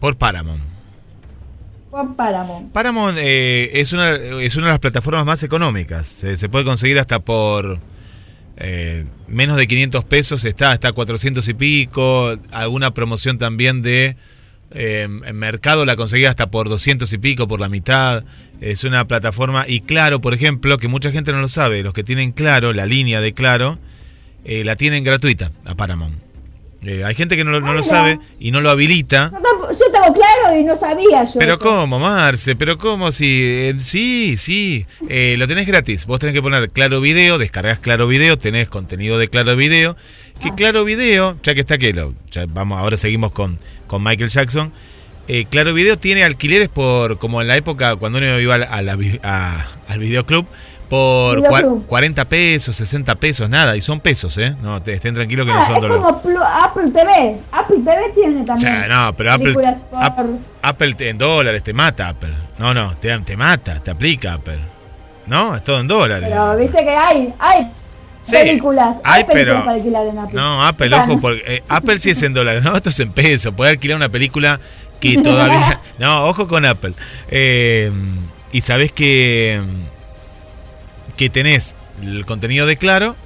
Por 0.00 0.16
Paramount. 0.16 0.62
Por 1.92 2.16
Paramount. 2.16 2.72
Paramount 2.72 3.18
eh, 3.20 3.70
es, 3.74 3.92
una, 3.92 4.14
es 4.14 4.56
una 4.56 4.66
de 4.66 4.72
las 4.72 4.80
plataformas 4.80 5.24
más 5.24 5.44
económicas. 5.44 6.08
Se, 6.08 6.36
se 6.36 6.48
puede 6.48 6.64
conseguir 6.64 6.98
hasta 6.98 7.20
por 7.20 7.78
eh, 8.56 9.04
menos 9.28 9.58
de 9.58 9.68
500 9.68 10.04
pesos. 10.06 10.44
Está 10.44 10.72
hasta 10.72 10.92
400 10.92 11.46
y 11.46 11.54
pico. 11.54 12.36
Alguna 12.50 12.92
promoción 12.92 13.38
también 13.38 13.82
de 13.82 14.16
eh, 14.74 15.02
en 15.02 15.36
mercado 15.36 15.84
la 15.84 15.96
conseguí 15.96 16.24
hasta 16.24 16.50
por 16.50 16.68
200 16.68 17.12
y 17.12 17.18
pico, 17.18 17.46
por 17.48 17.60
la 17.60 17.68
mitad. 17.68 18.24
Es 18.60 18.84
una 18.84 19.06
plataforma. 19.06 19.64
Y 19.68 19.80
Claro, 19.80 20.20
por 20.20 20.34
ejemplo, 20.34 20.78
que 20.78 20.88
mucha 20.88 21.10
gente 21.10 21.32
no 21.32 21.40
lo 21.40 21.48
sabe. 21.48 21.82
Los 21.82 21.94
que 21.94 22.04
tienen 22.04 22.32
Claro, 22.32 22.72
la 22.72 22.86
línea 22.86 23.20
de 23.20 23.32
Claro, 23.34 23.78
eh, 24.44 24.64
la 24.64 24.76
tienen 24.76 25.04
gratuita 25.04 25.52
a 25.64 25.74
Paramount. 25.74 26.16
Eh, 26.84 27.04
hay 27.04 27.14
gente 27.14 27.36
que 27.36 27.44
no, 27.44 27.52
lo- 27.52 27.60
no 27.60 27.70
Ah, 27.70 27.74
lo 27.74 27.82
sabe 27.84 28.18
y 28.40 28.50
no 28.50 28.60
lo 28.60 28.68
habilita. 28.70 29.30
Yo, 29.32 29.90
tengo 29.92 30.12
claro 30.12 30.58
y 30.60 30.64
no 30.64 30.76
sabía 30.76 31.22
yo. 31.24 31.38
Pero 31.38 31.52
eso. 31.54 31.60
cómo, 31.62 31.98
Marce, 32.00 32.56
pero 32.56 32.76
cómo 32.76 33.12
si 33.12 33.40
eh, 33.40 33.74
sí, 33.78 34.34
sí, 34.36 34.84
lo 35.00 35.46
tenés 35.46 35.66
gratis. 35.68 36.06
Vos 36.06 36.18
tenés 36.18 36.34
que 36.34 36.42
poner 36.42 36.70
Claro 36.70 37.00
Video, 37.00 37.38
descargas 37.38 37.78
Claro 37.78 38.08
Video, 38.08 38.36
tenés 38.36 38.68
contenido 38.68 39.16
de 39.18 39.28
Claro 39.28 39.54
Video. 39.54 39.96
Que 40.42 40.48
Ah. 40.48 40.54
Claro 40.56 40.84
Video, 40.84 41.38
ya 41.44 41.54
que 41.54 41.60
está 41.60 41.78
que 41.78 41.92
lo, 41.92 42.14
ya 42.32 42.46
vamos, 42.48 42.78
ahora 42.80 42.96
seguimos 42.96 43.30
con, 43.30 43.58
con 43.92 44.02
Michael 44.02 44.30
Jackson. 44.30 44.72
eh, 45.28 45.44
claro 45.50 45.74
Video 45.74 45.98
tiene 45.98 46.24
alquileres 46.24 46.68
por, 46.70 47.18
como 47.18 47.42
en 47.42 47.48
la 47.48 47.56
época 47.58 47.94
cuando 47.96 48.16
uno 48.18 48.40
iba 48.40 48.54
a 48.54 48.58
la- 48.82 48.98
a 49.22 49.66
al 49.86 49.98
videoclub, 49.98 50.46
por 50.88 51.36
Videoclub. 51.42 51.82
cua- 51.84 51.86
40 51.86 52.24
pesos, 52.24 52.74
60 52.76 53.14
pesos, 53.16 53.48
nada, 53.50 53.76
y 53.76 53.80
son 53.82 54.00
pesos, 54.00 54.36
¿eh? 54.38 54.56
No, 54.62 54.80
te, 54.82 54.94
estén 54.94 55.14
tranquilos 55.14 55.46
que 55.46 55.52
no 55.52 55.58
Ah, 55.60 55.66
son 55.66 55.76
es 55.76 55.80
dólares. 55.82 56.04
como 56.22 56.42
Apple 56.42 56.90
TV. 56.90 57.36
Apple 57.52 57.76
TV 57.84 58.12
tiene 58.14 58.40
O 58.40 58.44
también. 58.46 58.72
sea, 58.72 58.88
no, 58.88 59.12
pero 59.14 59.32
Apple, 59.32 59.52
por- 59.54 59.64
en 61.08 61.18
dólares 61.18 61.62
te 61.62 61.72
mata 61.74 62.08
Apple. 62.08 62.32
No, 62.58 62.72
no, 62.72 62.96
te, 62.96 63.16
te 63.20 63.36
mata, 63.36 63.78
te 63.80 63.90
aplica 63.90 64.32
Apple. 64.34 64.58
No, 65.26 65.54
es 65.54 65.62
todo 65.62 65.80
en 65.80 65.86
dólares. 65.88 66.28
Pero 66.30 66.56
viste 66.56 66.82
que 66.82 66.90
hay, 66.90 67.32
hay 67.38 67.70
Sí, 68.22 68.32
películas. 68.32 68.96
pero- 69.26 69.62
en 70.10 70.18
Apple. 70.18 70.34
No, 70.34 70.62
Apple, 70.64 70.94
ojo, 70.94 71.20
porque 71.20 71.42
eh, 71.46 71.62
Apple 71.68 71.98
sí 71.98 72.10
es 72.10 72.22
en 72.22 72.32
dólares, 72.34 72.62
no, 72.62 72.76
esto 72.76 72.90
es 72.90 73.00
en 73.00 73.10
pesos. 73.12 73.52
Puede 73.54 73.72
alquilar 73.72 73.96
una 73.96 74.08
película 74.08 74.60
que 75.00 75.16
todavía. 75.22 75.80
No, 75.98 76.24
ojo 76.26 76.46
con 76.48 76.64
Apple. 76.64 76.92
Eh, 77.30 77.90
y 78.52 78.60
sabés 78.60 78.92
que. 78.92 79.60
que 81.16 81.30
tenés 81.30 81.74
el 82.02 82.24
contenido 82.26 82.66
de 82.66 82.76
Claro, 82.76 83.16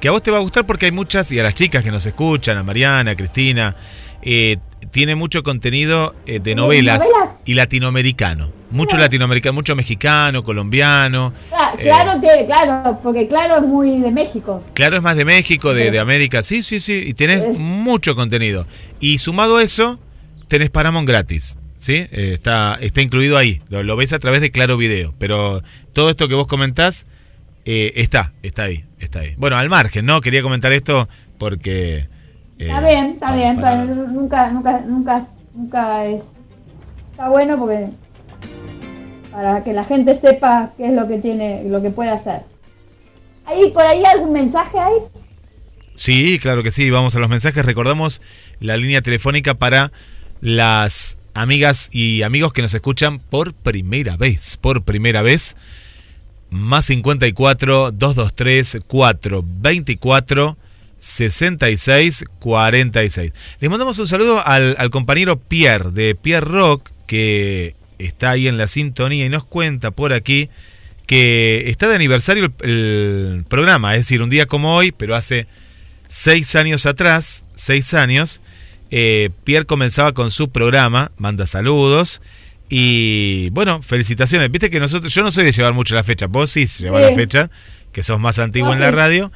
que 0.00 0.08
a 0.08 0.10
vos 0.10 0.22
te 0.22 0.30
va 0.30 0.38
a 0.38 0.40
gustar 0.40 0.64
porque 0.66 0.86
hay 0.86 0.92
muchas, 0.92 1.30
y 1.32 1.38
a 1.38 1.42
las 1.42 1.54
chicas 1.54 1.82
que 1.84 1.90
nos 1.90 2.04
escuchan, 2.06 2.56
a 2.58 2.62
Mariana, 2.62 3.12
a 3.12 3.16
Cristina, 3.16 3.76
eh, 4.22 4.56
tiene 4.90 5.14
mucho 5.14 5.42
contenido 5.42 6.14
eh, 6.26 6.40
de 6.40 6.54
novelas, 6.54 7.00
¿Novelas? 7.02 7.38
y 7.44 7.54
latinoamericano. 7.54 8.50
Mucho 8.70 8.96
latinoamericano, 8.96 9.52
mucho 9.52 9.76
mexicano, 9.76 10.42
colombiano. 10.42 11.32
Eh, 11.78 11.82
Claro, 11.84 12.20
tiene- 12.20 12.46
claro, 12.46 12.98
porque 13.02 13.28
claro 13.28 13.56
es 13.58 13.62
muy 13.62 14.00
de 14.00 14.10
México. 14.10 14.62
Claro, 14.74 14.96
es 14.96 15.02
más 15.02 15.16
de 15.16 15.24
México, 15.24 15.72
de, 15.72 15.84
Sí. 15.86 15.90
de 15.90 15.98
América. 16.00 16.42
Sí, 16.42 16.62
sí, 16.62 16.80
sí. 16.80 17.02
Y 17.06 17.14
tenés 17.14 17.42
Es- 17.42 17.58
mucho 17.58 18.14
contenido. 18.16 18.66
Y 18.98 19.18
sumado 19.18 19.58
a 19.58 19.62
eso, 19.62 20.00
tenés 20.48 20.70
Paramount 20.70 21.08
gratis. 21.08 21.56
¿Sí? 21.78 21.92
Eh, 22.10 22.32
está, 22.32 22.76
está 22.80 23.02
incluido 23.02 23.36
ahí. 23.36 23.60
Lo, 23.68 23.82
lo 23.84 23.94
ves 23.96 24.12
a 24.12 24.18
través 24.18 24.40
de 24.40 24.50
Claro 24.50 24.76
Video. 24.76 25.14
Pero 25.18 25.62
todo 25.92 26.10
esto 26.10 26.26
que 26.26 26.34
vos 26.34 26.46
comentás 26.48 27.06
eh, 27.66 27.92
está, 27.96 28.32
está 28.42 28.64
ahí, 28.64 28.84
está 28.98 29.20
ahí. 29.20 29.34
Bueno, 29.36 29.56
al 29.56 29.68
margen, 29.68 30.06
¿no? 30.06 30.20
Quería 30.20 30.42
comentar 30.42 30.72
esto 30.72 31.08
porque. 31.38 32.08
eh, 32.58 32.66
Está 32.66 32.80
bien, 32.80 33.06
está 33.10 33.26
para- 33.26 33.36
bien, 33.36 33.56
para- 33.60 33.82
pero 33.86 33.94
nunca, 34.08 34.50
nunca, 34.50 34.80
nunca, 34.86 35.26
nunca 35.54 36.04
es. 36.06 36.22
Está 37.12 37.28
bueno 37.28 37.56
porque 37.58 37.88
para 39.36 39.62
que 39.62 39.74
la 39.74 39.84
gente 39.84 40.14
sepa 40.14 40.72
qué 40.78 40.86
es 40.86 40.94
lo 40.94 41.06
que 41.06 41.18
tiene, 41.18 41.62
lo 41.66 41.82
que 41.82 41.90
puede 41.90 42.08
hacer. 42.08 42.40
¿Hay 43.44 43.70
por 43.70 43.84
ahí 43.84 44.02
algún 44.02 44.32
mensaje 44.32 44.78
ahí? 44.78 44.94
Sí, 45.94 46.38
claro 46.40 46.62
que 46.62 46.70
sí. 46.70 46.88
Vamos 46.88 47.14
a 47.14 47.18
los 47.18 47.28
mensajes. 47.28 47.66
Recordamos 47.66 48.22
la 48.60 48.78
línea 48.78 49.02
telefónica 49.02 49.52
para 49.52 49.92
las 50.40 51.18
amigas 51.34 51.90
y 51.92 52.22
amigos 52.22 52.54
que 52.54 52.62
nos 52.62 52.72
escuchan 52.72 53.18
por 53.18 53.52
primera 53.52 54.16
vez. 54.16 54.56
Por 54.56 54.84
primera 54.84 55.20
vez. 55.20 55.54
Más 56.48 56.86
54 56.86 57.90
223 57.92 58.78
424 58.86 60.56
66 60.98 62.24
46. 62.38 63.32
Les 63.60 63.70
mandamos 63.70 63.98
un 63.98 64.08
saludo 64.08 64.40
al, 64.46 64.76
al 64.78 64.88
compañero 64.88 65.38
Pierre 65.38 65.90
de 65.90 66.14
Pierre 66.14 66.46
Rock 66.46 66.88
que 67.06 67.76
está 67.98 68.30
ahí 68.30 68.48
en 68.48 68.58
la 68.58 68.66
sintonía 68.68 69.24
y 69.26 69.28
nos 69.28 69.44
cuenta 69.44 69.90
por 69.90 70.12
aquí 70.12 70.48
que 71.06 71.64
está 71.70 71.88
de 71.88 71.94
aniversario 71.94 72.52
el, 72.62 72.70
el 72.70 73.44
programa, 73.48 73.94
es 73.94 74.00
decir, 74.02 74.22
un 74.22 74.30
día 74.30 74.46
como 74.46 74.74
hoy, 74.74 74.92
pero 74.92 75.14
hace 75.14 75.46
seis 76.08 76.54
años 76.56 76.84
atrás, 76.86 77.44
seis 77.54 77.94
años, 77.94 78.40
eh, 78.90 79.30
Pierre 79.44 79.66
comenzaba 79.66 80.12
con 80.14 80.30
su 80.30 80.50
programa, 80.50 81.10
manda 81.16 81.46
saludos 81.46 82.20
y 82.68 83.50
bueno, 83.50 83.82
felicitaciones. 83.82 84.50
Viste 84.50 84.70
que 84.70 84.80
nosotros, 84.80 85.14
yo 85.14 85.22
no 85.22 85.30
soy 85.30 85.44
de 85.44 85.52
llevar 85.52 85.72
mucho 85.72 85.94
la 85.94 86.02
fecha, 86.04 86.26
vos 86.26 86.50
sí 86.50 86.66
llevas 86.66 87.04
Sí. 87.04 87.10
la 87.10 87.14
fecha, 87.16 87.50
que 87.92 88.02
sos 88.02 88.18
más 88.20 88.38
antiguo 88.40 88.72
en 88.72 88.80
la 88.80 88.88
sí. 88.88 88.94
radio. 88.94 89.32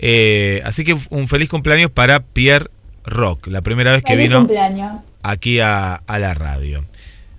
Eh, 0.00 0.60
así 0.64 0.82
que 0.82 0.96
un 1.10 1.28
feliz 1.28 1.48
cumpleaños 1.48 1.90
para 1.90 2.20
Pierre 2.20 2.68
Rock, 3.04 3.46
la 3.46 3.62
primera 3.62 3.92
vez 3.92 4.02
que 4.02 4.14
Feliz 4.14 4.28
vino 4.28 4.38
cumpleaños. 4.40 4.92
aquí 5.22 5.60
a, 5.60 5.94
a 5.94 6.18
la 6.18 6.34
radio. 6.34 6.84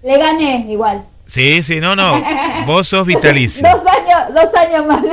Le 0.03 0.17
gané 0.17 0.65
igual. 0.69 1.01
Sí, 1.25 1.63
sí, 1.63 1.79
no, 1.79 1.95
no, 1.95 2.21
vos 2.65 2.87
sos 2.87 3.05
vitalicio. 3.07 3.67
dos 3.67 3.81
años, 3.87 4.33
dos 4.33 4.53
años 4.55 4.85
más. 4.85 5.03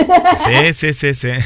Sí, 0.44 0.72
sí, 0.74 0.92
sí, 0.92 1.14
sí. 1.14 1.29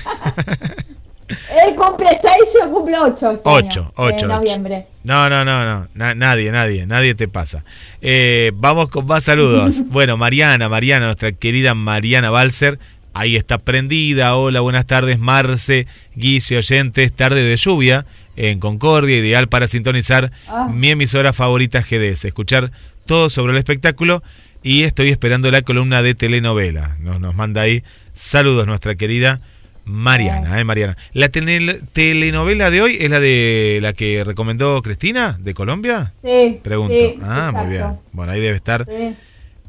Él 1.28 1.74
cumple 1.76 2.08
seis, 2.20 2.50
yo 2.60 2.70
cumplo 2.70 3.02
ocho. 3.04 3.30
este 3.32 3.42
Ocho, 3.48 3.80
año, 3.80 3.92
ocho, 3.96 4.08
En 4.10 4.14
ocho. 4.16 4.26
noviembre. 4.28 4.86
No, 5.04 5.28
no, 5.30 5.44
no, 5.44 5.64
no. 5.64 5.88
Na- 5.94 6.14
nadie, 6.14 6.50
nadie, 6.52 6.86
nadie 6.86 7.14
te 7.14 7.28
pasa. 7.28 7.64
Eh, 8.02 8.52
vamos 8.54 8.88
con 8.90 9.06
más 9.06 9.24
saludos. 9.24 9.82
Bueno, 9.86 10.16
Mariana, 10.16 10.68
Mariana, 10.68 11.06
nuestra 11.06 11.32
querida 11.32 11.74
Mariana 11.74 12.30
Balser. 12.30 12.78
Ahí 13.14 13.36
está 13.36 13.58
prendida. 13.58 14.36
Hola, 14.36 14.60
buenas 14.60 14.86
tardes, 14.86 15.18
Marce, 15.18 15.86
Guille, 16.14 16.58
oyentes. 16.58 17.12
Tarde 17.12 17.42
de 17.42 17.56
lluvia 17.56 18.04
en 18.36 18.58
Concordia, 18.60 19.16
ideal 19.16 19.48
para 19.48 19.68
sintonizar 19.68 20.30
Ah. 20.48 20.68
mi 20.70 20.90
emisora 20.90 21.32
favorita 21.32 21.80
GDS. 21.80 22.26
Escuchar 22.26 22.70
todo 23.06 23.30
sobre 23.30 23.52
el 23.52 23.58
espectáculo 23.58 24.22
y 24.62 24.82
estoy 24.84 25.08
esperando 25.10 25.50
la 25.50 25.62
columna 25.62 26.02
de 26.02 26.14
telenovela. 26.14 26.96
Nos, 27.00 27.20
nos 27.20 27.34
manda 27.34 27.62
ahí 27.62 27.82
saludos 28.14 28.66
nuestra 28.66 28.94
querida 28.94 29.40
Mariana, 29.84 30.58
eh, 30.58 30.64
Mariana. 30.64 30.96
¿La 31.12 31.28
tele- 31.28 31.80
telenovela 31.92 32.70
de 32.70 32.80
hoy 32.80 32.96
es 33.00 33.10
la 33.10 33.20
de 33.20 33.80
la 33.82 33.92
que 33.92 34.24
recomendó 34.24 34.80
Cristina 34.80 35.36
de 35.38 35.52
Colombia? 35.52 36.12
Sí. 36.22 36.58
Pregunto. 36.62 36.94
sí, 36.98 37.18
ah, 37.22 37.52
muy 37.54 37.66
bien. 37.68 37.84
Bueno, 38.12 38.32
ahí 38.32 38.40
debe 38.40 38.56
estar 38.56 38.86
Sí. 38.86 39.14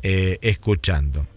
eh, 0.04 0.38
escuchando. 0.42 1.28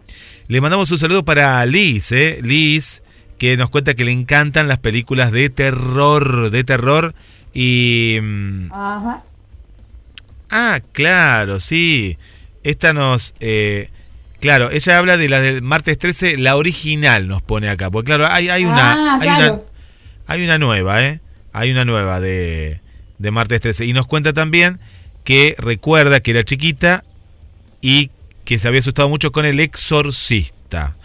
Le 0.47 0.61
mandamos 0.61 0.91
un 0.93 0.99
saludo 0.99 1.25
para 1.25 1.67
Liz, 1.67 2.13
¿eh? 2.13 2.39
Liz, 2.43 3.03
que 3.39 3.57
nos 3.57 3.69
cuenta 3.71 3.95
que 3.95 4.05
le 4.05 4.13
encantan 4.13 4.69
las 4.69 4.79
películas 4.79 5.33
de 5.33 5.51
terror, 5.51 6.51
de 6.51 6.63
terror. 6.65 7.15
Y... 7.53 8.19
mm, 8.23 8.73
Ajá. 8.73 9.25
Ah, 10.51 10.81
claro, 10.93 11.61
sí. 11.61 12.17
Esta 12.63 12.93
nos... 12.93 13.35
eh, 13.41 13.91
claro, 14.41 14.71
ella 14.71 14.99
habla 14.99 15.17
de 15.17 15.29
la 15.29 15.41
del 15.41 15.63
martes 15.63 15.99
13, 15.99 16.37
la 16.39 16.57
original 16.57 17.29
nos 17.29 17.43
pone 17.43 17.69
acá. 17.69 17.91
Porque 17.91 18.07
claro, 18.07 18.27
hay, 18.27 18.49
hay 18.49 18.65
una... 18.65 18.93
Ah, 19.15 19.19
hay 19.21 19.29
una 19.29 19.61
hay 20.27 20.45
una 20.45 20.59
nueva, 20.59 21.03
¿eh? 21.05 21.21
Hay 21.55 21.71
una 21.71 21.87
nueva 21.87 22.21
de, 22.21 22.81
de 23.19 23.31
martes 23.31 23.63
13. 23.63 23.87
Y 23.87 23.95
nos 23.95 24.07
cuenta 24.07 24.35
también 24.35 24.79
que 25.25 25.55
recuerda 25.59 26.21
que 26.21 26.33
era 26.33 26.45
chiquita 26.45 27.03
y 27.81 28.11
que 28.45 28.59
se 28.59 28.69
había 28.69 28.81
asustado 28.81 29.09
mucho 29.09 29.33
con 29.33 29.47
el 29.47 29.59
exorcista. 29.59 30.97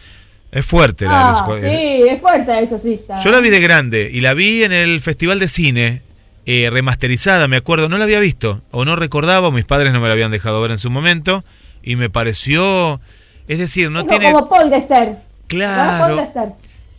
Es 0.52 0.66
fuerte 0.66 1.06
la 1.06 1.32
Ah, 1.32 1.46
sí, 1.60 2.04
es 2.10 2.22
fuerte 2.22 2.68
sí. 2.84 2.94
Está. 2.94 3.16
Yo 3.24 3.32
la 3.32 3.40
vi 3.40 3.50
de 3.50 3.60
grande 3.60 4.10
y 4.14 4.20
la 4.22 4.34
vi 4.34 4.64
en 4.64 4.72
el 4.74 5.00
Festival 5.02 5.40
de 5.40 5.48
Cine, 5.48 6.02
eh, 6.46 6.70
remasterizada, 6.72 7.48
me 7.48 7.58
acuerdo. 7.58 7.90
No 7.90 7.98
la 7.98 8.04
había 8.06 8.20
visto 8.20 8.62
o 8.72 8.86
no 8.86 8.96
recordaba, 8.96 9.48
o 9.48 9.52
mis 9.52 9.66
padres 9.66 9.94
no 9.94 10.02
me 10.02 10.08
la 10.08 10.14
habían 10.14 10.32
dejado 10.32 10.62
ver 10.62 10.72
en 10.72 10.78
su 10.78 10.90
momento. 10.90 11.44
Y 11.82 11.96
me 11.96 12.10
pareció. 12.10 13.00
Es 13.48 13.58
decir, 13.60 13.92
no 13.92 14.02
Es 14.02 14.08
tiene. 14.08 14.32
como 14.32 14.48
Paul 14.50 14.70
de 14.70 14.82
Ser. 14.88 15.16
Claro. 15.48 16.16
Paul 16.16 16.26
de 16.28 16.34
Ser. 16.34 16.50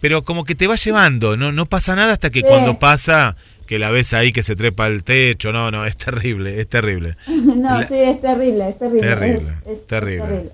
Pero 0.00 0.22
como 0.22 0.44
que 0.44 0.54
te 0.54 0.66
va 0.66 0.76
llevando, 0.76 1.36
no, 1.38 1.50
no 1.52 1.64
pasa 1.66 1.96
nada 1.96 2.12
hasta 2.12 2.28
que 2.30 2.40
Sí. 2.40 2.46
cuando 2.46 2.78
pasa, 2.78 3.36
que 3.66 3.78
la 3.78 3.90
ves 3.90 4.12
ahí 4.12 4.32
que 4.32 4.42
se 4.42 4.54
trepa 4.54 4.84
al 4.84 5.02
techo, 5.04 5.50
no, 5.52 5.70
no, 5.70 5.86
es 5.86 5.96
terrible, 5.96 6.60
es 6.60 6.68
terrible. 6.68 7.16
No, 7.26 7.80
La- 7.80 7.86
sí, 7.86 7.94
es 7.96 8.20
terrible, 8.20 8.68
es 8.68 8.78
terrible. 8.78 9.00
Terrible, 9.08 9.36
es- 9.38 9.44
es- 9.66 9.78
es 9.78 9.86
terrible. 9.86 10.50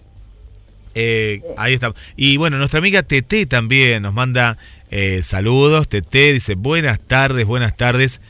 Eh, 0.94 1.42
ahí 1.56 1.74
está. 1.74 1.92
Y 2.16 2.36
bueno, 2.36 2.58
nuestra 2.58 2.78
amiga 2.78 3.02
Tete 3.02 3.46
también 3.46 4.02
nos 4.02 4.12
manda 4.14 4.56
eh, 4.90 5.20
saludos. 5.22 5.88
Tete 5.88 6.32
dice 6.32 6.54
buenas 6.54 6.98
tardes, 7.00 7.46
buenas 7.46 7.76
tardes. 7.76 8.20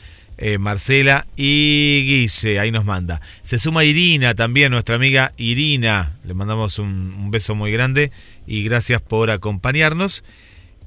Eh, 0.43 0.57
Marcela 0.57 1.27
y 1.37 2.01
Guille, 2.03 2.59
ahí 2.59 2.71
nos 2.71 2.83
manda. 2.83 3.21
Se 3.43 3.59
suma 3.59 3.83
Irina 3.83 4.33
también, 4.33 4.71
nuestra 4.71 4.95
amiga 4.95 5.33
Irina. 5.37 6.13
Le 6.25 6.33
mandamos 6.33 6.79
un, 6.79 7.29
beso 7.29 7.53
muy 7.53 7.71
grande 7.71 8.11
y 8.47 8.63
gracias 8.63 9.03
por 9.03 9.29
acompañarnos. 9.29 10.23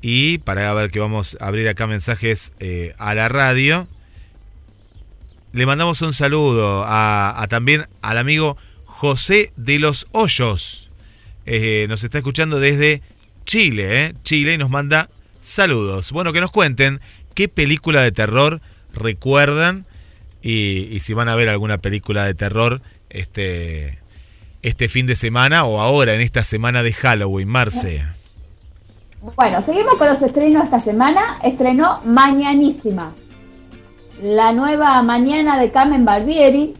Y 0.03 0.39
para 0.39 0.75
ver 0.75 0.91
que 0.91 0.99
vamos 0.99 1.37
a 1.41 1.47
abrir 1.47 1.69
acá 1.69 1.87
mensajes 1.87 2.53
eh, 2.59 2.97
a 2.99 3.15
la 3.15 3.29
radio, 3.29 3.87
le 5.53 5.67
mandamos 5.67 6.03
un 6.03 6.13
saludo 6.13 6.83
a, 6.85 7.47
también 7.49 7.87
al 8.03 8.19
amigo 8.19 8.57
José 8.87 9.53
de 9.55 9.79
los 9.79 10.09
Hoyos. 10.11 10.91
Eh, 11.47 11.87
nos 11.89 12.03
está 12.03 12.19
escuchando 12.19 12.59
desde 12.59 13.03
Chile. 13.47 14.17
Chile, 14.25 14.55
y 14.55 14.59
nos 14.59 14.71
manda 14.71 15.11
saludos. 15.41 16.11
Bueno, 16.11 16.33
que 16.33 16.41
nos 16.41 16.51
cuenten 16.51 17.01
qué 17.35 17.47
película 17.47 18.03
de 18.03 18.11
terror 18.11 18.61
recuerdan 18.95 19.87
y, 20.43 20.99
si 21.01 21.15
van 21.15 21.29
a 21.29 21.35
ver 21.35 21.49
alguna 21.49 21.79
película 21.79 22.25
de 22.25 22.35
terror 22.35 22.83
este, 23.11 23.99
este 24.63 24.89
fin 24.89 25.07
de 25.07 25.17
semana 25.17 25.65
o 25.65 25.81
ahora 25.81 26.15
en 26.15 26.21
esta 26.21 26.45
semana 26.45 26.83
de 26.83 26.93
Halloween, 26.93 27.49
Marce. 27.49 28.03
Bueno, 29.37 29.63
seguimos 29.63 29.95
con 29.95 30.09
los 30.09 30.21
estrenos 30.21 30.65
esta 30.65 30.81
semana. 30.81 31.39
Estrenó 31.43 32.01
Mañanísima. 32.05 33.13
La 34.23 34.53
nueva 34.53 35.01
mañana 35.03 35.59
de 35.59 35.71
Carmen 35.71 36.05
Barbieri. 36.05 36.75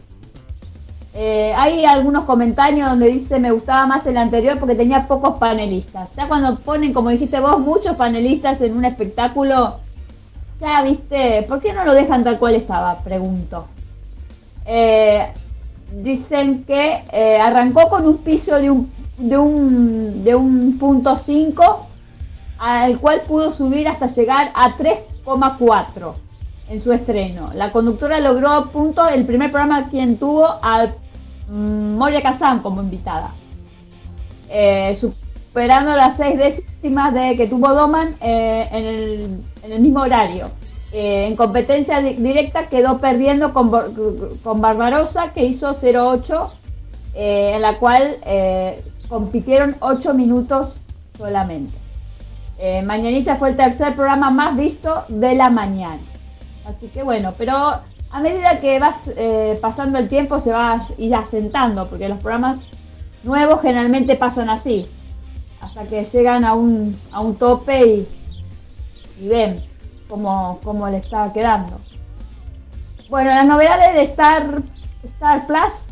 Eh, 1.15 1.53
hay 1.55 1.85
algunos 1.85 2.25
comentarios 2.25 2.89
donde 2.89 3.07
dice 3.07 3.39
me 3.39 3.49
gustaba 3.49 3.87
más 3.87 4.05
el 4.05 4.17
anterior 4.17 4.59
porque 4.59 4.75
tenía 4.75 5.07
pocos 5.07 5.39
panelistas. 5.39 6.13
Ya 6.15 6.27
cuando 6.27 6.59
ponen, 6.59 6.93
como 6.93 7.09
dijiste 7.09 7.39
vos, 7.39 7.59
muchos 7.59 7.95
panelistas 7.95 8.61
en 8.61 8.77
un 8.77 8.85
espectáculo, 8.85 9.79
ya 10.59 10.81
viste, 10.83 11.43
¿por 11.47 11.61
qué 11.61 11.73
no 11.73 11.83
lo 11.83 11.93
dejan 11.93 12.23
tal 12.23 12.37
cual 12.39 12.55
estaba? 12.55 12.99
Pregunto. 12.99 13.67
Eh, 14.65 15.27
dicen 15.91 16.63
que 16.63 17.03
eh, 17.11 17.37
arrancó 17.39 17.89
con 17.89 18.07
un 18.07 18.17
piso 18.17 18.55
de 18.55 18.71
un, 18.71 18.91
de 19.17 19.37
un, 19.37 20.23
de 20.23 20.35
un 20.35 20.77
punto 20.77 21.17
5 21.17 21.87
al 22.59 22.97
cual 22.99 23.21
pudo 23.27 23.51
subir 23.51 23.87
hasta 23.87 24.07
llegar 24.07 24.51
a 24.55 24.75
3,4 24.77 26.13
en 26.69 26.83
su 26.83 26.91
estreno. 26.91 27.51
La 27.53 27.71
conductora 27.71 28.19
logró 28.19 28.69
punto 28.71 29.07
el 29.07 29.25
primer 29.25 29.51
programa 29.51 29.89
quien 29.89 30.17
tuvo 30.17 30.45
a 30.45 30.87
mm, 31.49 31.97
Moria 31.97 32.21
Kazan 32.21 32.59
como 32.59 32.81
invitada, 32.81 33.29
eh, 34.49 34.97
superando 34.99 35.95
las 35.95 36.17
seis 36.17 36.37
décimas 36.37 36.74
de 36.89 37.35
que 37.37 37.47
tuvo 37.47 37.73
Doman 37.73 38.15
eh, 38.21 38.67
en, 39.63 39.71
el, 39.71 39.79
mismo 39.79 40.01
horario. 40.01 40.49
Eh, 40.93 41.27
en 41.27 41.35
competencia 41.35 41.99
di 41.99 42.13
directa 42.13 42.67
quedó 42.67 42.99
perdiendo 42.99 43.51
con, 43.53 43.69
con 44.43 44.61
Barbarosa 44.61 45.33
que 45.33 45.45
hizo 45.45 45.75
0,8 45.75 46.49
en 47.15 47.61
la 47.61 47.77
cual 47.77 48.15
compitieron 49.07 49.75
8 49.79 50.13
minutos 50.13 50.75
solamente. 51.17 51.85
Eh, 52.57 52.81
Mañanita 52.83 53.35
fue 53.35 53.49
el 53.49 53.57
tercer 53.57 53.95
programa 53.95 54.31
más 54.31 54.55
visto 54.55 55.03
de 55.09 55.35
la 55.35 55.49
mañana. 55.49 55.99
Así 56.67 56.87
que 56.87 57.03
bueno, 57.03 57.33
pero 57.37 57.55
a 58.11 58.19
medida 58.21 58.59
que 58.61 58.79
vas 58.79 59.09
eh, 59.17 59.57
pasando 59.61 59.99
el 59.99 60.07
tiempo 60.07 60.39
se 60.39 60.51
va 60.51 60.73
a 60.73 60.87
ir 60.97 61.13
asentando, 61.13 61.87
porque 61.87 62.07
los 62.07 62.19
programas 62.19 62.57
nuevos 63.23 63.61
generalmente 63.61 64.15
pasan 64.15 64.49
así, 64.49 64.85
hasta 65.65 65.85
que 65.85 66.05
llegan 66.05 66.45
a 66.45 66.53
un, 66.53 66.97
a 67.11 67.19
un 67.19 67.35
tope 67.35 67.85
y, 67.85 68.07
y 69.21 69.27
ven 69.27 69.59
cómo, 70.07 70.59
cómo 70.63 70.87
le 70.89 70.97
está 70.97 71.31
quedando. 71.33 71.79
Bueno, 73.09 73.31
las 73.31 73.45
novedades 73.45 73.93
de 73.93 74.01
Star, 74.03 74.61
Star 75.03 75.45
Plus 75.47 75.87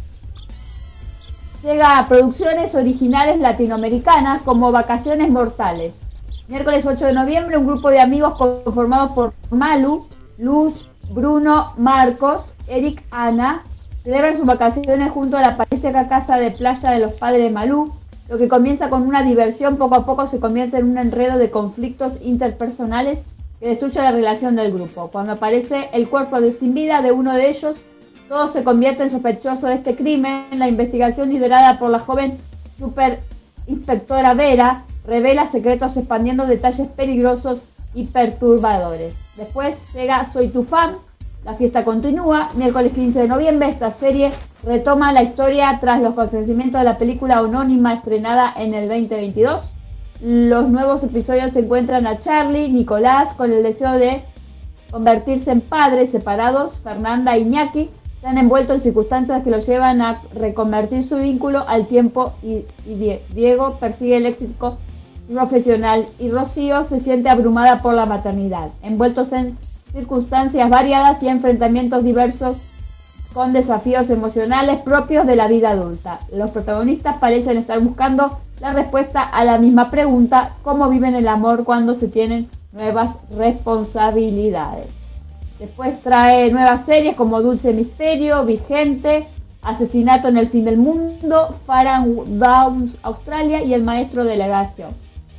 llega 1.64 1.98
a 1.98 2.08
producciones 2.08 2.76
originales 2.76 3.40
latinoamericanas 3.40 4.42
como 4.42 4.72
Vacaciones 4.72 5.30
Mortales 5.30 5.94
Miércoles 6.50 6.86
8 6.86 7.06
de 7.06 7.14
noviembre, 7.14 7.58
un 7.58 7.66
grupo 7.66 7.90
de 7.90 8.02
amigos 8.02 8.36
conformados 8.38 9.12
por 9.12 9.34
Malu, 9.50 10.08
Luz, 10.38 10.90
Bruno, 11.10 11.72
Marcos, 11.78 12.46
Eric, 12.68 13.02
Ana, 13.12 13.64
celebran 14.04 14.36
sus 14.36 14.46
vacaciones 14.46 15.14
junto 15.14 15.38
a 15.38 15.42
la 15.42 15.56
paréntica 15.56 16.10
casa 16.10 16.38
de 16.38 16.52
playa 16.52 16.92
de 16.92 17.00
los 17.00 17.14
padres 17.14 17.44
de 17.44 17.50
Malú. 17.50 17.94
Lo 18.30 18.38
que 18.38 18.48
comienza 18.48 18.90
con 18.90 19.04
una 19.04 19.22
diversión 19.22 19.78
poco 19.78 19.96
a 19.96 20.06
poco 20.06 20.28
se 20.28 20.40
convierte 20.40 20.78
en 20.78 20.92
un 20.92 20.98
enredo 20.98 21.38
de 21.38 21.50
conflictos 21.50 22.14
interpersonales 22.22 23.20
que 23.60 23.70
destruye 23.70 24.00
la 24.00 24.12
relación 24.12 24.56
del 24.56 24.74
grupo. 24.74 25.10
Cuando 25.12 25.34
aparece 25.34 25.90
el 25.94 26.08
cuerpo 26.08 26.40
de 26.40 26.54
sin 26.54 26.74
vida 26.74 27.02
de 27.02 27.12
uno 27.12 27.34
de 27.34 27.50
ellos, 27.50 27.78
todo 28.30 28.48
se 28.48 28.64
convierte 28.64 29.04
en 29.04 29.12
sospechoso 29.12 29.68
de 29.68 29.76
este 29.76 29.96
crimen. 29.96 30.46
La 30.54 30.70
investigación 30.70 31.30
liderada 31.30 31.78
por 31.78 31.90
la 31.90 32.00
joven 32.00 32.38
super 32.80 33.20
inspectora 33.68 34.34
Vera 34.34 34.84
revela 35.06 35.48
secretos 35.48 35.96
expandiendo 35.98 36.46
detalles 36.46 36.88
peligrosos 36.88 37.60
y 37.94 38.06
perturbadores. 38.06 39.14
Después 39.36 39.78
llega 39.94 40.32
Soy 40.32 40.48
tu 40.48 40.64
fan, 40.64 40.96
la 41.46 41.56
fiesta 41.56 41.84
continúa, 41.84 42.50
miércoles 42.56 42.94
15 42.94 43.24
de 43.24 43.28
noviembre 43.28 43.68
esta 43.68 43.92
serie 43.92 44.32
retoma 44.64 45.12
la 45.12 45.24
historia 45.24 45.78
tras 45.82 46.02
los 46.02 46.14
acontecimientos 46.14 46.80
de 46.80 46.86
la 46.86 46.98
película 46.98 47.40
anónima 47.40 47.94
estrenada 47.94 48.54
en 48.56 48.74
el 48.74 48.88
2022. 48.88 49.72
Los 50.22 50.70
nuevos 50.70 51.04
episodios 51.04 51.52
se 51.52 51.60
encuentran 51.60 52.08
a 52.08 52.18
Charlie, 52.20 52.70
Nicolás, 52.70 53.34
con 53.36 53.52
el 53.52 53.62
deseo 53.62 53.92
de 53.94 54.22
convertirse 54.90 55.52
en 55.52 55.60
padres 55.60 56.12
separados, 56.12 56.76
Fernanda 56.82 57.36
e 57.36 57.42
Iñaki, 57.42 57.90
están 58.16 58.38
envueltos 58.38 58.78
en 58.78 58.84
circunstancias 58.84 59.44
que 59.44 59.50
los 59.50 59.68
llevan 59.68 60.02
a 60.02 60.22
reconvertir 60.34 61.04
su 61.04 61.18
vínculo 61.18 61.68
al 61.68 61.88
tiempo 61.88 62.32
y, 62.42 62.64
y 62.86 63.20
Diego 63.34 63.80
persigue 63.82 64.16
el 64.16 64.28
éxito 64.28 64.78
profesional 65.30 66.06
y 66.20 66.30
Rocío 66.30 66.86
se 66.86 67.02
siente 67.02 67.28
abrumada 67.28 67.82
por 67.82 67.96
la 67.96 68.06
maternidad, 68.06 68.70
envueltos 68.82 69.34
en 69.34 69.58
circunstancias 69.94 70.70
variadas 70.70 71.22
y 71.24 71.30
enfrentamientos 71.30 72.04
diversos 72.04 72.58
con 73.34 73.54
desafíos 73.54 74.10
emocionales 74.10 74.82
propios 74.82 75.26
de 75.26 75.36
la 75.36 75.48
vida 75.48 75.72
adulta. 75.72 76.20
Los 76.34 76.52
protagonistas 76.52 77.18
parecen 77.18 77.58
estar 77.58 77.80
buscando 77.80 78.38
la 78.60 78.74
respuesta 78.74 79.22
a 79.22 79.44
la 79.44 79.58
misma 79.58 79.90
pregunta, 79.90 80.52
cómo 80.64 80.90
viven 80.90 81.16
el 81.16 81.28
amor 81.28 81.64
cuando 81.64 81.96
se 81.96 82.08
tienen 82.08 82.48
nuevas 82.72 83.12
responsabilidades. 83.36 84.88
Después 85.60 86.02
trae 86.02 86.52
nuevas 86.52 86.86
series 86.86 87.16
como 87.16 87.42
Dulce 87.42 87.74
Misterio, 87.74 88.44
Vigente, 88.46 89.28
Asesinato 89.62 90.28
en 90.28 90.38
el 90.38 90.50
Fin 90.50 90.66
del 90.66 90.78
Mundo, 90.78 91.56
Farang 91.66 92.38
Downs, 92.38 92.98
Australia 93.02 93.64
y 93.64 93.74
El 93.74 93.84
Maestro 93.84 94.24
de 94.24 94.32
Delegación. 94.32 94.90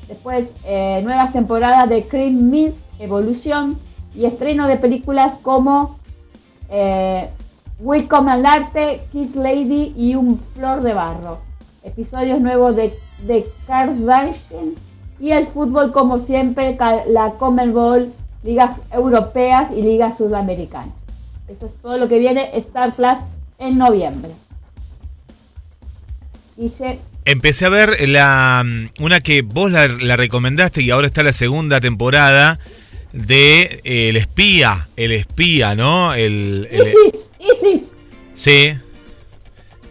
Después, 0.09 0.50
eh, 0.64 1.00
nuevas 1.05 1.32
temporadas 1.32 1.88
de 1.88 2.05
Cream 2.05 2.50
Miss, 2.50 2.74
Evolución 2.98 3.76
y 4.14 4.26
estreno 4.26 4.68
de 4.68 4.76
películas 4.76 5.34
como 5.42 5.98
eh, 6.70 7.28
Welcome 7.80 8.30
al 8.30 8.46
Arte, 8.46 9.00
Kiss 9.12 9.34
Lady 9.34 9.92
y 9.96 10.14
Un 10.14 10.38
Flor 10.54 10.82
de 10.82 10.94
Barro. 10.94 11.40
Episodios 11.82 12.40
nuevos 12.40 12.76
de, 12.76 12.92
de 13.26 13.44
Kardashian 13.66 14.74
y 15.20 15.30
el 15.30 15.46
fútbol, 15.46 15.92
como 15.92 16.20
siempre, 16.20 16.76
la 17.08 17.34
Ball, 17.38 18.12
ligas 18.42 18.76
europeas 18.92 19.70
y 19.72 19.82
ligas 19.82 20.16
sudamericanas. 20.16 20.94
Eso 21.48 21.66
es 21.66 21.74
todo 21.82 21.98
lo 21.98 22.08
que 22.08 22.18
viene 22.18 22.50
Star 22.54 22.94
Plus 22.94 23.18
en 23.58 23.76
noviembre. 23.76 24.30
Empecé 27.26 27.66
a 27.66 27.68
ver 27.68 28.08
la 28.08 28.64
una 29.00 29.20
que 29.20 29.42
vos 29.42 29.70
la, 29.70 29.88
la 29.88 30.16
recomendaste 30.16 30.82
y 30.82 30.90
ahora 30.90 31.06
está 31.06 31.22
la 31.22 31.32
segunda 31.32 31.80
temporada 31.80 32.60
de 33.14 33.80
eh, 33.84 34.08
El 34.08 34.16
espía, 34.16 34.88
el 34.96 35.12
espía, 35.12 35.74
¿no? 35.74 36.12
El, 36.14 36.68
el 36.70 36.82
Isis, 36.82 37.30
Isis. 37.38 37.88
Sí. 38.34 38.74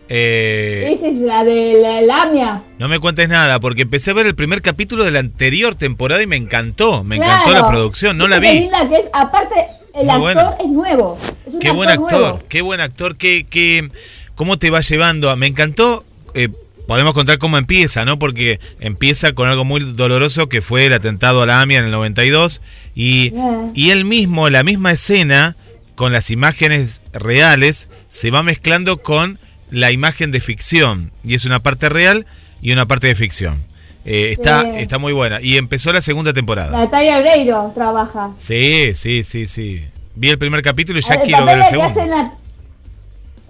Eh, 0.09 0.91
Isis, 0.93 1.17
la 1.19 1.45
de 1.45 1.79
la 1.81 2.01
Lamia. 2.01 2.61
No 2.77 2.89
me 2.89 2.99
cuentes 2.99 3.29
nada, 3.29 3.61
porque 3.61 3.83
empecé 3.83 4.11
a 4.11 4.13
ver 4.13 4.27
el 4.27 4.35
primer 4.35 4.61
capítulo 4.61 5.05
de 5.05 5.11
la 5.11 5.19
anterior 5.19 5.73
temporada 5.73 6.21
y 6.21 6.27
me 6.27 6.35
encantó, 6.35 7.05
me 7.05 7.15
encantó 7.15 7.53
la 7.53 7.67
producción, 7.67 8.17
no 8.17 8.27
la 8.27 8.39
vi. 8.39 8.69
Que 8.89 8.95
es, 8.97 9.05
aparte, 9.13 9.55
el 9.95 10.05
Muy 10.05 10.09
actor 10.09 10.19
bueno. 10.19 10.57
es 10.59 10.67
nuevo. 10.67 11.17
Es 11.47 11.53
qué 11.61 11.71
buen 11.71 11.89
actor, 11.89 12.19
nuevo. 12.19 12.39
qué 12.49 12.61
buen 12.61 12.81
actor, 12.81 13.15
qué, 13.15 13.45
qué, 13.49 13.87
cómo 14.35 14.59
te 14.59 14.69
va 14.69 14.81
llevando. 14.81 15.29
A, 15.29 15.37
me 15.37 15.47
encantó 15.47 16.03
eh, 16.33 16.49
podemos 16.87 17.13
contar 17.13 17.37
cómo 17.37 17.57
empieza, 17.57 18.05
¿no? 18.05 18.19
Porque 18.19 18.59
empieza 18.79 19.33
con 19.33 19.49
algo 19.49 19.65
muy 19.65 19.79
doloroso 19.81 20.49
que 20.49 20.61
fue 20.61 20.85
el 20.85 20.93
atentado 20.93 21.41
a 21.41 21.45
la 21.45 21.61
AMIA 21.61 21.79
en 21.79 21.85
el 21.85 21.91
92 21.91 22.61
y, 22.95 23.31
yeah. 23.31 23.71
y 23.73 23.89
él 23.91 24.05
mismo, 24.05 24.49
la 24.49 24.63
misma 24.63 24.91
escena, 24.91 25.55
con 25.95 26.11
las 26.11 26.31
imágenes 26.31 27.01
reales, 27.13 27.87
se 28.09 28.31
va 28.31 28.43
mezclando 28.43 28.97
con 29.01 29.39
la 29.69 29.91
imagen 29.91 30.31
de 30.31 30.39
ficción 30.41 31.11
y 31.23 31.35
es 31.35 31.45
una 31.45 31.61
parte 31.61 31.89
real 31.89 32.25
y 32.61 32.71
una 32.71 32.85
parte 32.85 33.07
de 33.07 33.15
ficción. 33.15 33.63
Eh, 34.05 34.31
está, 34.33 34.61
Sí. 34.63 34.69
está 34.79 34.97
muy 34.97 35.13
buena. 35.13 35.39
Y 35.41 35.57
empezó 35.57 35.93
la 35.93 36.01
segunda 36.01 36.33
temporada. 36.33 36.77
Natalia 36.77 37.17
Oreiro 37.19 37.71
trabaja. 37.73 38.31
Sí, 38.39 38.91
sí, 38.95 39.23
sí, 39.23 39.47
sí. 39.47 39.81
Vi 40.15 40.29
el 40.29 40.37
primer 40.37 40.61
capítulo 40.61 40.99
y 40.99 41.01
ya 41.01 41.15
el 41.15 41.21
quiero 41.21 41.45
ver 41.45 41.59
el 41.59 41.65
segundo. 41.65 42.31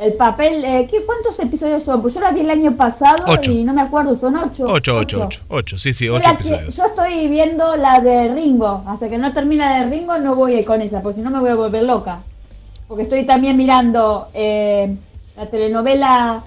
El 0.04 0.14
papel, 0.14 0.64
eh, 0.66 0.88
¿qué, 0.92 1.02
¿cuántos 1.06 1.40
episodios 1.40 1.84
son? 1.84 2.02
Pues 2.02 2.14
yo 2.14 2.20
la 2.20 2.32
vi 2.32 2.42
el 2.42 2.50
año 2.50 2.74
pasado 2.76 3.24
Ocho. 3.28 3.52
y 3.52 3.64
no 3.64 3.74
me 3.74 3.82
acuerdo, 3.82 4.18
son 4.18 4.36
ocho. 4.36 4.68
Ocho, 4.68 4.98
ocho, 4.98 5.24
ocho, 5.26 5.42
ocho. 5.48 5.78
Sí, 5.78 5.94
sí, 5.94 6.10
ocho 6.10 6.30
episodios. 6.30 6.76
yo 6.76 6.86
estoy 6.86 7.28
viendo 7.30 7.76
la 7.78 8.00
de 8.02 8.28
Ringo. 8.30 8.84
Hasta 8.86 9.08
que 9.08 9.18
no 9.18 9.32
termina 9.32 9.70
la 9.80 9.86
de 9.86 9.90
Ringo 9.96 10.18
no 10.18 10.36
voy 10.36 10.64
con 10.66 10.82
esa, 10.82 11.02
porque 11.02 11.18
si 11.18 11.22
no 11.24 11.30
me 11.30 11.40
voy 11.40 11.50
a 11.52 11.56
volver 11.56 11.84
loca. 11.84 12.20
Porque 12.88 13.04
estoy 13.04 13.26
también 13.26 13.56
mirando 13.56 14.28
eh, 14.34 14.94
la 15.38 15.46
telenovela 15.46 16.44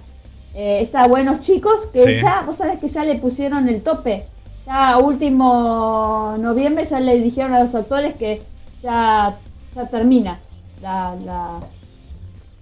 eh, 0.55 0.79
esta 0.83 1.07
Buenos 1.07 1.41
Chicos, 1.41 1.87
que 1.93 2.01
Sí. 2.17 2.21
ya, 2.23 2.43
vos 2.47 2.57
sabés 2.57 2.79
que 2.79 2.89
ya 2.89 3.05
le 3.05 3.15
pusieron 3.17 3.69
el 3.69 3.81
tope. 3.83 4.25
Ya 4.67 4.99
último 4.99 6.35
noviembre 6.39 6.85
ya 6.85 7.01
le 7.01 7.21
dijeron 7.21 7.55
a 7.55 7.61
los 7.61 7.75
actores 7.75 8.17
que 8.17 8.43
ya, 8.83 9.35
ya 9.75 9.87
termina 9.89 10.39
la, 10.83 11.15
la- 11.25 11.61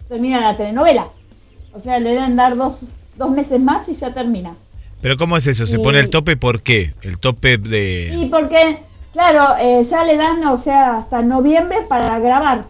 termina 0.08 0.40
la 0.40 0.56
telenovela. 0.56 1.06
O 1.72 1.80
sea, 1.80 1.98
le 1.98 2.10
deben 2.10 2.36
dar 2.36 2.56
dos, 2.56 2.78
dos 3.16 3.30
meses 3.30 3.60
más 3.60 3.88
y 3.88 3.94
ya 3.94 4.12
termina. 4.14 4.54
Pero 5.00 5.16
¿cómo 5.16 5.36
es 5.36 5.46
eso? 5.46 5.66
¿Se 5.66 5.76
Y- 5.78 5.82
pone 5.82 6.00
el 6.00 6.08
tope 6.10 6.36
por 6.36 6.62
qué? 6.62 6.94
El 7.02 7.18
tope 7.18 7.54
Y 7.54 7.56
de... 7.58 8.28
porque, 8.30 8.78
claro, 9.12 9.56
eh, 9.60 9.82
ya 9.84 10.04
le 10.04 10.16
dan, 10.16 10.44
o 10.46 10.56
sea, 10.56 10.98
hasta 10.98 11.20
noviembre 11.22 11.78
para 11.88 12.18
grabar. 12.18 12.64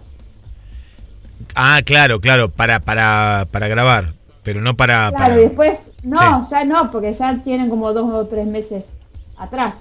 Ah, 1.55 1.81
claro, 1.85 2.21
claro, 2.21 2.49
para, 2.51 2.81
para, 2.81 3.47
para 3.53 3.69
grabar, 3.69 4.15
pero 4.43 4.61
no 4.61 4.75
para... 4.77 5.11
Claro, 5.11 5.17
para... 5.25 5.37
y 5.37 5.45
después, 5.45 5.79
no, 6.03 6.17
Sí. 6.45 6.51
ya 6.51 6.65
no, 6.65 6.91
porque 6.91 7.13
ya 7.15 7.39
tienen 7.45 7.69
como 7.71 7.93
dos 7.93 8.11
o 8.13 8.27
tres 8.27 8.47
meses 8.47 8.85
atrás. 9.37 9.75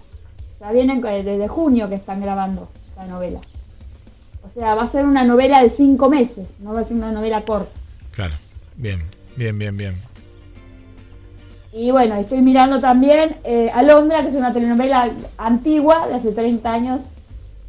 Ya 0.60 0.72
vienen 0.72 1.02
desde 1.02 1.48
junio 1.48 1.90
que 1.90 1.96
están 1.96 2.22
grabando 2.22 2.70
la 2.98 3.06
novela. 3.08 3.40
O 4.56 4.60
sea, 4.60 4.76
va 4.76 4.84
a 4.84 4.88
ser 4.88 5.06
una 5.06 5.24
novela 5.24 5.64
de 5.64 5.70
cinco 5.70 6.10
meses, 6.10 6.48
no 6.60 6.74
va 6.74 6.82
a 6.82 6.84
ser 6.84 6.98
una 6.98 7.12
novela 7.12 7.42
corta. 7.42 7.72
Claro, 8.12 8.36
bien, 8.78 9.04
bien, 9.36 9.58
bien, 9.58 9.76
bien. 9.76 9.96
Y 11.72 11.90
bueno, 11.90 12.16
estoy 12.16 12.42
mirando 12.42 12.80
también 12.80 13.36
eh, 13.44 13.72
Alondra, 13.74 14.22
que 14.22 14.28
es 14.28 14.36
una 14.36 14.54
telenovela 14.54 15.12
antigua 15.40 16.08
de 16.08 16.14
hace 16.14 16.32
30 16.32 16.72
años. 16.72 17.02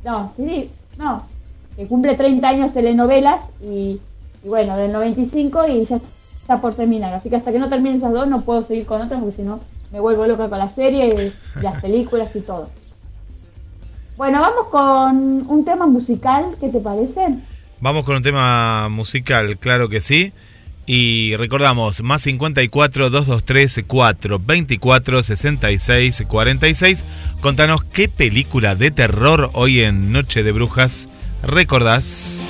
No, 0.04 0.30
sí, 0.36 0.68
no, 0.98 1.24
que 1.74 1.86
cumple 1.86 2.14
30 2.14 2.46
años 2.46 2.74
telenovelas 2.74 3.40
y, 3.62 3.98
y 4.42 4.48
bueno, 4.48 4.76
del 4.76 4.92
95 4.92 5.66
y 5.68 5.86
ya 5.86 5.98
está 6.42 6.60
por 6.60 6.74
terminar. 6.74 7.14
Así 7.14 7.30
que 7.30 7.36
hasta 7.36 7.50
que 7.50 7.58
no 7.58 7.70
termine 7.70 7.96
esas 7.96 8.12
dos 8.12 8.28
no 8.28 8.42
puedo 8.42 8.62
seguir 8.62 8.84
con 8.84 9.00
otras 9.00 9.20
porque 9.20 9.36
si 9.36 9.42
no 9.42 9.60
me 9.90 10.00
vuelvo 10.00 10.26
loca 10.26 10.50
con 10.50 10.58
la 10.58 10.68
serie 10.68 11.32
y 11.56 11.62
las 11.62 11.80
películas 11.80 12.36
y 12.36 12.40
todo. 12.40 12.68
Bueno, 14.16 14.40
vamos 14.40 14.68
con 14.68 15.50
un 15.50 15.64
tema 15.64 15.86
musical, 15.86 16.56
¿qué 16.60 16.68
te 16.68 16.80
parece? 16.80 17.20
Vamos 17.80 18.04
con 18.04 18.16
un 18.16 18.22
tema 18.22 18.88
musical, 18.88 19.58
claro 19.58 19.88
que 19.88 20.00
sí. 20.00 20.32
Y 20.86 21.34
recordamos, 21.36 22.02
más 22.02 22.22
54 22.22 23.10
223 23.10 23.84
4 23.86 24.38
24 24.38 25.22
66 25.22 26.24
46. 26.28 27.04
Contanos 27.40 27.82
qué 27.84 28.08
película 28.08 28.74
de 28.74 28.90
terror 28.90 29.50
hoy 29.54 29.80
en 29.80 30.12
Noche 30.12 30.42
de 30.42 30.52
Brujas 30.52 31.08
recordás. 31.42 32.42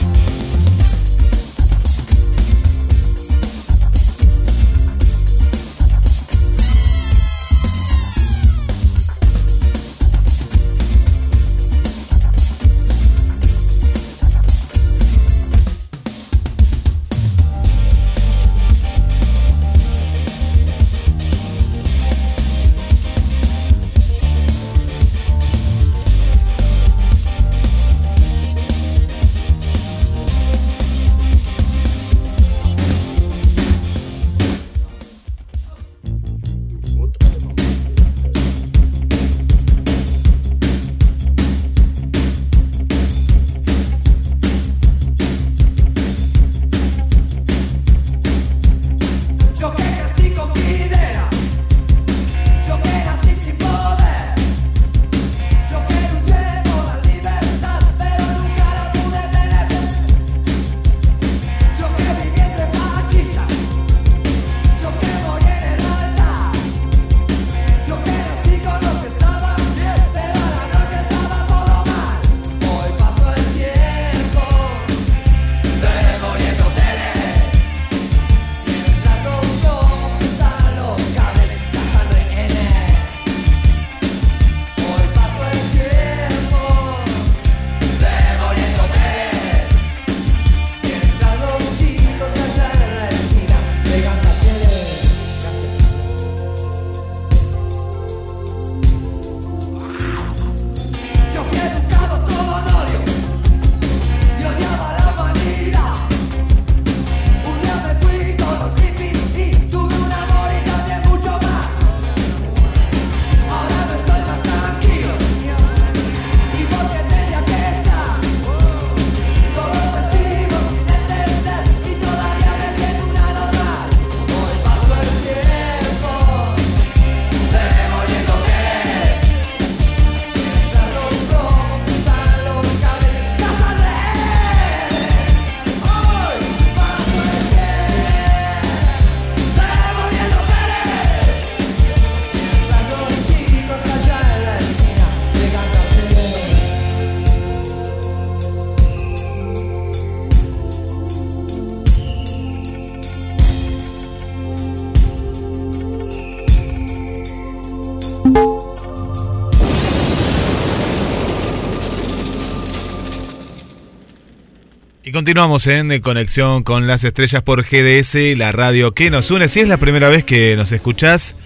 Continuamos 165.15 165.69
en 165.69 166.01
conexión 166.01 166.65
con 166.65 166.89
las 166.89 167.05
estrellas 167.05 167.41
por 167.41 167.63
GDS, 167.63 168.37
la 168.37 168.51
radio 168.51 168.95
que 168.95 169.11
nos 169.11 169.31
une. 169.31 169.47
Si 169.47 169.61
es 169.61 169.69
la 169.69 169.77
primera 169.77 170.09
vez 170.09 170.25
que 170.25 170.57
nos 170.57 170.73
escuchás, 170.73 171.37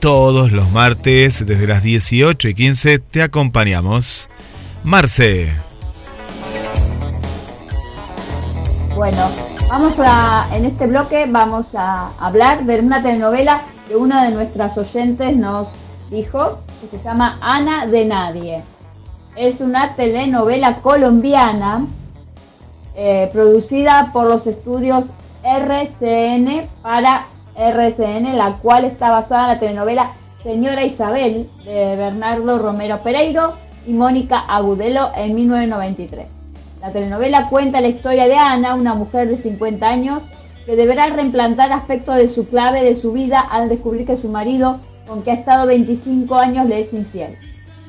todos 0.00 0.50
los 0.50 0.72
martes 0.72 1.44
desde 1.44 1.66
las 1.66 1.82
18 1.82 2.48
y 2.48 2.54
15 2.54 2.98
te 2.98 3.20
acompañamos. 3.20 4.30
Marce, 4.82 5.52
Bueno, 8.96 9.30
Vamos 9.68 9.92
a, 9.98 10.46
en 10.54 10.64
este 10.64 10.86
bloque 10.86 11.26
vamos 11.28 11.74
a 11.74 12.08
hablar 12.18 12.64
de 12.64 12.80
una 12.80 13.02
telenovela 13.02 13.60
que 13.86 13.96
una 13.96 14.24
de 14.24 14.30
nuestras 14.30 14.78
oyentes 14.78 15.36
nos 15.36 15.68
dijo, 16.10 16.60
que 16.80 16.96
se 16.96 17.04
llama 17.04 17.38
Ana 17.42 17.84
de 17.84 18.06
Nadie. 18.06 18.62
Es 19.36 19.60
una 19.60 19.94
telenovela 19.94 20.76
colombiana 20.76 21.84
eh, 23.00 23.30
producida 23.32 24.10
por 24.12 24.26
los 24.26 24.48
estudios 24.48 25.06
RCN 25.44 26.66
para 26.82 27.26
RCN, 27.56 28.36
la 28.36 28.58
cual 28.60 28.84
está 28.84 29.10
basada 29.10 29.44
en 29.44 29.48
la 29.50 29.60
telenovela 29.60 30.10
Señora 30.42 30.84
Isabel 30.84 31.48
de 31.64 31.94
Bernardo 31.94 32.58
Romero 32.58 32.98
Pereiro 32.98 33.54
y 33.86 33.92
Mónica 33.92 34.40
Agudelo 34.40 35.12
en 35.14 35.36
1993. 35.36 36.26
La 36.80 36.90
telenovela 36.90 37.46
cuenta 37.48 37.80
la 37.80 37.86
historia 37.86 38.26
de 38.26 38.34
Ana, 38.34 38.74
una 38.74 38.94
mujer 38.94 39.28
de 39.28 39.38
50 39.38 39.88
años 39.88 40.24
que 40.66 40.74
deberá 40.74 41.06
reimplantar 41.06 41.70
aspectos 41.70 42.16
de 42.16 42.26
su 42.26 42.48
clave 42.48 42.82
de 42.82 42.96
su 42.96 43.12
vida 43.12 43.38
al 43.38 43.68
descubrir 43.68 44.06
que 44.06 44.16
su 44.16 44.28
marido, 44.28 44.80
con 45.06 45.22
que 45.22 45.30
ha 45.30 45.34
estado 45.34 45.68
25 45.68 46.34
años, 46.34 46.66
le 46.66 46.80
es 46.80 46.92
infiel. 46.92 47.38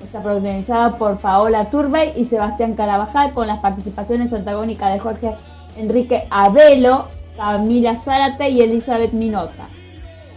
Está 0.04 0.24
protagonizada 0.24 0.95
por 0.95 1.18
Paola 1.20 1.66
Turbey 1.66 2.14
y 2.16 2.26
Sebastián 2.26 2.74
Carabajal 2.74 3.32
con 3.32 3.47
las 3.47 3.60
participaciones 3.60 4.34
antagónicas 4.34 4.93
de 4.93 5.00
Jorge 5.00 5.36
Enrique 5.78 6.24
Abelo, 6.30 7.08
Camila 7.36 7.95
Zárate 7.95 8.50
y 8.50 8.62
Elizabeth 8.62 9.14
Minota, 9.14 9.68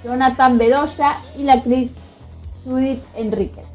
Jonathan 0.04 0.58
Bedoya 0.58 1.16
y 1.38 1.44
la 1.44 1.54
actriz 1.54 1.92
Judith 2.64 3.02
Enríquez. 3.16 3.66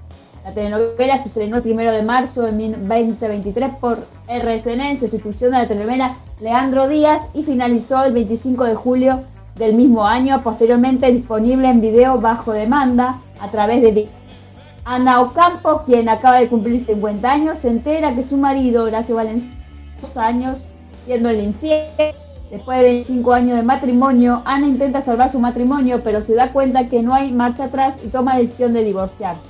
La 0.43 0.53
telenovela 0.53 1.21
se 1.21 1.27
estrenó 1.27 1.57
el 1.57 1.71
1 1.71 1.91
de 1.91 2.03
marzo 2.03 2.41
de 2.41 2.51
2023 2.51 3.75
por 3.75 3.97
RSN 4.27 4.81
en 4.81 4.99
sustitución 4.99 5.51
de 5.51 5.57
la 5.57 5.67
telenovela 5.67 6.15
Leandro 6.39 6.87
Díaz 6.87 7.21
y 7.33 7.43
finalizó 7.43 8.03
el 8.05 8.13
25 8.13 8.63
de 8.63 8.75
julio 8.75 9.23
del 9.55 9.73
mismo 9.73 10.05
año, 10.05 10.41
posteriormente 10.43 11.11
disponible 11.11 11.69
en 11.69 11.81
video 11.81 12.21
bajo 12.21 12.53
demanda 12.53 13.17
a 13.41 13.49
través 13.49 13.81
de 13.81 13.91
VIX. 13.91 14.26
Ana 14.89 15.19
Ocampo, 15.19 15.81
quien 15.85 16.07
acaba 16.07 16.37
de 16.37 16.47
cumplir 16.47 16.85
50 16.85 17.29
años, 17.29 17.59
se 17.59 17.67
entera 17.67 18.15
que 18.15 18.23
su 18.23 18.37
marido, 18.37 18.85
Horacio 18.85 19.15
Valenzuela, 19.15 19.53
dos 19.99 20.15
años 20.15 20.59
siendo 21.03 21.29
el 21.29 21.41
infiel. 21.41 21.89
Después 22.49 22.77
de 22.77 22.85
25 22.85 23.33
años 23.33 23.57
de 23.57 23.63
matrimonio, 23.63 24.41
Ana 24.45 24.65
intenta 24.65 25.01
salvar 25.01 25.29
su 25.29 25.39
matrimonio, 25.39 25.99
pero 26.05 26.21
se 26.21 26.35
da 26.35 26.53
cuenta 26.53 26.87
que 26.87 27.03
no 27.03 27.13
hay 27.13 27.33
marcha 27.33 27.65
atrás 27.65 27.95
y 28.01 28.07
toma 28.07 28.35
la 28.35 28.39
decisión 28.39 28.71
de 28.71 28.85
divorciarse. 28.85 29.41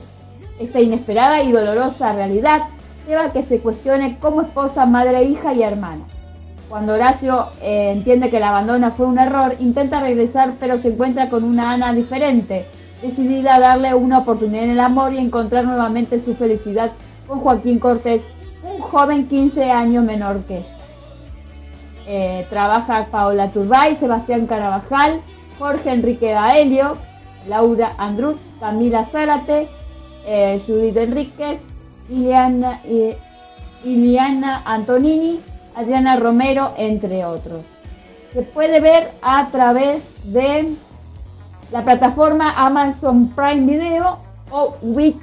Esta 0.57 0.81
inesperada 0.81 1.43
y 1.43 1.51
dolorosa 1.51 2.13
realidad 2.13 2.63
lleva 3.07 3.25
a 3.25 3.31
que 3.31 3.43
se 3.43 3.59
cuestione 3.59 4.17
como 4.17 4.41
esposa, 4.41 4.87
madre, 4.87 5.23
hija 5.23 5.53
y 5.53 5.61
hermana. 5.61 6.01
Cuando 6.67 6.93
Horacio 6.93 7.45
eh, 7.61 7.91
entiende 7.95 8.31
que 8.31 8.37
el 8.37 8.43
abandono 8.43 8.89
fue 8.89 9.05
un 9.05 9.19
error, 9.19 9.53
intenta 9.59 9.99
regresar 9.99 10.53
pero 10.59 10.79
se 10.79 10.93
encuentra 10.93 11.29
con 11.29 11.43
una 11.43 11.73
Ana 11.73 11.93
diferente, 11.93 12.65
decidida 13.01 13.55
a 13.55 13.59
darle 13.59 13.93
una 13.93 14.19
oportunidad 14.19 14.63
en 14.63 14.71
el 14.71 14.79
amor 14.79 15.13
y 15.13 15.17
encontrar 15.17 15.65
nuevamente 15.65 16.21
su 16.21 16.35
felicidad 16.35 16.91
con 17.27 17.39
Joaquín 17.39 17.79
Cortés, 17.79 18.21
un 18.63 18.79
joven 18.81 19.27
15 19.27 19.71
años 19.71 20.03
menor 20.03 20.41
que 20.43 20.57
ella. 20.57 20.77
Eh, 22.07 22.47
trabaja 22.49 23.07
Paola 23.11 23.51
Turbay, 23.51 23.95
Sebastián 23.95 24.47
Carabajal, 24.47 25.19
Jorge 25.59 25.91
Enrique 25.91 26.31
Daelio, 26.31 26.97
Laura 27.49 27.93
Andruz, 27.97 28.37
Camila 28.59 29.05
Zárate, 29.05 29.67
eh, 30.25 30.61
Judith 30.65 30.95
Enríquez, 30.95 31.59
eh, 32.09 33.17
Iliana 33.83 34.61
Antonini, 34.65 35.39
Adriana 35.75 36.15
Romero, 36.17 36.73
entre 36.77 37.25
otros. 37.25 37.63
Se 38.33 38.41
puede 38.41 38.79
ver 38.79 39.11
a 39.21 39.47
través 39.47 40.33
de 40.33 40.73
la 41.71 41.83
plataforma 41.83 42.53
Amazon 42.65 43.29
Prime 43.35 43.65
Video 43.71 44.19
o 44.51 44.77
Wix 44.81 45.17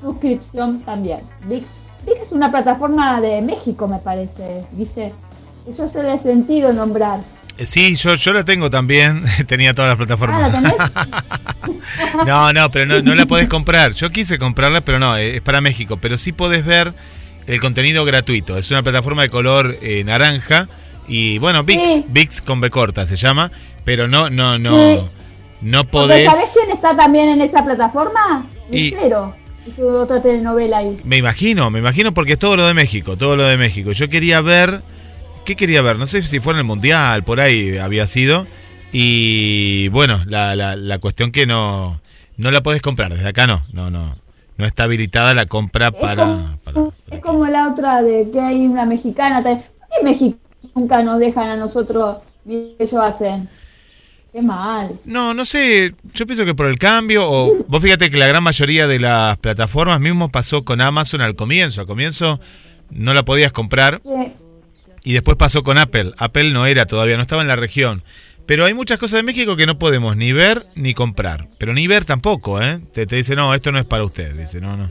suscripción 0.00 0.80
también. 0.82 1.20
Wix, 1.48 1.66
Wix 2.06 2.26
es 2.26 2.32
una 2.32 2.50
plataforma 2.50 3.20
de 3.20 3.40
México, 3.42 3.88
me 3.88 3.98
parece, 3.98 4.64
dice. 4.72 5.12
Eso 5.68 5.88
se 5.88 6.02
le 6.02 6.12
ha 6.12 6.18
sentido 6.18 6.72
nombrar. 6.72 7.20
Eh, 7.58 7.66
Sí, 7.66 7.96
yo, 7.96 8.14
yo 8.14 8.32
la 8.32 8.44
tengo 8.44 8.70
también. 8.70 9.24
Tenía 9.46 9.74
todas 9.74 9.88
las 9.90 9.94
Ah, 9.96 9.98
plataformas. 9.98 10.52
¿la 10.52 10.60
tenés? 10.60 12.26
no, 12.26 12.52
no, 12.52 12.70
pero 12.70 12.86
no, 12.86 13.02
no 13.02 13.14
la 13.14 13.26
podés 13.26 13.48
comprar. 13.48 13.92
Yo 13.92 14.10
quise 14.10 14.38
comprarla, 14.38 14.80
pero 14.80 14.98
no, 14.98 15.16
eh, 15.16 15.36
es 15.36 15.42
para 15.42 15.60
México. 15.60 15.98
Pero 16.00 16.16
sí 16.16 16.32
podés 16.32 16.64
ver 16.64 16.94
el 17.46 17.60
contenido 17.60 18.04
gratuito. 18.04 18.56
Es 18.56 18.70
una 18.70 18.82
plataforma 18.82 19.22
de 19.22 19.28
color 19.30 19.76
eh, 19.82 20.04
naranja. 20.04 20.68
Y 21.06 21.38
bueno, 21.38 21.64
VIX, 21.64 21.82
Sí. 21.82 22.04
VIX 22.08 22.40
con 22.42 22.60
B 22.60 22.70
corta 22.70 23.06
se 23.06 23.16
llama. 23.16 23.50
Pero 23.84 24.06
no, 24.08 24.30
no, 24.30 24.58
no. 24.58 24.70
Sí. 24.70 25.00
No 25.60 25.84
podés. 25.84 26.24
¿Sabés 26.24 26.50
quién 26.54 26.70
está 26.70 26.96
también 26.96 27.28
en 27.30 27.40
esa 27.40 27.64
plataforma? 27.64 28.46
Y- 28.70 28.90
Lucero. 28.92 29.34
Hizo 29.66 29.86
otra 30.02 30.22
telenovela 30.22 30.78
ahí. 30.78 30.98
Me 31.04 31.18
imagino, 31.18 31.70
me 31.70 31.80
imagino 31.80 32.14
porque 32.14 32.32
es 32.34 32.38
todo 32.38 32.56
lo 32.56 32.66
de 32.66 32.72
México, 32.72 33.16
todo 33.18 33.36
lo 33.36 33.44
de 33.44 33.58
México. 33.58 33.92
Yo 33.92 34.08
quería 34.08 34.40
ver, 34.40 34.80
¿qué 35.44 35.56
quería 35.56 35.82
ver? 35.82 35.96
No 35.98 36.06
sé 36.06 36.22
si 36.22 36.40
fue 36.40 36.54
en 36.54 36.60
el 36.60 36.64
Mundial, 36.64 37.22
por 37.22 37.38
ahí 37.40 37.76
había 37.76 38.06
sido. 38.06 38.46
Y 38.92 39.88
bueno, 39.88 40.22
la, 40.26 40.56
la, 40.56 40.74
la 40.74 40.98
cuestión 41.00 41.32
que 41.32 41.46
no, 41.46 42.00
no 42.38 42.50
la 42.50 42.62
podés 42.62 42.80
comprar, 42.80 43.12
desde 43.12 43.28
acá 43.28 43.46
no, 43.46 43.62
no, 43.72 43.90
no. 43.90 44.16
No 44.56 44.64
está 44.66 44.84
habilitada 44.84 45.34
la 45.34 45.46
compra 45.46 45.90
para... 45.92 46.24
como- 46.24 46.58
para- 46.64 47.16
Es 47.16 47.22
como 47.22 47.46
la 47.46 47.68
otra 47.70 48.02
de 48.02 48.28
que 48.32 48.40
hay 48.40 48.66
una 48.66 48.86
mexicana. 48.86 49.42
¿Por 49.42 49.58
qué 49.58 50.02
México 50.04 50.38
nunca 50.74 51.02
nos 51.02 51.20
dejan 51.20 51.48
a 51.50 51.56
nosotros 51.56 52.16
ni 52.44 52.74
ellos 52.78 52.94
hacen? 53.02 53.48
Qué 54.32 54.42
mal. 54.42 54.92
No, 55.04 55.32
no 55.32 55.44
sé, 55.44 55.94
yo 56.12 56.26
pienso 56.26 56.44
que 56.44 56.54
por 56.54 56.66
el 56.66 56.78
cambio, 56.78 57.28
o 57.28 57.64
vos 57.66 57.82
fíjate 57.82 58.10
que 58.10 58.18
la 58.18 58.26
gran 58.26 58.42
mayoría 58.42 58.86
de 58.86 58.98
las 58.98 59.38
plataformas 59.38 60.00
mismo 60.00 60.30
pasó 60.30 60.64
con 60.64 60.80
Amazon 60.80 61.22
al 61.22 61.34
comienzo. 61.34 61.80
Al 61.80 61.86
comienzo 61.86 62.38
no 62.90 63.14
la 63.14 63.24
podías 63.24 63.52
comprar. 63.52 64.02
Y 65.02 65.12
después 65.12 65.36
pasó 65.36 65.62
con 65.62 65.78
Apple. 65.78 66.12
Apple 66.18 66.52
no 66.52 66.66
era 66.66 66.84
todavía, 66.84 67.16
no 67.16 67.22
estaba 67.22 67.42
en 67.42 67.48
la 67.48 67.56
región. 67.56 68.02
Pero 68.44 68.64
hay 68.64 68.74
muchas 68.74 68.98
cosas 68.98 69.18
de 69.18 69.22
México 69.22 69.56
que 69.56 69.66
no 69.66 69.78
podemos 69.78 70.16
ni 70.16 70.32
ver 70.32 70.66
ni 70.74 70.94
comprar. 70.94 71.48
Pero 71.58 71.72
ni 71.72 71.86
ver 71.86 72.04
tampoco, 72.04 72.62
¿eh? 72.62 72.80
Te, 72.92 73.06
te 73.06 73.16
dice, 73.16 73.36
no, 73.36 73.54
esto 73.54 73.72
no 73.72 73.78
es 73.78 73.84
para 73.84 74.04
usted. 74.04 74.34
Dice, 74.34 74.60
no, 74.60 74.76
no. 74.76 74.90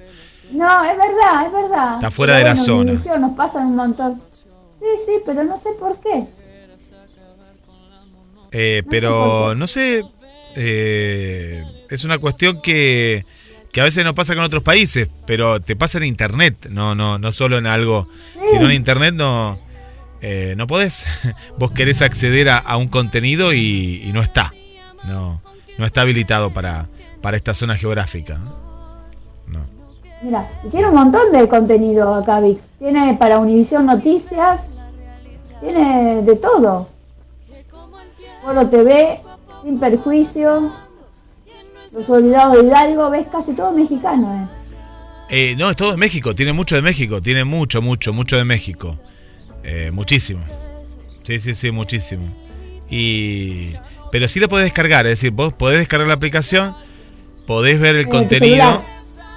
No, 0.51 0.83
es 0.83 0.97
verdad, 0.97 1.45
es 1.45 1.51
verdad. 1.51 1.95
Está 1.95 2.11
fuera 2.11 2.35
Pero 2.35 2.49
de 2.49 2.55
la 2.55 2.55
zona. 2.55 2.93
Nos 3.19 3.35
pasan 3.35 3.67
un 3.67 3.75
montón. 3.75 4.21
Sí, 4.79 4.85
sí, 5.05 5.11
pero 5.25 5.43
no 5.43 5.59
sé 5.59 5.69
por 5.79 5.99
qué. 6.01 6.25
Eh, 8.59 8.81
pero 8.89 9.53
no 9.53 9.67
sé, 9.67 10.03
eh, 10.55 11.63
es 11.91 12.03
una 12.03 12.17
cuestión 12.17 12.59
que, 12.59 13.23
que 13.71 13.81
a 13.81 13.83
veces 13.83 14.03
no 14.03 14.15
pasa 14.15 14.33
con 14.33 14.43
otros 14.43 14.63
países, 14.63 15.07
pero 15.27 15.59
te 15.59 15.75
pasa 15.75 15.99
en 15.99 16.05
Internet, 16.05 16.67
no, 16.71 16.95
no, 16.95 17.19
no 17.19 17.31
solo 17.31 17.59
en 17.59 17.67
algo, 17.67 18.07
sino 18.49 18.65
en 18.65 18.71
Internet 18.71 19.13
no, 19.13 19.59
eh, 20.21 20.55
no 20.57 20.65
podés. 20.65 21.05
Vos 21.59 21.71
querés 21.71 22.01
acceder 22.01 22.49
a, 22.49 22.57
a 22.57 22.77
un 22.77 22.87
contenido 22.87 23.53
y, 23.53 24.09
no 24.11 24.23
está, 24.23 24.51
no, 25.03 25.39
no 25.77 25.85
está 25.85 26.01
habilitado 26.01 26.51
para, 26.51 26.87
para 27.21 27.37
esta 27.37 27.53
zona 27.53 27.77
geográfica. 27.77 28.39
No. 29.45 29.67
Mira, 30.23 30.47
tiene 30.71 30.87
un 30.87 30.95
montón 30.95 31.31
de 31.31 31.47
contenido 31.47 32.15
acá, 32.15 32.39
VIX. 32.39 32.59
Tiene 32.79 33.13
para 33.19 33.37
Univision 33.37 33.85
Noticias, 33.85 34.61
tiene 35.61 36.23
de 36.23 36.35
todo. 36.37 36.96
Foro 38.47 38.65
TV, 38.69 39.19
Sin 39.61 39.77
Perjuicio, 39.77 40.71
Los 41.91 42.09
Olvidados 42.09 42.53
de 42.53 42.67
Hidalgo, 42.67 43.09
ves 43.09 43.25
casi 43.29 43.51
todo 43.51 43.73
mexicano, 43.73 44.47
eh. 45.29 45.51
Eh, 45.51 45.55
no, 45.57 45.69
es 45.69 45.75
todo 45.75 45.91
de 45.91 45.97
México, 45.97 46.33
tiene 46.33 46.53
mucho 46.53 46.75
de 46.75 46.81
México, 46.81 47.21
tiene 47.21 47.43
mucho, 47.43 47.81
mucho, 47.81 48.13
mucho 48.13 48.37
de 48.37 48.45
México. 48.45 48.97
Eh, 49.65 49.91
muchísimo. 49.91 50.45
Sí, 51.23 51.41
sí, 51.41 51.55
sí, 51.55 51.71
muchísimo. 51.71 52.23
Y 52.89 53.73
pero 54.13 54.29
sí 54.29 54.39
lo 54.39 54.47
podés 54.47 54.63
descargar, 54.63 55.05
es 55.07 55.19
decir, 55.19 55.31
vos 55.31 55.53
podés 55.53 55.79
descargar 55.79 56.07
la 56.07 56.13
aplicación, 56.13 56.73
podés 57.45 57.81
ver 57.81 57.97
el 57.97 58.05
tu 58.05 58.11
contenido, 58.11 58.81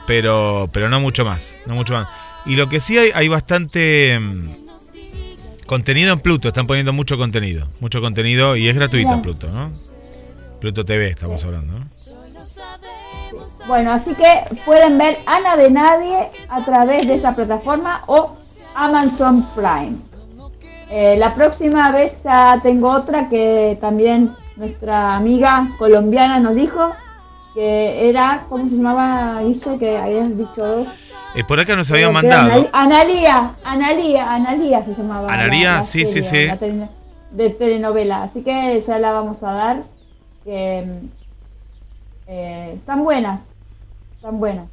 pero 0.07 0.71
pero 0.73 0.89
no 0.89 1.01
mucho 1.01 1.25
más, 1.25 1.59
no 1.67 1.75
mucho 1.75 1.95
más. 1.95 2.07
Y 2.47 2.55
lo 2.55 2.69
que 2.69 2.79
sí 2.79 2.97
hay 2.97 3.11
hay 3.13 3.27
bastante 3.27 4.21
mm, 4.21 4.60
contenido 5.71 6.13
en 6.13 6.19
Pluto, 6.19 6.49
están 6.49 6.67
poniendo 6.67 6.93
mucho 6.93 7.17
contenido, 7.17 7.69
mucho 7.79 8.01
contenido 8.01 8.57
y 8.57 8.69
es 8.69 8.75
gratuito 8.75 9.11
Bien. 9.11 9.23
Pluto, 9.23 9.47
¿no? 9.53 9.71
Pluto 10.59 10.85
TV 10.85 11.11
estamos 11.11 11.45
hablando, 11.45 11.79
¿no? 11.79 11.85
Bueno, 13.69 13.93
así 13.93 14.13
que 14.17 14.41
pueden 14.65 14.99
ver 14.99 15.19
Ana 15.27 15.57
de 15.57 15.71
Nadie 15.71 16.29
a 16.49 16.65
través 16.65 17.07
de 17.07 17.15
esa 17.15 17.37
plataforma 17.37 18.03
o 18.09 18.37
Amazon 18.75 19.47
Prime. 19.55 19.97
Eh, 20.91 21.15
la 21.17 21.37
próxima 21.37 21.93
vez 21.93 22.25
ya 22.25 22.59
tengo 22.65 22.91
otra 22.91 23.29
que 23.29 23.79
también 23.81 24.35
nuestra 24.57 25.15
amiga 25.15 25.69
colombiana 25.79 26.41
nos 26.41 26.57
dijo 26.57 26.91
que 27.55 28.09
era, 28.09 28.45
¿cómo 28.49 28.69
se 28.69 28.75
llamaba? 28.75 29.41
Dice 29.43 29.79
que 29.79 29.97
habías 29.97 30.37
dicho 30.37 30.67
dos. 30.67 30.89
Eh, 31.35 31.45
por 31.45 31.61
acá 31.61 31.77
nos 31.77 31.91
habían 31.91 32.13
mandado. 32.13 32.51
Anal- 32.51 32.71
Analía, 32.73 33.53
Analía, 33.65 34.35
Analía 34.35 34.83
se 34.83 34.95
llamaba. 34.95 35.33
Analía, 35.33 35.65
la- 35.73 35.77
la 35.79 35.83
sí, 35.85 36.05
sí, 36.07 36.23
serie, 36.23 36.57
sí. 36.59 36.81
de 37.31 37.51
telenovela, 37.51 38.25
así 38.25 38.43
que 38.43 38.83
ya 38.87 38.99
la 38.99 39.13
vamos 39.13 39.43
a 39.43 39.53
dar. 39.53 39.83
Que 40.45 40.85
eh, 42.27 42.73
están 42.75 43.05
buenas, 43.05 43.41
están 44.17 44.39
buenas. 44.39 44.67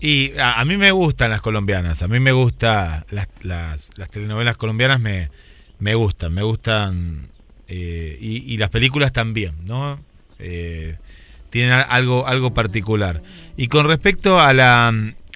Y 0.00 0.38
a, 0.38 0.60
a 0.60 0.64
mí 0.64 0.76
me 0.76 0.92
gustan 0.92 1.30
las 1.30 1.40
colombianas, 1.40 2.02
a 2.02 2.08
mí 2.08 2.20
me 2.20 2.30
gustan 2.32 3.04
las, 3.10 3.26
las, 3.42 3.90
las 3.96 4.08
telenovelas 4.10 4.56
colombianas, 4.56 5.00
me, 5.00 5.30
me 5.80 5.94
gustan, 5.96 6.32
me 6.34 6.42
gustan. 6.42 7.28
eh, 7.66 8.16
y, 8.20 8.54
y 8.54 8.58
las 8.58 8.70
películas 8.70 9.12
también, 9.12 9.54
¿no? 9.64 9.98
Eh, 10.38 10.96
tienen 11.50 11.72
algo, 11.88 12.26
algo 12.28 12.52
particular. 12.54 13.20
Y 13.58 13.66
con 13.66 13.86
respecto 13.86 14.38
a 14.38 14.54
la, 14.54 14.86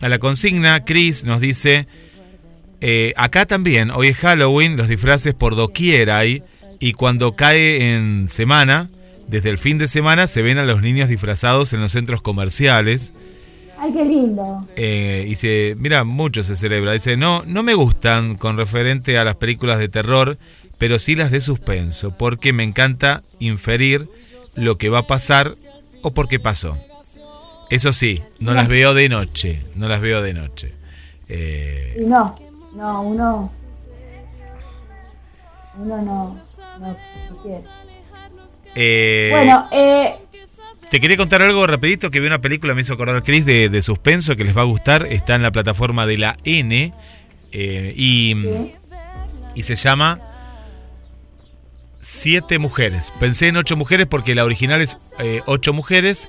a 0.01 0.09
la 0.09 0.19
consigna, 0.21 0.85
Chris 0.85 1.25
nos 1.25 1.41
dice, 1.41 1.89
eh, 2.81 3.13
acá 3.17 3.47
también, 3.47 3.91
hoy 3.91 4.09
es 4.09 4.17
Halloween, 4.17 4.77
los 4.77 4.87
disfraces 4.87 5.35
por 5.35 5.57
doquier 5.57 6.09
hay, 6.13 6.45
y 6.79 6.93
cuando 6.93 7.35
cae 7.35 7.97
en 7.97 8.29
semana, 8.29 8.91
desde 9.27 9.51
el 9.51 9.59
fin 9.59 9.77
de 9.77 9.89
semana, 9.89 10.29
se 10.29 10.41
ven 10.41 10.59
a 10.59 10.65
los 10.65 10.83
niños 10.83 11.09
disfrazados 11.09 11.73
en 11.73 11.81
los 11.81 11.91
centros 11.91 12.23
comerciales. 12.23 13.13
Ay, 13.77 13.93
qué 13.93 14.05
lindo. 14.05 14.69
Eh, 14.77 15.27
y 15.29 15.35
se, 15.35 15.75
mira, 15.77 16.05
mucho 16.05 16.45
se 16.45 16.55
celebra. 16.55 16.93
Dice, 16.93 17.17
no, 17.17 17.43
no 17.45 17.65
me 17.65 17.75
gustan 17.75 18.37
con 18.37 18.57
referente 18.57 19.19
a 19.19 19.25
las 19.25 19.35
películas 19.35 19.81
de 19.81 19.89
terror, 19.89 20.39
pero 20.79 21.01
sí 21.01 21.17
las 21.17 21.33
de 21.33 21.41
suspenso, 21.41 22.17
porque 22.17 22.53
me 22.53 22.63
encanta 22.63 23.25
inferir 23.41 24.09
lo 24.55 24.79
que 24.79 24.91
va 24.91 25.01
a 25.01 25.07
pasar 25.09 25.57
o 26.03 26.13
por 26.13 26.29
qué 26.29 26.39
pasó. 26.39 26.79
Eso 27.73 27.93
sí, 27.93 28.23
no 28.39 28.53
las 28.55 28.69
veo 28.69 28.93
de 28.95 29.09
noche, 29.09 29.61
no 29.77 29.89
las 29.89 30.01
veo 30.01 30.21
de 30.23 30.35
noche. 30.35 30.73
Eh, 31.29 31.97
no, 32.07 32.35
no, 32.75 33.03
uno. 33.03 33.53
Uno 35.79 36.03
no, 36.03 36.43
no, 36.79 36.87
no 37.31 37.43
quiere. 37.43 37.65
eh, 38.75 39.29
Bueno, 39.33 39.69
eh, 39.73 40.15
Te 40.91 41.01
quería 41.01 41.17
contar 41.17 41.41
algo 41.41 41.67
rapidito 41.67 42.11
que 42.11 42.21
vi 42.21 42.27
una 42.27 42.43
película, 42.43 42.75
me 42.75 42.83
hizo 42.83 42.93
acordar 42.93 43.23
Chris, 43.23 43.47
de, 43.47 43.71
de 43.71 43.81
suspenso 43.81 44.37
que 44.37 44.45
les 44.45 44.55
va 44.55 44.61
a 44.61 44.65
gustar. 44.65 45.07
Está 45.07 45.35
en 45.35 45.43
la 45.43 45.51
plataforma 45.51 46.05
de 46.05 46.19
la 46.19 46.37
N 46.45 46.93
eh, 47.53 47.95
y, 47.97 48.35
sí. 48.43 48.75
y 49.55 49.63
se 49.63 49.77
llama 49.77 50.21
Siete 52.01 52.59
Mujeres. 52.59 53.15
Pensé 53.19 53.49
en 53.49 53.57
Ocho 53.57 53.77
Mujeres 53.77 54.07
porque 54.09 54.35
la 54.35 54.45
original 54.45 54.83
es 54.83 54.99
eh, 55.21 55.41
Ocho 55.47 55.73
Mujeres 55.73 56.29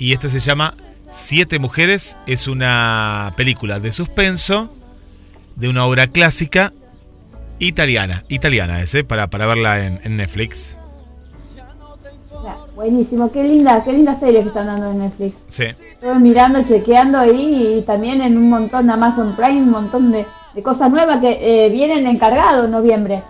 y 0.00 0.14
esta 0.14 0.28
se 0.30 0.40
llama 0.40 0.72
Siete 1.10 1.58
Mujeres. 1.58 2.16
Es 2.26 2.48
una 2.48 3.34
película 3.36 3.78
de 3.78 3.92
suspenso 3.92 4.74
de 5.56 5.68
una 5.68 5.84
obra 5.84 6.06
clásica 6.06 6.72
italiana. 7.58 8.24
Italiana 8.28 8.80
ese, 8.80 9.04
para, 9.04 9.28
para 9.28 9.46
verla 9.46 9.84
en, 9.84 10.00
en 10.02 10.16
Netflix. 10.16 10.76
Buenísimo, 12.74 13.30
qué 13.30 13.42
linda, 13.44 13.84
qué 13.84 13.92
linda 13.92 14.14
serie 14.14 14.40
que 14.40 14.48
están 14.48 14.66
dando 14.66 14.90
en 14.90 15.00
Netflix. 15.00 15.36
Sí. 15.48 15.64
Estuve 15.64 16.18
mirando, 16.18 16.62
chequeando 16.62 17.18
ahí 17.18 17.76
y 17.78 17.82
también 17.82 18.22
en 18.22 18.38
un 18.38 18.48
montón 18.48 18.86
de 18.86 18.94
Amazon 18.94 19.36
Prime, 19.36 19.62
un 19.62 19.70
montón 19.70 20.10
de, 20.10 20.24
de 20.54 20.62
cosas 20.62 20.90
nuevas 20.90 21.18
que 21.20 21.66
eh, 21.66 21.68
vienen 21.68 22.06
encargados 22.06 22.64
en 22.64 22.70
noviembre. 22.70 23.22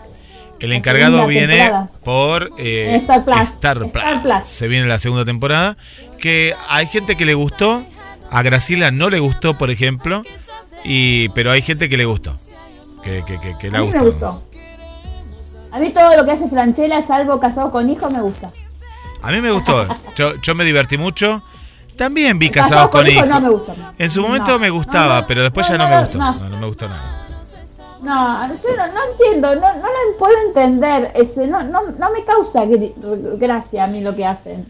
El 0.60 0.70
La 0.70 0.76
encargado 0.76 1.26
viene 1.26 1.56
temporada. 1.56 1.90
por 2.04 2.50
eh, 2.58 2.96
Star 3.00 3.24
Plus. 3.24 3.40
Star 3.40 3.78
Plus. 3.78 3.88
Star 3.94 4.22
Plus. 4.22 4.46
Se 4.46 4.68
viene 4.68 4.86
la 4.86 4.98
segunda 4.98 5.24
temporada. 5.24 5.76
Que 6.18 6.54
hay 6.68 6.86
gente 6.86 7.16
que 7.16 7.24
le 7.24 7.34
gustó. 7.34 7.82
A 8.30 8.42
Graciela 8.42 8.90
no 8.90 9.10
le 9.10 9.18
gustó, 9.18 9.56
por 9.58 9.70
ejemplo. 9.70 10.22
Y, 10.84 11.30
pero 11.30 11.50
hay 11.50 11.62
gente 11.62 11.88
que 11.88 11.96
le 11.96 12.04
gustó. 12.04 12.34
Que, 13.02 13.24
que, 13.26 13.40
que, 13.40 13.56
que 13.58 13.70
le 13.70 13.78
A 13.78 13.80
mí 13.82 13.90
me 13.90 13.98
gustó. 14.00 14.44
A 15.72 15.78
mí 15.78 15.90
todo 15.90 16.16
lo 16.16 16.24
que 16.24 16.32
hace 16.32 16.48
Franchella, 16.48 17.00
salvo 17.02 17.40
casado 17.40 17.70
con 17.70 17.88
hijos, 17.88 18.12
me 18.12 18.20
gusta. 18.20 18.50
A 19.22 19.30
mí 19.32 19.40
me 19.40 19.50
gustó. 19.50 19.86
Yo, 20.16 20.36
yo 20.42 20.54
me 20.54 20.64
divertí 20.64 20.98
mucho. 20.98 21.42
También 21.96 22.38
vi 22.38 22.48
Casados 22.48 22.88
Casados 22.88 22.90
con 22.90 23.00
con 23.04 23.12
Hijos 23.12 23.28
no 23.28 23.40
me 23.40 23.50
gustó. 23.50 23.74
En 23.98 24.10
su 24.10 24.22
momento 24.22 24.52
No. 24.52 24.58
me 24.58 24.70
gustaba, 24.70 25.20
No, 25.20 25.26
pero 25.26 25.42
después 25.42 25.68
ya 25.68 25.76
no, 25.76 25.86
me 25.88 26.00
gustó. 26.00 26.18
no 26.18 26.56
me 26.58 26.66
gustó 26.66 26.88
nada. 26.88 27.19
No, 28.02 28.48
yo 28.48 28.76
no, 28.76 28.86
no 28.92 29.00
entiendo, 29.12 29.54
no, 29.56 29.74
no 29.74 29.86
le 29.86 30.18
puedo 30.18 30.32
entender, 30.48 31.10
ese, 31.14 31.46
no, 31.46 31.62
no, 31.62 31.82
no 31.98 32.10
me 32.12 32.24
causa 32.24 32.62
gracia 33.38 33.84
a 33.84 33.86
mí 33.86 34.00
lo 34.00 34.14
que 34.16 34.24
hacen. 34.24 34.66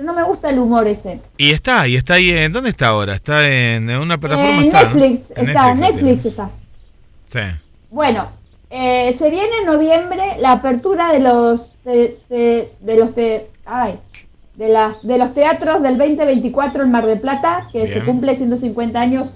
No 0.00 0.12
me 0.12 0.22
gusta 0.22 0.50
el 0.50 0.58
humor 0.60 0.86
ese. 0.86 1.20
Y 1.36 1.50
está, 1.50 1.86
y 1.88 1.96
está 1.96 2.14
ahí. 2.14 2.30
¿En 2.30 2.52
dónde 2.52 2.70
está 2.70 2.88
ahora? 2.88 3.14
Está 3.16 3.44
en, 3.48 3.90
en 3.90 3.98
una 3.98 4.16
plataforma. 4.18 4.60
En 4.62 4.66
está, 4.68 4.82
¿no? 4.84 4.94
Netflix, 4.94 5.32
En 5.36 5.48
está, 5.48 5.68
lo 5.74 5.80
Netflix 5.80 6.24
está. 6.26 6.50
Sí. 7.26 7.40
Bueno, 7.90 8.28
eh, 8.70 9.12
se 9.18 9.28
viene 9.30 9.48
en 9.60 9.66
noviembre 9.66 10.36
la 10.38 10.52
apertura 10.52 11.12
de 11.12 11.18
los 11.20 11.72
de, 11.84 12.16
de- 12.28 12.72
de 12.80 12.96
los 12.96 13.12
te- 13.14 13.46
ay, 13.66 13.98
de 14.54 14.68
las 14.68 15.02
de 15.02 15.18
los 15.18 15.34
teatros 15.34 15.82
del 15.82 15.98
2024 15.98 16.84
en 16.84 16.90
Mar 16.92 17.04
del 17.06 17.20
Plata, 17.20 17.66
que 17.72 17.86
se 17.92 18.04
cumple 18.04 18.36
150 18.36 19.00
años 19.00 19.34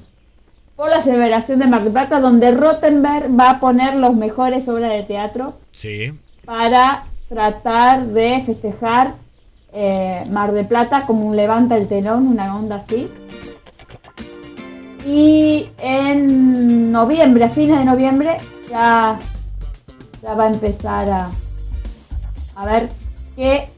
por 0.77 0.91
la 0.91 1.03
celebración 1.03 1.59
de 1.59 1.67
Mar 1.67 1.83
del 1.85 1.93
Plata, 1.93 2.21
donde 2.21 2.51
Rottenberg 2.51 3.29
va 3.39 3.51
a 3.51 3.61
poner 3.61 3.95
los 3.97 4.15
mejores 4.15 4.69
obras 4.69 4.91
de 4.93 5.03
teatro 5.03 5.55
Sí. 5.73 6.13
para 6.45 7.05
tratar 7.29 8.07
de 8.07 8.43
festejar 8.45 9.15
eh, 9.73 10.25
Mar 10.31 10.53
de 10.53 10.65
Plata 10.65 11.05
como 11.07 11.27
un 11.27 11.37
levanta 11.37 11.77
el 11.77 11.89
telón, 11.89 12.29
una 12.29 12.55
onda 12.57 12.77
así. 12.77 13.09
Y 15.07 15.69
en 15.79 16.91
noviembre, 16.93 17.45
a 17.45 17.51
fines 17.51 17.79
de 17.79 17.85
noviembre, 17.85 18.39
ya, 18.69 19.19
ya 20.23 20.35
va 20.35 20.45
a 20.45 20.49
empezar 20.49 21.09
a, 21.11 21.29
a 22.57 22.67
ver 22.67 22.89
qué, 23.37 23.69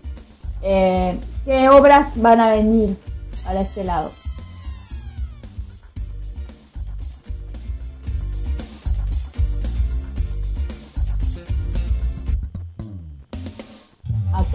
eh, 0.62 1.18
qué 1.44 1.68
obras 1.68 2.12
van 2.16 2.40
a 2.40 2.50
venir 2.50 2.96
para 3.44 3.60
este 3.60 3.84
lado. 3.84 4.10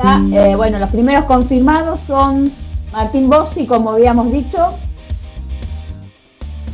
Eh, 0.06 0.56
bueno, 0.58 0.80
los 0.80 0.89
primeros 0.89 1.24
confirmados 1.24 2.01
son 2.06 2.51
Martín 2.91 3.30
Bossi, 3.30 3.66
como 3.66 3.91
habíamos 3.91 4.34
dicho. 4.34 4.74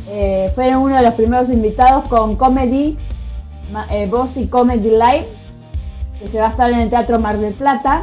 Eh, 0.08 0.50
fueron 0.56 0.82
uno 0.82 0.96
de 0.96 1.02
los 1.02 1.14
primeros 1.14 1.48
invitados 1.48 2.08
con 2.08 2.34
Comedy, 2.34 2.98
eh, 3.90 4.08
Bossi 4.10 4.48
Comedy 4.48 4.90
Live, 4.90 5.28
que 6.18 6.26
se 6.26 6.40
va 6.40 6.48
a 6.48 6.50
estar 6.50 6.72
en 6.72 6.80
el 6.80 6.90
Teatro 6.90 7.20
Mar 7.20 7.38
del 7.38 7.54
Plata. 7.54 8.02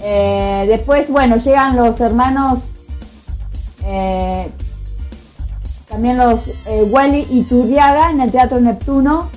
Después, 0.00 1.10
bueno, 1.10 1.38
llegan 1.38 1.76
los 1.76 1.98
hermanos, 2.00 2.60
también 5.88 6.16
los 6.16 6.40
Wally 6.90 7.26
y 7.30 7.42
Turriaga 7.42 8.10
en 8.10 8.20
el 8.20 8.30
Teatro 8.30 8.60
Neptuno. 8.60 9.28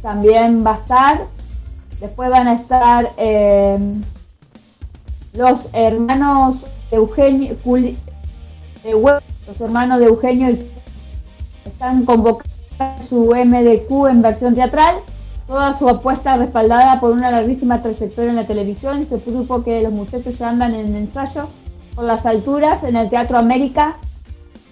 También 0.00 0.64
va 0.64 0.74
a 0.74 0.78
estar. 0.78 1.33
Después 2.00 2.30
van 2.30 2.48
a 2.48 2.54
estar 2.54 3.08
eh, 3.16 3.78
los 5.34 5.68
hermanos 5.72 6.56
Eugenio, 6.90 7.56
Juli- 7.64 7.96
eh, 8.84 8.92
los 8.92 9.60
hermanos 9.60 10.00
de 10.00 10.06
Eugenio 10.06 10.50
y 10.50 10.66
están 11.64 12.04
convocando 12.04 12.52
su 13.08 13.32
MDQ 13.34 14.08
en 14.10 14.22
versión 14.22 14.54
teatral. 14.54 14.96
Toda 15.46 15.78
su 15.78 15.88
apuesta 15.88 16.36
respaldada 16.38 17.00
por 17.00 17.12
una 17.12 17.30
larguísima 17.30 17.82
trayectoria 17.82 18.30
en 18.30 18.36
la 18.36 18.46
televisión. 18.46 19.04
Se 19.06 19.20
supo 19.20 19.62
que 19.62 19.82
los 19.82 19.92
muchachos 19.92 20.38
ya 20.38 20.48
andan 20.48 20.74
en 20.74 20.96
ensayo 20.96 21.48
por 21.94 22.04
las 22.04 22.24
alturas 22.26 22.82
en 22.84 22.96
el 22.96 23.10
Teatro 23.10 23.36
América. 23.38 23.96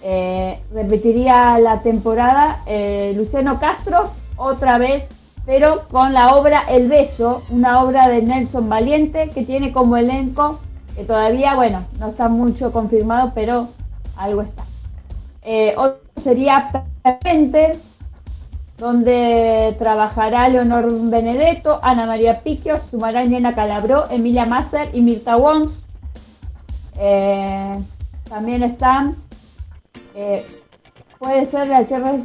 Eh, 0.01 0.59
repetiría 0.73 1.59
la 1.59 1.81
temporada 1.81 2.61
eh, 2.65 3.13
Luciano 3.15 3.59
Castro 3.59 4.09
otra 4.35 4.77
vez, 4.77 5.05
pero 5.45 5.83
con 5.89 6.13
la 6.13 6.35
obra 6.35 6.63
El 6.69 6.87
Beso, 6.87 7.43
una 7.49 7.83
obra 7.83 8.07
de 8.07 8.21
Nelson 8.21 8.69
Valiente 8.69 9.29
que 9.33 9.43
tiene 9.43 9.71
como 9.71 9.97
elenco, 9.97 10.59
que 10.95 11.03
todavía, 11.03 11.55
bueno, 11.55 11.83
no 11.99 12.09
está 12.09 12.29
mucho 12.29 12.71
confirmado, 12.71 13.31
pero 13.35 13.67
algo 14.17 14.41
está. 14.41 14.63
Eh, 15.41 15.73
otro 15.77 15.99
sería 16.21 16.69
Permanente, 17.03 17.77
donde 18.77 19.75
trabajará 19.77 20.47
Leonor 20.49 20.87
Benedetto, 21.09 21.79
Ana 21.83 22.05
María 22.05 22.39
Picchio, 22.39 22.79
sumará 22.89 23.23
Nena 23.25 23.53
Calabró, 23.53 24.09
Emilia 24.09 24.45
Masser 24.45 24.89
y 24.93 25.01
Mirta 25.01 25.35
Wons. 25.35 25.83
Eh, 26.97 27.79
también 28.29 28.63
están, 28.63 29.15
eh, 30.15 30.45
puede 31.19 31.45
ser 31.45 31.67
de 31.67 31.85
cierre 31.85 32.23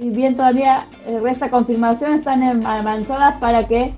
y 0.00 0.08
bien 0.08 0.34
todavía 0.34 0.86
eh, 1.06 1.20
resta 1.22 1.50
confirmación, 1.50 2.14
están 2.14 2.66
avanzadas 2.66 3.36
para 3.36 3.68
que 3.68 3.92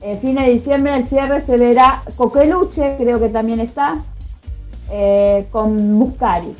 eh, 0.00 0.16
fin 0.22 0.36
de 0.36 0.48
diciembre 0.48 0.96
el 0.96 1.06
cierre 1.06 1.40
se 1.40 1.56
verá 1.56 2.02
Coqueluche, 2.16 2.94
creo 2.96 3.18
que 3.18 3.28
también 3.28 3.58
está, 3.58 3.96
eh, 4.92 5.46
con 5.50 5.92
Muscari. 5.92 6.54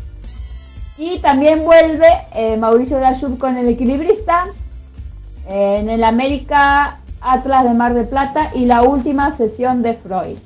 Y 0.98 1.20
también 1.20 1.64
vuelve 1.64 2.08
eh, 2.34 2.56
Mauricio 2.56 2.98
Dayub 2.98 3.38
con 3.38 3.56
el 3.56 3.68
equilibrista. 3.68 4.44
en 5.48 5.88
el 5.88 6.04
América 6.04 6.98
Atlas 7.22 7.64
de 7.64 7.74
Mar 7.74 7.94
del 7.94 8.06
Plata 8.06 8.50
y 8.54 8.66
la 8.66 8.82
última 8.82 9.34
sesión 9.36 9.82
de 9.82 9.94
Freud. 9.94 10.38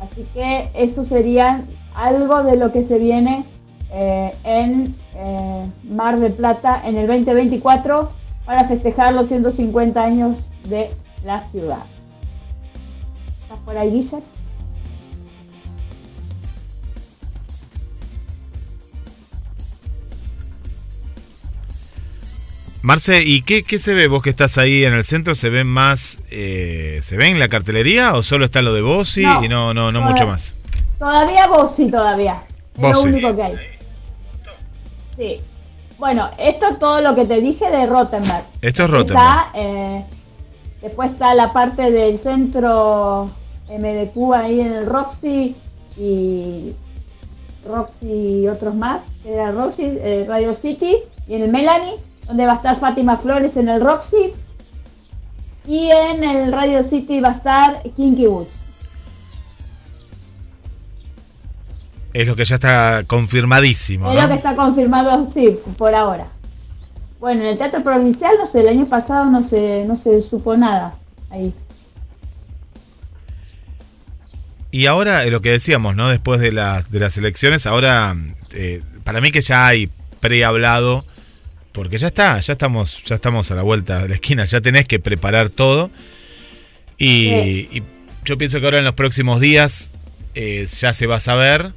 Así 0.00 0.26
que 0.34 0.68
eso 0.74 1.04
sería 1.04 1.62
algo 1.94 2.42
de 2.42 2.56
lo 2.56 2.72
que 2.72 2.84
se 2.84 2.98
viene 2.98 3.44
eh, 3.92 4.34
en 4.44 4.94
eh, 5.14 5.66
Mar 5.84 6.18
del 6.18 6.32
Plata 6.32 6.80
en 6.84 6.96
el 6.96 7.06
2024 7.06 8.12
para 8.46 8.64
festejar 8.68 9.14
los 9.14 9.28
150 9.28 10.02
años 10.02 10.36
de 10.68 10.90
la 11.24 11.46
ciudad. 11.50 11.82
¿Estás 13.42 13.58
por 13.64 13.76
ahí, 13.76 13.90
Guille? 13.90 14.18
Marce, 22.82 23.22
¿y 23.22 23.42
qué, 23.42 23.62
qué 23.62 23.78
se 23.78 23.92
ve 23.92 24.08
vos 24.08 24.22
que 24.22 24.30
estás 24.30 24.56
ahí 24.56 24.84
en 24.84 24.94
el 24.94 25.04
centro? 25.04 25.34
¿Se 25.34 25.50
ven 25.50 25.66
más, 25.66 26.18
eh, 26.30 26.98
se 27.02 27.16
ve 27.18 27.26
en 27.26 27.38
la 27.38 27.48
cartelería 27.48 28.14
o 28.14 28.22
solo 28.22 28.46
está 28.46 28.62
lo 28.62 28.72
de 28.72 28.80
Bossi 28.80 29.22
No. 29.22 29.44
y 29.44 29.48
no, 29.48 29.74
no, 29.74 29.92
no 29.92 30.00
mucho 30.00 30.26
más? 30.26 30.54
Todavía 30.98 31.46
vos 31.46 31.74
sí, 31.76 31.90
todavía. 31.90 32.40
Es 32.76 32.82
lo 32.82 32.88
Bossi. 32.88 33.08
único 33.08 33.36
que 33.36 33.42
hay. 33.42 33.54
Sí. 35.20 35.38
Bueno, 35.98 36.30
esto 36.38 36.66
es 36.68 36.78
todo 36.78 37.02
lo 37.02 37.14
que 37.14 37.26
te 37.26 37.42
dije 37.42 37.70
de 37.70 37.84
Rottenberg. 37.84 38.44
Esto 38.62 38.66
es 38.66 38.70
Está, 38.70 38.86
Rottenberg. 38.86 39.46
eh, 39.54 40.04
después 40.80 41.10
está 41.10 41.34
la 41.34 41.52
parte 41.52 41.90
del 41.90 42.18
centro 42.18 43.28
MDQ 43.68 44.34
ahí 44.34 44.60
en 44.60 44.72
el 44.72 44.86
Roxy 44.86 45.54
y 45.98 46.72
Roxy 47.68 48.06
y 48.40 48.48
otros 48.48 48.74
más. 48.74 49.02
Era 49.26 49.50
Roxy, 49.50 49.82
eh, 49.84 50.24
Radio 50.26 50.54
City 50.54 50.96
y 51.28 51.34
en 51.34 51.42
el 51.42 51.52
Melanie, 51.52 51.96
donde 52.26 52.46
va 52.46 52.52
a 52.52 52.56
estar 52.56 52.78
Fátima 52.78 53.18
Flores 53.18 53.58
en 53.58 53.68
el 53.68 53.82
Roxy. 53.82 54.32
Y 55.66 55.90
en 55.90 56.24
el 56.24 56.50
Radio 56.50 56.82
City 56.82 57.20
va 57.20 57.28
a 57.28 57.32
estar 57.32 57.82
Kinky 57.94 58.26
Woods. 58.26 58.48
Es 62.12 62.26
lo 62.26 62.34
que 62.34 62.44
ya 62.44 62.56
está 62.56 63.04
confirmadísimo, 63.06 64.10
Es 64.12 64.20
lo 64.22 64.28
que 64.28 64.34
está 64.34 64.56
confirmado, 64.56 65.30
sí, 65.32 65.58
por 65.78 65.94
ahora. 65.94 66.26
Bueno, 67.20 67.42
en 67.42 67.48
el 67.48 67.58
Teatro 67.58 67.82
Provincial, 67.82 68.32
no 68.38 68.46
sé, 68.46 68.60
el 68.60 68.68
año 68.68 68.86
pasado 68.86 69.26
no 69.30 69.46
se, 69.46 69.84
no 69.86 69.96
se 69.96 70.22
supo 70.22 70.56
nada 70.56 70.94
ahí. 71.30 71.52
Y 74.70 74.86
ahora 74.86 75.24
eh, 75.24 75.30
lo 75.30 75.40
que 75.40 75.50
decíamos, 75.50 75.96
¿no? 75.96 76.08
Después 76.08 76.40
de, 76.40 76.52
las 76.52 76.90
de 76.90 77.00
las 77.00 77.16
elecciones, 77.18 77.66
ahora 77.66 78.16
eh, 78.52 78.82
para 79.04 79.20
mí 79.20 79.32
que 79.32 79.40
ya 79.40 79.66
hay 79.66 79.88
prehablado, 80.20 81.04
porque 81.72 81.98
ya 81.98 82.08
está, 82.08 82.38
ya 82.40 82.52
estamos, 82.52 83.02
ya 83.04 83.16
estamos 83.16 83.50
a 83.50 83.54
la 83.54 83.62
vuelta 83.62 84.02
de 84.02 84.08
la 84.08 84.14
esquina, 84.14 84.44
ya 84.44 84.60
tenés 84.60 84.86
que 84.86 84.98
preparar 85.00 85.50
todo. 85.50 85.90
Y, 86.98 87.28
Sí. 87.28 87.68
y 87.72 87.82
yo 88.24 88.38
pienso 88.38 88.60
que 88.60 88.66
ahora 88.66 88.78
en 88.78 88.84
los 88.84 88.94
próximos 88.94 89.40
días 89.40 89.90
eh, 90.34 90.66
ya 90.70 90.92
se 90.92 91.06
va 91.06 91.16
a 91.16 91.20
saber. 91.20 91.72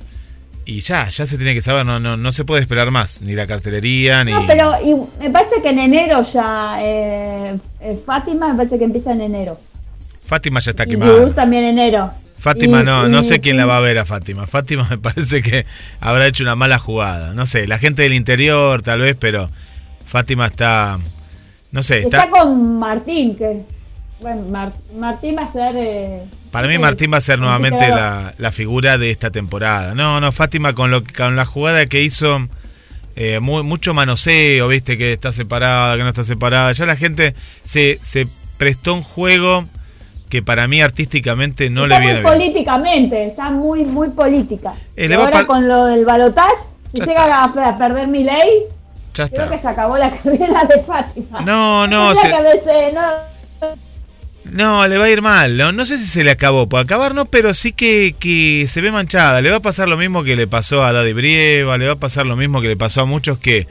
Y 0.66 0.80
ya, 0.82 1.10
ya 1.10 1.26
se 1.26 1.38
tiene 1.38 1.54
que 1.54 1.62
saber, 1.62 1.86
no, 1.86 2.00
no, 2.00 2.16
no 2.16 2.32
se 2.32 2.46
puede 2.46 2.62
esperar 2.62 2.90
más, 2.92 3.22
ni 3.22 3.34
la 3.34 3.46
cartelería, 3.48 4.24
ni... 4.24 4.32
No, 4.32 4.46
pero 4.48 4.72
y 4.84 4.96
me 5.24 5.30
parece 5.30 5.62
que 5.62 5.70
en 5.70 5.80
enero 5.80 6.22
ya, 6.24 6.78
eh, 6.82 7.58
eh, 7.82 8.00
Fátima 8.06 8.50
me 8.50 8.56
parece 8.56 8.78
que 8.80 8.86
empieza 8.86 9.12
en 9.12 9.22
enero. 9.22 9.60
Fátima 10.26 10.62
ya 10.62 10.72
está 10.72 10.86
quemada. 10.86 11.34
También 11.34 11.66
enero. 11.66 12.12
Fátima 12.40 12.82
Y- 12.82 12.86
no, 12.86 13.08
y- 13.08 13.12
no 13.12 13.24
sé 13.24 13.40
quién 13.42 13.58
la 13.58 13.66
va 13.66 13.78
a 13.78 13.82
ver 13.82 14.00
a 14.00 14.06
Fátima. 14.06 14.48
Fátima 14.48 14.88
me 14.90 14.98
parece 14.98 15.42
que 15.42 15.66
habrá 16.00 16.28
hecho 16.28 16.44
una 16.44 16.56
mala 16.56 16.80
jugada. 16.80 17.34
No 17.34 17.46
sé, 17.46 17.68
la 17.68 17.78
gente 17.78 18.04
del 18.04 18.14
interior 18.14 18.82
tal 18.82 19.02
vez, 19.02 19.18
pero 19.20 19.50
Fátima 20.06 20.48
está, 20.48 20.98
no 21.72 21.84
sé, 21.84 22.04
Está 22.04 22.24
está. 22.24 22.30
con 22.30 22.80
Martín, 22.80 23.36
que 23.36 23.64
bueno, 24.22 24.44
Mar- 24.50 24.74
Martín 24.98 25.36
va 25.38 25.44
a 25.44 25.52
ser... 25.52 25.76
eh, 25.78 26.24
Para 26.54 26.68
mí 26.70 26.78
Martín 26.78 27.12
va 27.12 27.18
a 27.18 27.22
ser 27.22 27.40
nuevamente 27.40 27.88
la, 27.90 28.34
la 28.38 28.52
figura 28.54 28.98
de 28.98 29.12
esta 29.12 29.30
temporada. 29.32 29.94
No, 29.96 30.22
no, 30.22 30.32
Fátima 30.32 30.74
con 30.74 30.90
lo 30.92 31.04
con 31.04 31.36
la 31.36 31.46
jugada 31.46 31.86
que 31.88 32.02
hizo, 32.04 32.48
eh, 33.16 33.40
mu- 33.42 33.64
mucho 33.64 33.94
manoseo, 33.94 34.68
viste 34.68 34.98
que 34.98 35.12
está 35.14 35.32
separada, 35.32 35.98
que 35.98 36.04
no 36.04 36.10
está 36.10 36.24
separada. 36.24 36.72
Ya 36.72 36.86
la 36.86 36.96
gente 36.96 37.34
se, 37.66 37.98
se 38.02 38.28
prestó 38.60 38.94
un 38.94 39.02
juego 39.04 39.66
que 40.30 40.42
para 40.44 40.68
mí 40.68 40.80
artísticamente 40.82 41.70
no 41.72 41.84
está 41.86 42.00
le 42.00 42.06
viene 42.06 42.22
muy 42.22 42.32
bien. 42.32 42.40
políticamente, 42.54 43.26
está 43.26 43.50
muy, 43.50 43.84
muy 43.84 44.10
política. 44.10 44.74
Eh, 44.96 45.08
Y 45.10 45.14
ahora 45.14 45.46
con 45.46 45.68
lo 45.68 45.86
del 45.86 46.06
balotaje, 46.06 46.54
si 46.94 47.02
llega 47.02 47.26
a, 47.44 47.46
a 47.46 47.78
perder 47.78 48.08
mi 48.08 48.24
ley, 48.24 48.50
Ya 49.16 49.28
creo 49.28 49.44
está. 49.46 49.56
que 49.56 49.60
se 49.62 49.68
acabó 49.68 49.98
la 49.98 50.12
carrera 50.18 50.64
de 50.66 50.82
Fátima. 50.84 51.42
No, 51.42 51.88
no, 51.88 52.14
se- 52.16 52.30
que 52.30 52.92
no, 52.94 53.02
No, 54.52 54.86
le 54.88 54.98
va 54.98 55.06
a 55.06 55.10
ir 55.10 55.22
mal. 55.22 55.58
No, 55.58 55.72
no 55.72 55.86
sé 55.86 55.98
si 55.98 56.06
se 56.06 56.24
le 56.24 56.32
acabó. 56.32 56.68
Por 56.68 56.80
acabar 56.82 57.16
no, 57.16 57.26
pero 57.26 57.54
sí 57.54 57.72
que, 57.72 58.14
que 58.20 58.68
se 58.70 58.82
ve 58.82 58.92
manchada. 58.92 59.42
Le 59.42 59.50
va 59.50 59.58
a 59.58 59.62
pasar 59.62 59.88
lo 59.88 59.98
mismo 59.98 60.24
que 60.24 60.36
le 60.36 60.48
pasó 60.48 60.84
a 60.84 60.92
Daddy 60.92 61.14
Brieva, 61.14 61.78
le 61.78 61.88
va 61.88 61.94
a 61.94 61.98
pasar 62.00 62.26
lo 62.26 62.36
mismo 62.36 62.62
que 62.62 62.68
le 62.68 62.76
pasó 62.78 63.02
a 63.02 63.06
muchos 63.06 63.40
que 63.40 63.68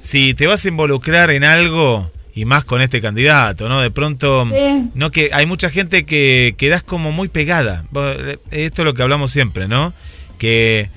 si 0.00 0.34
te 0.34 0.46
vas 0.46 0.64
a 0.64 0.68
involucrar 0.68 1.30
en 1.30 1.44
algo 1.44 2.10
y 2.32 2.44
más 2.44 2.64
con 2.64 2.80
este 2.80 3.00
candidato, 3.00 3.68
¿no? 3.68 3.80
De 3.80 3.90
pronto, 3.90 4.46
Sí. 4.48 4.90
no 4.94 5.10
que 5.10 5.30
hay 5.32 5.44
mucha 5.46 5.70
gente 5.70 6.04
que 6.04 6.54
quedas 6.56 6.84
como 6.84 7.10
muy 7.10 7.26
pegada. 7.28 7.84
Eh, 7.94 8.36
Esto 8.52 8.82
es 8.82 8.86
lo 8.86 8.94
que 8.94 9.02
hablamos 9.02 9.32
siempre, 9.32 9.66
¿no? 9.66 9.92
Que 10.38 10.88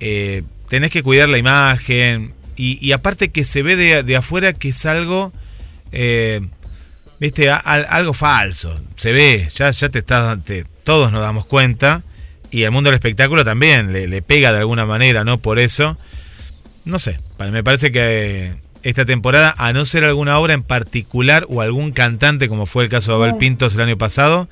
eh, 0.00 0.42
tenés 0.68 0.90
que 0.90 1.02
cuidar 1.02 1.30
la 1.30 1.38
imagen 1.38 2.34
y, 2.56 2.78
y 2.86 2.92
aparte 2.92 3.30
que 3.30 3.44
se 3.44 3.62
ve 3.62 3.76
de, 3.76 4.02
de 4.02 4.16
afuera 4.16 4.52
que 4.52 4.68
es 4.68 4.84
algo... 4.84 5.32
eh, 5.92 6.42
viste, 7.24 7.50
a- 7.50 7.56
al- 7.56 7.86
algo 7.88 8.12
falso. 8.14 8.74
Se 8.96 9.12
ve, 9.12 9.48
ya, 9.54 9.70
ya 9.70 9.88
te 9.88 9.98
estás, 10.00 10.42
te- 10.44 10.64
todos 10.84 11.10
nos 11.12 11.20
damos 11.20 11.44
cuenta. 11.46 12.02
Y 12.50 12.62
el 12.62 12.70
mundo 12.70 12.88
del 12.90 12.94
espectáculo 12.94 13.44
también 13.44 13.92
le, 13.92 14.06
le 14.06 14.22
pega 14.22 14.52
de 14.52 14.58
alguna 14.58 14.86
manera, 14.86 15.24
¿no? 15.24 15.38
Por 15.38 15.58
eso, 15.58 15.96
no 16.84 16.98
sé, 17.00 17.18
me 17.50 17.64
parece 17.64 17.90
que 17.90 18.54
esta 18.84 19.04
temporada, 19.04 19.54
a 19.58 19.72
no 19.72 19.84
ser 19.84 20.04
alguna 20.04 20.38
obra 20.38 20.54
en 20.54 20.62
particular 20.62 21.46
o 21.48 21.62
algún 21.62 21.90
cantante, 21.92 22.48
como 22.48 22.66
fue 22.66 22.84
el 22.84 22.90
caso 22.90 23.10
de 23.18 23.24
Abel. 23.24 23.38
Pintos 23.38 23.74
el 23.74 23.80
año 23.80 23.96
pasado, 23.98 24.48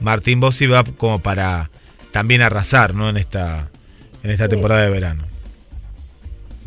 Martín 0.00 0.40
Bossi 0.40 0.66
va 0.66 0.82
como 0.84 1.18
para 1.18 1.70
también 2.12 2.40
arrasar, 2.42 2.94
¿no? 2.94 3.08
En 3.10 3.16
esta, 3.18 3.68
en 4.22 4.30
esta 4.30 4.44
Sí. 4.44 4.50
temporada 4.50 4.82
de 4.82 4.90
verano. 4.90 5.24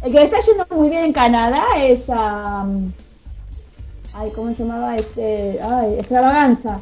El 0.03 0.11
que 0.11 0.23
está 0.23 0.37
yendo 0.45 0.67
muy 0.75 0.89
bien 0.89 1.05
en 1.05 1.13
Canadá 1.13 1.63
es 1.79 2.03
a. 2.09 2.65
ay, 4.15 4.31
¿cómo 4.35 4.53
se 4.53 4.63
llamaba? 4.63 4.95
Este, 4.95 5.59
ay, 5.61 5.95
extravaganza. 5.99 6.79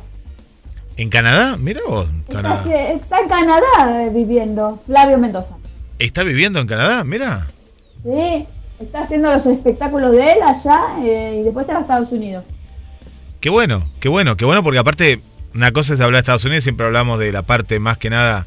¿En 0.96 1.10
Canadá? 1.10 1.58
Mira 1.58 1.82
vos, 1.88 2.08
Canadá. 2.32 2.64
está 2.92 3.20
en 3.20 3.28
Canadá 3.28 4.04
eh, 4.04 4.12
viviendo, 4.14 4.80
Flavio 4.86 5.18
Mendoza. 5.18 5.56
¿Está 5.98 6.24
viviendo 6.24 6.60
en 6.60 6.68
Canadá? 6.68 7.04
Mira. 7.04 7.48
Sí, 8.04 8.46
está 8.80 9.02
haciendo 9.02 9.32
los 9.32 9.46
espectáculos 9.46 10.12
de 10.12 10.34
él 10.34 10.38
allá 10.46 10.82
eh, 11.02 11.38
y 11.40 11.44
después 11.44 11.64
está 11.64 11.78
en 11.78 11.82
Estados 11.82 12.12
Unidos. 12.12 12.44
Qué 13.40 13.50
bueno, 13.50 13.84
qué 14.00 14.10
bueno, 14.10 14.38
qué 14.38 14.46
bueno, 14.46 14.62
porque 14.64 14.80
aparte, 14.80 15.20
una 15.56 15.72
cosa 15.72 15.96
es 15.96 16.02
hablar 16.02 16.18
de 16.18 16.20
Estados 16.20 16.46
Unidos, 16.46 16.64
siempre 16.64 16.86
hablamos 16.86 17.20
de 17.20 17.32
la 17.32 17.42
parte 17.42 17.80
más 17.80 17.98
que 17.98 18.10
nada, 18.10 18.46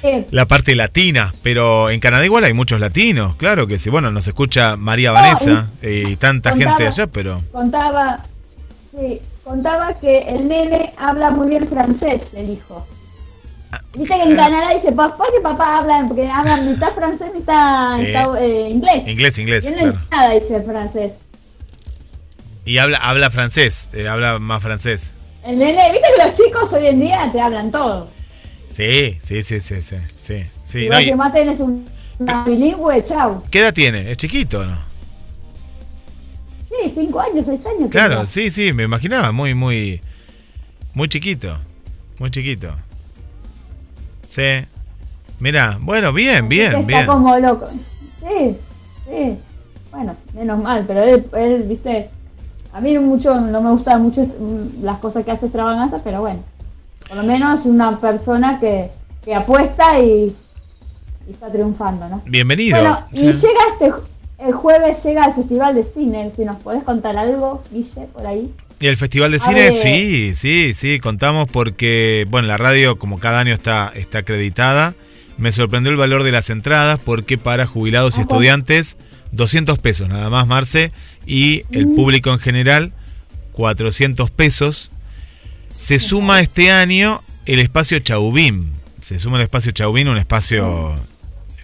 Sí, 0.00 0.26
la 0.30 0.46
parte 0.46 0.76
latina, 0.76 1.34
pero 1.42 1.90
en 1.90 1.98
Canadá 1.98 2.24
igual 2.24 2.44
hay 2.44 2.52
muchos 2.52 2.78
latinos, 2.78 3.34
claro 3.36 3.66
que 3.66 3.78
sí, 3.80 3.90
bueno, 3.90 4.10
nos 4.12 4.28
escucha 4.28 4.76
María 4.76 5.10
Vanessa 5.10 5.68
eh, 5.82 6.04
y 6.10 6.16
tanta 6.16 6.50
contaba- 6.50 6.76
gente 6.76 6.86
allá, 6.88 7.06
pero 7.08 7.42
contaba, 7.50 8.20
sí, 8.92 9.20
contaba 9.42 9.94
que 9.98 10.18
el 10.20 10.46
nene 10.46 10.92
habla 10.98 11.30
muy 11.30 11.48
bien 11.48 11.66
francés, 11.68 12.22
el 12.36 12.50
hijo. 12.50 12.86
Dice 13.94 14.14
que 14.14 14.22
en 14.22 14.36
Canadá 14.36 14.70
dice 14.74 14.92
papá 14.92 15.24
que 15.34 15.40
papá 15.42 15.78
habla, 15.78 16.04
porque 16.06 16.28
habla 16.28 16.56
mitad 16.58 16.92
francés, 16.94 17.32
mitad 17.34 17.96
Sí. 17.96 18.02
mitad, 18.02 18.36
eh, 18.42 18.68
inglés. 18.70 19.08
inglés, 19.08 19.38
inglés, 19.38 19.66
Y 19.68 19.72
claro. 19.74 19.98
nada 20.12 20.30
dice 20.30 20.62
francés. 20.62 21.12
Y 22.64 22.78
habla, 22.78 22.98
habla 22.98 23.30
francés, 23.30 23.90
eh, 23.92 24.06
habla 24.08 24.38
más 24.38 24.62
francés. 24.62 25.10
El 25.44 25.58
nene, 25.58 25.90
viste 25.92 26.06
que 26.16 26.24
los 26.28 26.36
chicos 26.36 26.72
hoy 26.72 26.86
en 26.86 27.00
día 27.00 27.28
te 27.32 27.40
hablan 27.40 27.70
todo. 27.72 28.08
Sí, 28.70 29.18
sí, 29.22 29.42
sí, 29.42 29.60
sí, 29.60 29.82
sí, 29.82 29.96
sí. 30.20 30.44
sí, 30.64 30.88
no, 30.88 30.94
vos 30.94 31.02
y- 31.02 31.06
que 31.06 31.16
más 31.16 31.32
tenés 31.32 31.60
un 31.60 31.84
bilingüe, 32.46 33.04
chau. 33.04 33.42
¿Qué 33.50 33.60
edad 33.60 33.74
tiene? 33.74 34.10
¿Es 34.10 34.18
chiquito 34.18 34.60
o 34.60 34.64
no? 34.66 34.78
Sí, 36.68 36.92
cinco 36.94 37.20
años, 37.20 37.46
seis 37.46 37.60
años. 37.66 37.90
Claro, 37.90 38.26
sí, 38.26 38.50
sí, 38.50 38.72
me 38.72 38.84
imaginaba, 38.84 39.32
muy, 39.32 39.54
muy, 39.54 40.00
muy 40.94 41.08
chiquito, 41.08 41.56
muy 42.18 42.30
chiquito. 42.30 42.74
Sí. 44.26 44.64
Mira, 45.40 45.78
bueno, 45.80 46.12
bien, 46.12 46.42
que 46.48 46.56
bien, 46.56 46.72
está 46.80 46.86
bien. 46.86 47.06
como 47.06 47.36
loco. 47.38 47.68
Sí, 48.20 48.56
sí. 49.06 49.38
Bueno, 49.90 50.14
menos 50.34 50.62
mal, 50.62 50.84
pero 50.86 51.02
él, 51.02 51.24
él, 51.36 51.62
viste, 51.62 52.10
a 52.72 52.80
mí 52.80 52.98
mucho, 52.98 53.40
no 53.40 53.62
me 53.62 53.70
gustan 53.70 54.02
mucho 54.02 54.26
las 54.82 54.98
cosas 54.98 55.24
que 55.24 55.30
hace 55.30 55.46
extravaganza, 55.46 56.00
pero 56.04 56.20
bueno, 56.20 56.40
por 57.08 57.16
lo 57.16 57.22
menos 57.24 57.64
una 57.64 57.98
persona 58.00 58.58
que, 58.60 58.90
que 59.24 59.34
apuesta 59.34 59.98
y, 60.00 60.34
y 61.26 61.30
está 61.30 61.50
triunfando, 61.50 62.08
¿no? 62.08 62.22
Bienvenido. 62.26 62.78
Bueno, 62.78 63.00
y 63.12 63.18
Sí. 63.18 63.24
llega 63.46 63.60
este, 63.72 63.92
el 64.46 64.52
jueves 64.52 65.02
llega 65.02 65.24
el 65.24 65.34
Festival 65.34 65.74
de 65.74 65.84
Cine. 65.84 66.30
Si 66.36 66.44
nos 66.44 66.56
podés 66.56 66.84
contar 66.84 67.16
algo, 67.16 67.62
Guille, 67.72 68.06
por 68.12 68.26
ahí. 68.26 68.52
Y 68.80 68.86
el 68.86 68.96
Festival 68.96 69.32
de 69.32 69.40
Cine, 69.40 69.72
sí, 69.72 70.34
sí, 70.36 70.72
sí, 70.74 71.00
contamos 71.00 71.48
porque, 71.50 72.26
bueno, 72.30 72.46
la 72.46 72.56
radio 72.56 72.96
como 72.98 73.18
cada 73.18 73.40
año 73.40 73.52
está, 73.52 73.90
está 73.94 74.18
acreditada. 74.18 74.94
Me 75.36 75.50
sorprendió 75.52 75.90
el 75.90 75.96
valor 75.96 76.22
de 76.22 76.30
las 76.32 76.50
entradas 76.50 77.00
porque 77.04 77.38
para 77.38 77.66
jubilados 77.66 78.14
y 78.14 78.20
Ajá. 78.20 78.22
estudiantes, 78.22 78.96
200 79.32 79.78
pesos 79.78 80.08
nada 80.08 80.30
más, 80.30 80.46
Marce, 80.46 80.92
y 81.26 81.62
el 81.72 81.86
Mm. 81.88 81.96
público 81.96 82.30
en 82.32 82.38
general, 82.38 82.92
400 83.52 84.30
pesos. 84.30 84.90
Se 85.78 85.98
suma 85.98 86.40
este 86.40 86.70
año 86.70 87.22
el 87.46 87.60
espacio 87.60 87.98
Chauvin. 88.00 88.72
Se 89.00 89.18
suma 89.18 89.36
el 89.38 89.44
espacio 89.44 89.72
Chauvin, 89.72 90.08
un 90.08 90.18
espacio 90.18 90.94
Yo 90.96 91.00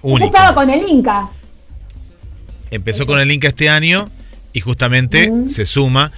único. 0.02 0.26
estaba 0.26 0.54
con 0.54 0.70
el 0.70 0.82
Inca. 0.88 1.28
Empezó 2.70 3.06
con 3.06 3.18
el 3.20 3.30
Inca 3.30 3.48
este 3.48 3.68
año 3.68 4.06
y 4.52 4.60
justamente 4.60 5.30
Mm. 5.30 5.48
se 5.48 5.64
suma, 5.64 6.12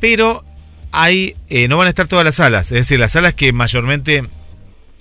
pero 0.00 0.44
hay 0.92 1.34
eh, 1.48 1.68
no 1.68 1.76
van 1.78 1.86
a 1.86 1.90
estar 1.90 2.06
todas 2.06 2.24
las 2.24 2.36
salas, 2.36 2.70
es 2.72 2.78
decir, 2.78 2.98
las 3.00 3.12
salas 3.12 3.34
que 3.34 3.52
mayormente 3.52 4.22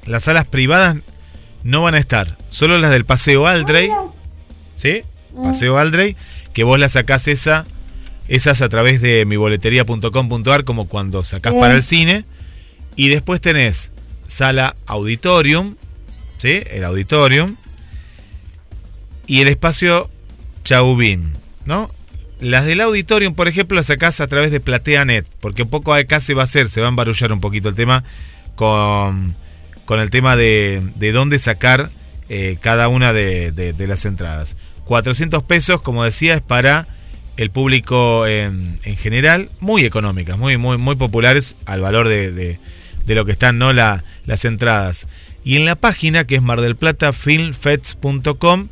las 0.05 0.23
salas 0.23 0.45
privadas 0.45 0.97
no 1.63 1.81
van 1.83 1.95
a 1.95 1.97
estar, 1.97 2.37
solo 2.49 2.77
las 2.79 2.91
del 2.91 3.05
Paseo 3.05 3.45
Aldrey, 3.47 3.89
Ah, 3.89 4.05
¿sí? 4.77 5.01
Mm. 5.33 5.43
Paseo 5.43 5.77
Aldrey, 5.77 6.15
que 6.53 6.63
vos 6.63 6.79
las 6.79 6.93
sacás 6.93 7.27
esa 7.27 7.65
esas 8.29 8.61
a 8.61 8.67
través 8.69 8.99
de 9.01 9.25
miboletería.com.ar 9.25 10.63
como 10.65 10.87
cuando 10.89 11.23
sacás 11.23 11.53
para 11.53 11.75
el 11.75 11.83
cine 11.83 12.25
y 12.97 13.07
después 13.07 13.39
tenés 13.39 13.91
sala 14.27 14.75
auditorium, 14.87 15.75
¿sí? 16.39 16.61
El 16.71 16.83
auditorium 16.83 17.55
y 19.25 19.41
el 19.41 19.47
espacio 19.47 20.09
Chauvin, 20.63 21.31
¿no? 21.65 21.89
Las 22.39 22.65
del 22.65 22.81
auditorium, 22.81 23.33
por 23.33 23.47
ejemplo, 23.47 23.75
las 23.75 23.87
sacás 23.87 24.19
a 24.21 24.27
través 24.27 24.51
de 24.51 24.59
PlateaNet, 24.59 25.25
porque 25.39 25.63
un 25.63 25.69
poco 25.69 25.93
acá 25.93 26.19
se 26.19 26.33
va 26.33 26.41
a 26.41 26.43
hacer, 26.43 26.69
se 26.69 26.81
va 26.81 26.87
a 26.87 26.89
embarullar 26.89 27.31
un 27.31 27.39
poquito 27.39 27.69
el 27.69 27.75
tema 27.75 28.03
con, 28.55 29.33
con 29.85 29.99
el 29.99 30.09
tema 30.11 30.35
de, 30.35 30.83
de 30.95 31.11
dónde 31.13 31.39
sacar 31.39 31.89
eh, 32.29 32.57
cada 32.61 32.89
una 32.89 33.11
de, 33.13 33.51
de- 33.51 33.73
de 33.73 33.87
las 33.87 34.05
entradas. 34.05 34.55
400 34.85 35.43
pesos, 35.43 35.81
como 35.81 36.03
decía, 36.03 36.35
es 36.35 36.41
para 36.41 36.87
el 37.37 37.49
público 37.49 38.25
en, 38.27 38.79
en 38.83 38.97
general, 38.97 39.49
muy 39.59 39.83
económicas, 39.83 40.37
muy, 40.37 40.57
muy, 40.57 40.77
muy 40.77 40.95
populares 40.95 41.55
al 41.65 41.81
valor 41.81 42.07
de, 42.07 42.31
de- 43.07 43.15
lo 43.15 43.25
que 43.25 43.31
están 43.31 43.57
¿no? 43.57 43.73
La- 43.73 44.03
las 44.25 44.45
entradas. 44.45 45.07
Y 45.43 45.55
en 45.55 45.65
la 45.65 45.75
página 45.75 46.25
que 46.25 46.35
es 46.35 46.41
mardelplatafilmfets.com, 46.41 48.67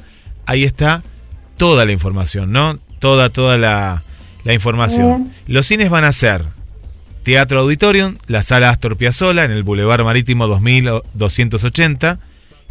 ahí 0.45 0.63
está 0.63 1.03
toda 1.57 1.85
la 1.85 1.91
información, 1.91 2.51
¿no? 2.51 2.77
Toda, 2.99 3.29
toda 3.29 3.57
la, 3.57 4.03
la 4.43 4.53
información. 4.53 5.23
Bien. 5.23 5.35
Los 5.47 5.67
cines 5.67 5.89
van 5.89 6.03
a 6.03 6.11
ser 6.11 6.41
Teatro 7.23 7.59
Auditorium, 7.61 8.15
la 8.27 8.43
sala 8.43 8.69
Astor 8.69 8.97
Piazzolla 8.97 9.45
en 9.45 9.51
el 9.51 9.63
Boulevard 9.63 10.03
Marítimo 10.03 10.47
2280, 10.47 12.19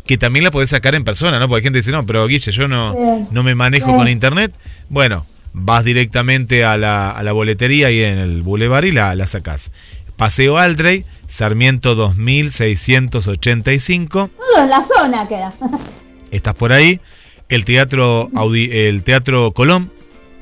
que 0.06 0.18
también 0.18 0.44
la 0.44 0.50
podés 0.50 0.70
sacar 0.70 0.94
en 0.94 1.04
persona, 1.04 1.38
¿no? 1.38 1.48
Porque 1.48 1.60
hay 1.60 1.64
gente 1.64 1.78
que 1.78 1.82
dice, 1.82 1.92
no, 1.92 2.04
pero 2.04 2.26
Guille, 2.26 2.52
yo 2.52 2.68
no, 2.68 2.94
Bien. 2.94 3.28
no 3.30 3.42
me 3.42 3.54
manejo 3.54 3.86
Bien. 3.86 3.98
con 3.98 4.08
internet. 4.08 4.54
Bueno, 4.90 5.24
vas 5.54 5.84
directamente 5.84 6.64
a 6.64 6.76
la, 6.76 7.10
a 7.10 7.22
la 7.22 7.32
boletería 7.32 7.90
y 7.90 8.02
en 8.02 8.18
el 8.18 8.42
Boulevard 8.42 8.84
y 8.84 8.92
la, 8.92 9.14
la 9.14 9.26
sacás. 9.26 9.70
Paseo 10.16 10.58
Aldrey, 10.58 11.04
Sarmiento 11.34 11.94
2685 11.96 14.30
Todo 14.36 14.62
en 14.62 14.70
la 14.70 14.84
zona 14.84 15.26
queda. 15.26 15.52
estás 16.30 16.54
por 16.54 16.72
ahí. 16.72 17.00
El 17.48 17.64
teatro 17.64 18.30
Audi- 18.34 18.70
el 18.72 19.02
teatro 19.02 19.50
Colón, 19.52 19.90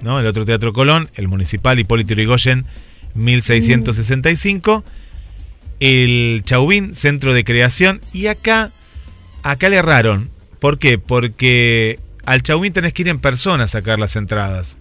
¿no? 0.02 0.20
El 0.20 0.26
otro 0.26 0.44
teatro 0.44 0.74
Colón, 0.74 1.08
el 1.14 1.28
municipal 1.28 1.78
Hipólito 1.78 2.12
Yrigoyen 2.14 2.66
1665. 3.14 4.84
El 5.80 6.42
Chauvin, 6.44 6.94
centro 6.94 7.32
de 7.32 7.42
creación. 7.44 8.02
Y 8.12 8.26
acá, 8.26 8.70
acá 9.42 9.70
le 9.70 9.76
erraron. 9.76 10.28
¿Por 10.60 10.78
qué? 10.78 10.98
Porque 10.98 11.98
al 12.26 12.42
Chauvin 12.42 12.74
tenés 12.74 12.92
que 12.92 13.00
ir 13.02 13.08
en 13.08 13.18
persona 13.18 13.64
a 13.64 13.68
sacar 13.68 13.98
las 13.98 14.14
entradas. 14.16 14.76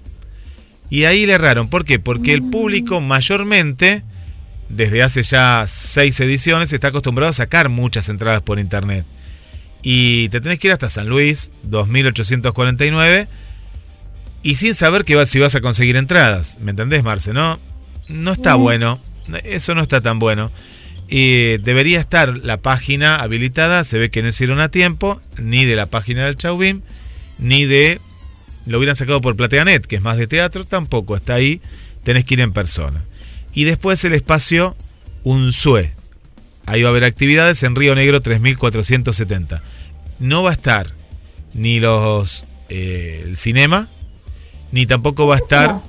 Y 0.90 1.06
ahí 1.06 1.26
le 1.26 1.32
erraron. 1.34 1.70
¿Por 1.70 1.86
qué? 1.86 2.00
Porque 2.00 2.34
el 2.34 2.44
público 2.44 3.00
mayormente, 3.00 4.04
desde 4.76 5.04
hace 5.04 5.24
ya 5.24 5.66
seis 5.68 6.20
ediciones, 6.20 6.72
está 6.74 6.90
acostumbrado 6.90 7.30
a 7.30 7.34
sacar 7.34 7.70
muchas 7.70 8.10
entradas 8.10 8.42
por 8.42 8.60
internet. 8.60 9.06
Y 9.84 10.30
te 10.30 10.42
tenés 10.42 10.60
que 10.60 10.68
ir 10.68 10.74
hasta 10.74 10.90
San 10.90 11.10
Luis, 11.10 11.52
2849, 11.64 13.28
y 14.44 14.56
sin 14.56 14.74
saber 14.76 15.06
que 15.06 15.16
vas, 15.16 15.30
si 15.30 15.40
vas 15.40 15.56
a 15.56 15.62
conseguir 15.62 15.96
entradas. 15.98 16.58
¿Me 16.62 16.72
entendés, 16.72 17.04
Marce? 17.04 17.34
No, 17.34 17.60
no 18.08 18.34
está 18.34 18.58
Mm. 18.58 18.62
bueno. 18.62 19.00
Eso 19.44 19.76
no 19.76 19.82
está 19.82 20.02
tan 20.02 20.20
bueno. 20.20 20.52
Y 21.08 21.58
debería 21.58 22.00
estar 22.00 22.38
la 22.38 22.58
página 22.58 23.18
habilitada. 23.18 23.84
Se 23.84 23.98
ve 23.98 24.10
que 24.10 24.22
no 24.24 24.30
hicieron 24.30 24.60
a 24.60 24.70
tiempo, 24.70 25.22
ni 25.38 25.66
de 25.66 25.76
la 25.76 25.86
página 25.86 26.26
del 26.26 26.38
Chauvin, 26.38 26.84
ni 27.38 27.66
de. 27.66 28.00
Lo 28.66 28.78
hubieran 28.78 28.96
sacado 28.96 29.22
por 29.22 29.36
PlateaNet, 29.36 29.86
que 29.86 29.96
es 29.98 30.02
más 30.02 30.18
de 30.18 30.28
teatro, 30.28 30.64
tampoco 30.66 31.16
está 31.16 31.34
ahí. 31.36 31.62
Tenés 32.04 32.26
que 32.26 32.36
ir 32.36 32.42
en 32.42 32.54
persona. 32.54 33.04
Y 33.54 33.66
después 33.66 34.04
el 34.06 34.14
espacio 34.14 34.76
Unsue. 35.24 35.92
Ahí 36.66 36.84
va 36.84 36.90
a 36.90 36.92
haber 36.92 37.04
actividades 37.04 37.64
en 37.64 37.76
Río 37.76 37.96
Negro 37.96 38.22
3470. 38.22 39.62
No 40.20 40.44
va 40.44 40.52
a 40.52 40.54
estar 40.54 40.88
ni 41.54 41.80
los 41.80 42.46
eh, 42.70 43.24
el 43.26 43.38
cinema, 43.38 43.88
ni 44.72 44.86
tampoco 44.86 45.28
va 45.28 45.36
a 45.36 45.40
estar 45.40 45.82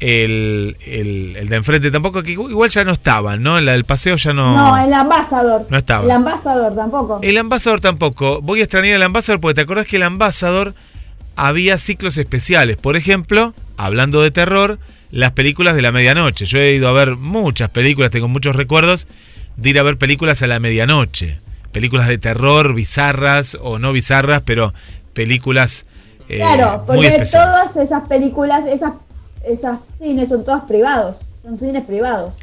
el, 0.00 0.76
el, 0.84 1.36
el 1.36 1.48
de 1.48 1.56
enfrente, 1.56 1.90
tampoco, 1.90 2.22
que 2.22 2.32
igual 2.32 2.50
igual 2.50 2.70
ya 2.70 2.84
no 2.84 2.92
estaban, 2.92 3.42
¿no? 3.42 3.58
La 3.60 3.72
del 3.72 3.84
paseo 3.84 4.16
ya 4.16 4.32
no. 4.32 4.54
No, 4.54 4.84
el 4.84 4.92
ambasador. 4.92 5.66
No 5.70 5.78
estaba. 5.78 6.04
El 6.04 6.10
ambasador 6.10 6.74
tampoco. 6.74 7.20
El 7.22 7.38
ambasador 7.38 7.80
tampoco. 7.80 8.42
Voy 8.42 8.60
a 8.60 8.64
extrañar 8.64 8.96
el 8.96 9.02
ambasador 9.02 9.40
porque 9.40 9.54
te 9.54 9.60
acordás 9.62 9.86
que 9.86 9.96
el 9.96 10.02
ambasador 10.02 10.74
había 11.36 11.78
ciclos 11.78 12.18
especiales. 12.18 12.76
Por 12.76 12.96
ejemplo, 12.96 13.54
hablando 13.78 14.20
de 14.20 14.30
terror, 14.30 14.78
las 15.10 15.32
películas 15.32 15.74
de 15.74 15.82
la 15.82 15.92
medianoche. 15.92 16.46
Yo 16.46 16.58
he 16.58 16.74
ido 16.74 16.88
a 16.88 16.92
ver 16.92 17.16
muchas 17.16 17.70
películas, 17.70 18.10
tengo 18.10 18.28
muchos 18.28 18.56
recuerdos 18.56 19.06
de 19.56 19.70
ir 19.70 19.78
a 19.78 19.82
ver 19.82 19.98
películas 19.98 20.42
a 20.42 20.46
la 20.46 20.60
medianoche. 20.60 21.38
Películas 21.72 22.08
de 22.08 22.18
terror, 22.18 22.74
bizarras 22.74 23.56
o 23.60 23.78
no 23.78 23.92
bizarras, 23.92 24.42
pero 24.44 24.72
películas 25.12 25.84
eh, 26.28 26.38
claro, 26.38 26.84
porque 26.86 27.24
todas 27.30 27.76
esas 27.76 28.08
películas, 28.08 28.66
esas, 28.66 28.94
esas 29.44 29.78
cines 29.98 30.28
son 30.28 30.44
todos 30.44 30.62
privados. 30.62 31.16
Son 31.42 31.58
cines 31.58 31.84
privados. 31.84 32.34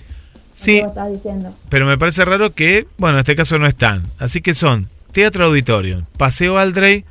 Sí, 0.53 0.79
Como 0.79 0.89
estás 0.91 1.11
diciendo. 1.11 1.53
pero 1.69 1.85
me 1.87 1.97
parece 1.97 2.23
raro 2.25 2.53
que, 2.53 2.85
bueno, 2.97 3.17
en 3.17 3.21
este 3.21 3.35
caso 3.35 3.57
no 3.57 3.67
están. 3.67 4.03
Así 4.19 4.41
que 4.41 4.53
son 4.53 4.87
Teatro 5.11 5.45
Auditorium, 5.45 6.05
Paseo 6.17 6.57
Aldrey, 6.57 7.05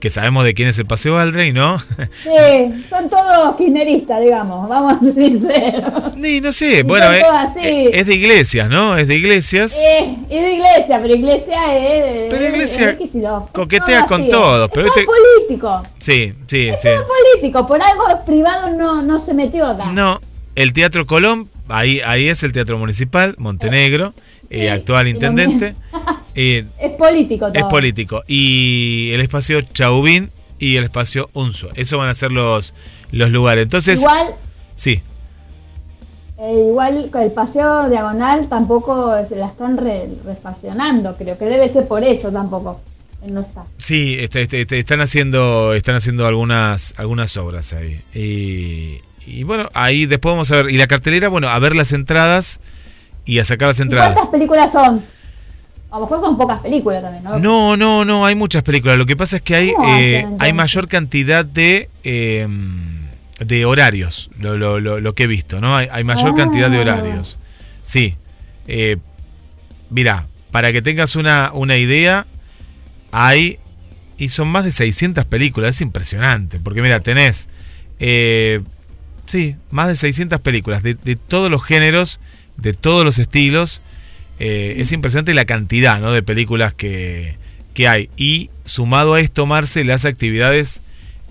que 0.00 0.10
sabemos 0.10 0.44
de 0.44 0.52
quién 0.54 0.68
es 0.68 0.78
el 0.78 0.86
Paseo 0.86 1.18
Aldrey, 1.18 1.52
¿no? 1.52 1.78
Sí, 2.22 2.84
son 2.90 3.08
todos 3.08 3.56
kirchneristas, 3.56 4.20
digamos. 4.20 4.68
Vamos 4.68 4.98
a 4.98 5.00
ser 5.00 5.12
sinceros. 5.14 6.16
Ni, 6.16 6.40
no 6.40 6.52
sé, 6.52 6.80
Y 6.80 6.82
bueno, 6.82 7.10
eh, 7.12 7.22
así. 7.32 7.58
eh, 7.62 7.90
es 7.94 8.06
de 8.06 8.14
iglesias, 8.14 8.68
¿no? 8.68 8.96
Es 8.98 9.08
de 9.08 9.14
iglesias. 9.16 9.76
Eh, 9.80 10.16
es 10.28 10.42
de 10.42 10.52
iglesia, 10.54 11.00
pero 11.00 11.14
iglesia 11.14 11.76
es. 11.76 12.30
Pero 12.30 12.44
es- 12.44 12.52
iglesia 12.52 12.90
es 12.90 12.98
Kicillof. 12.98 13.50
coquetea 13.52 14.00
Todo 14.00 14.08
con 14.08 14.20
así, 14.22 14.30
todo, 14.30 14.64
Es 14.66 14.70
pero 14.74 14.84
viste- 14.86 15.06
político. 15.06 15.82
Sí, 16.00 16.32
sí, 16.48 16.68
Es 16.68 16.80
sí. 16.82 16.88
político. 17.32 17.66
Por 17.66 17.80
algo 17.82 18.04
privado 18.26 18.70
no, 18.76 19.00
no 19.02 19.18
se 19.18 19.32
metió 19.32 19.66
acá. 19.66 19.86
No, 19.86 20.20
el 20.54 20.72
Teatro 20.74 21.06
Colón, 21.06 21.48
ahí, 21.68 22.00
ahí 22.04 22.28
es 22.28 22.42
el 22.42 22.52
Teatro 22.52 22.76
Municipal, 22.78 23.34
Montenegro, 23.38 24.12
eh, 24.50 24.60
Sí, 24.60 24.68
actual 24.68 25.08
intendente. 25.08 25.74
eh, 26.34 26.64
Es 26.80 26.92
político 26.92 27.46
todo. 27.52 27.54
es 27.54 27.64
político. 27.64 28.22
Y 28.26 29.10
el 29.12 29.20
espacio 29.20 29.60
Chauvin 29.62 30.30
y 30.58 30.76
el 30.76 30.84
espacio 30.84 31.28
Unso. 31.32 31.68
Esos 31.74 31.98
van 31.98 32.08
a 32.08 32.14
ser 32.14 32.30
los, 32.30 32.74
los 33.10 33.30
lugares. 33.30 33.64
Entonces, 33.64 33.98
Igual, 33.98 34.34
sí. 34.74 35.00
eh, 36.38 36.64
igual 36.68 37.10
el 37.22 37.32
paseo 37.32 37.88
diagonal 37.88 38.48
tampoco 38.48 39.14
se 39.28 39.36
la 39.36 39.46
están 39.46 39.76
re, 39.76 40.08
refaccionando. 40.24 41.16
Creo 41.16 41.38
que 41.38 41.44
debe 41.46 41.68
ser 41.68 41.86
por 41.86 42.02
eso 42.04 42.30
tampoco. 42.30 42.80
No 43.28 43.40
está. 43.40 43.64
Sí, 43.78 44.16
este, 44.20 44.42
este, 44.42 44.60
este, 44.62 44.78
están 44.78 45.00
haciendo 45.00 45.72
están 45.72 45.94
haciendo 45.94 46.26
algunas 46.26 46.92
algunas 46.98 47.34
obras 47.38 47.72
ahí. 47.72 47.98
Y, 48.14 49.00
y 49.26 49.44
bueno, 49.44 49.70
ahí 49.72 50.04
después 50.04 50.32
vamos 50.34 50.50
a 50.50 50.56
ver. 50.56 50.70
Y 50.70 50.76
la 50.76 50.86
cartelera, 50.86 51.30
bueno, 51.30 51.48
a 51.48 51.58
ver 51.58 51.74
las 51.74 51.92
entradas 51.92 52.60
y 53.24 53.38
a 53.38 53.46
sacar 53.46 53.68
las 53.68 53.78
¿Y 53.78 53.82
entradas. 53.82 54.12
¿Cuántas 54.14 54.28
películas 54.30 54.72
son? 54.72 55.02
A 55.94 55.98
lo 55.98 56.06
mejor 56.06 56.20
son 56.20 56.36
pocas 56.36 56.58
películas 56.60 57.02
también, 57.02 57.22
¿no? 57.22 57.38
No, 57.38 57.76
no, 57.76 58.04
no, 58.04 58.26
hay 58.26 58.34
muchas 58.34 58.64
películas. 58.64 58.98
Lo 58.98 59.06
que 59.06 59.14
pasa 59.16 59.36
es 59.36 59.42
que 59.42 59.54
hay, 59.54 59.72
¿Cómo 59.72 59.86
hacen, 59.86 60.02
eh, 60.02 60.36
hay 60.40 60.52
mayor 60.52 60.88
cantidad 60.88 61.44
de, 61.44 61.88
eh, 62.02 62.48
de 63.38 63.64
horarios, 63.64 64.28
lo, 64.40 64.56
lo, 64.56 64.80
lo, 64.80 65.00
lo 65.00 65.14
que 65.14 65.22
he 65.22 65.26
visto, 65.28 65.60
¿no? 65.60 65.76
Hay, 65.76 65.86
hay 65.92 66.02
mayor 66.02 66.32
Ah. 66.32 66.36
cantidad 66.36 66.68
de 66.68 66.78
horarios. 66.80 67.38
Sí. 67.84 68.16
Eh, 68.66 68.96
mira, 69.90 70.26
para 70.50 70.72
que 70.72 70.82
tengas 70.82 71.14
una, 71.14 71.52
una 71.52 71.76
idea, 71.76 72.26
hay 73.12 73.58
Y 74.18 74.30
son 74.30 74.48
más 74.48 74.64
de 74.64 74.72
600 74.72 75.24
películas, 75.26 75.76
es 75.76 75.80
impresionante. 75.80 76.58
Porque 76.58 76.82
mira, 76.82 76.98
tenés, 77.00 77.48
eh, 78.00 78.62
sí, 79.26 79.54
más 79.70 79.86
de 79.88 79.94
600 79.96 80.40
películas 80.40 80.82
de, 80.82 80.94
de 80.94 81.14
todos 81.16 81.50
los 81.50 81.62
géneros, 81.64 82.18
de 82.56 82.72
todos 82.74 83.04
los 83.04 83.18
estilos. 83.20 83.80
Eh, 84.40 84.76
es 84.78 84.92
impresionante 84.92 85.32
la 85.34 85.44
cantidad 85.44 86.00
¿no? 86.00 86.12
de 86.12 86.22
películas 86.22 86.74
que, 86.74 87.36
que 87.74 87.88
hay. 87.88 88.10
Y 88.16 88.50
sumado 88.64 89.14
a 89.14 89.20
esto, 89.20 89.46
Marce, 89.46 89.84
las 89.84 90.04
actividades 90.04 90.80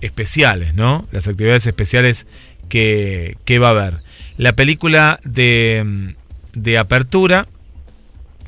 especiales, 0.00 0.74
¿no? 0.74 1.06
Las 1.12 1.28
actividades 1.28 1.66
especiales 1.66 2.26
que, 2.68 3.36
que 3.44 3.58
va 3.58 3.68
a 3.68 3.70
haber. 3.70 4.00
La 4.36 4.54
película 4.54 5.20
de, 5.24 6.14
de 6.54 6.78
apertura 6.78 7.46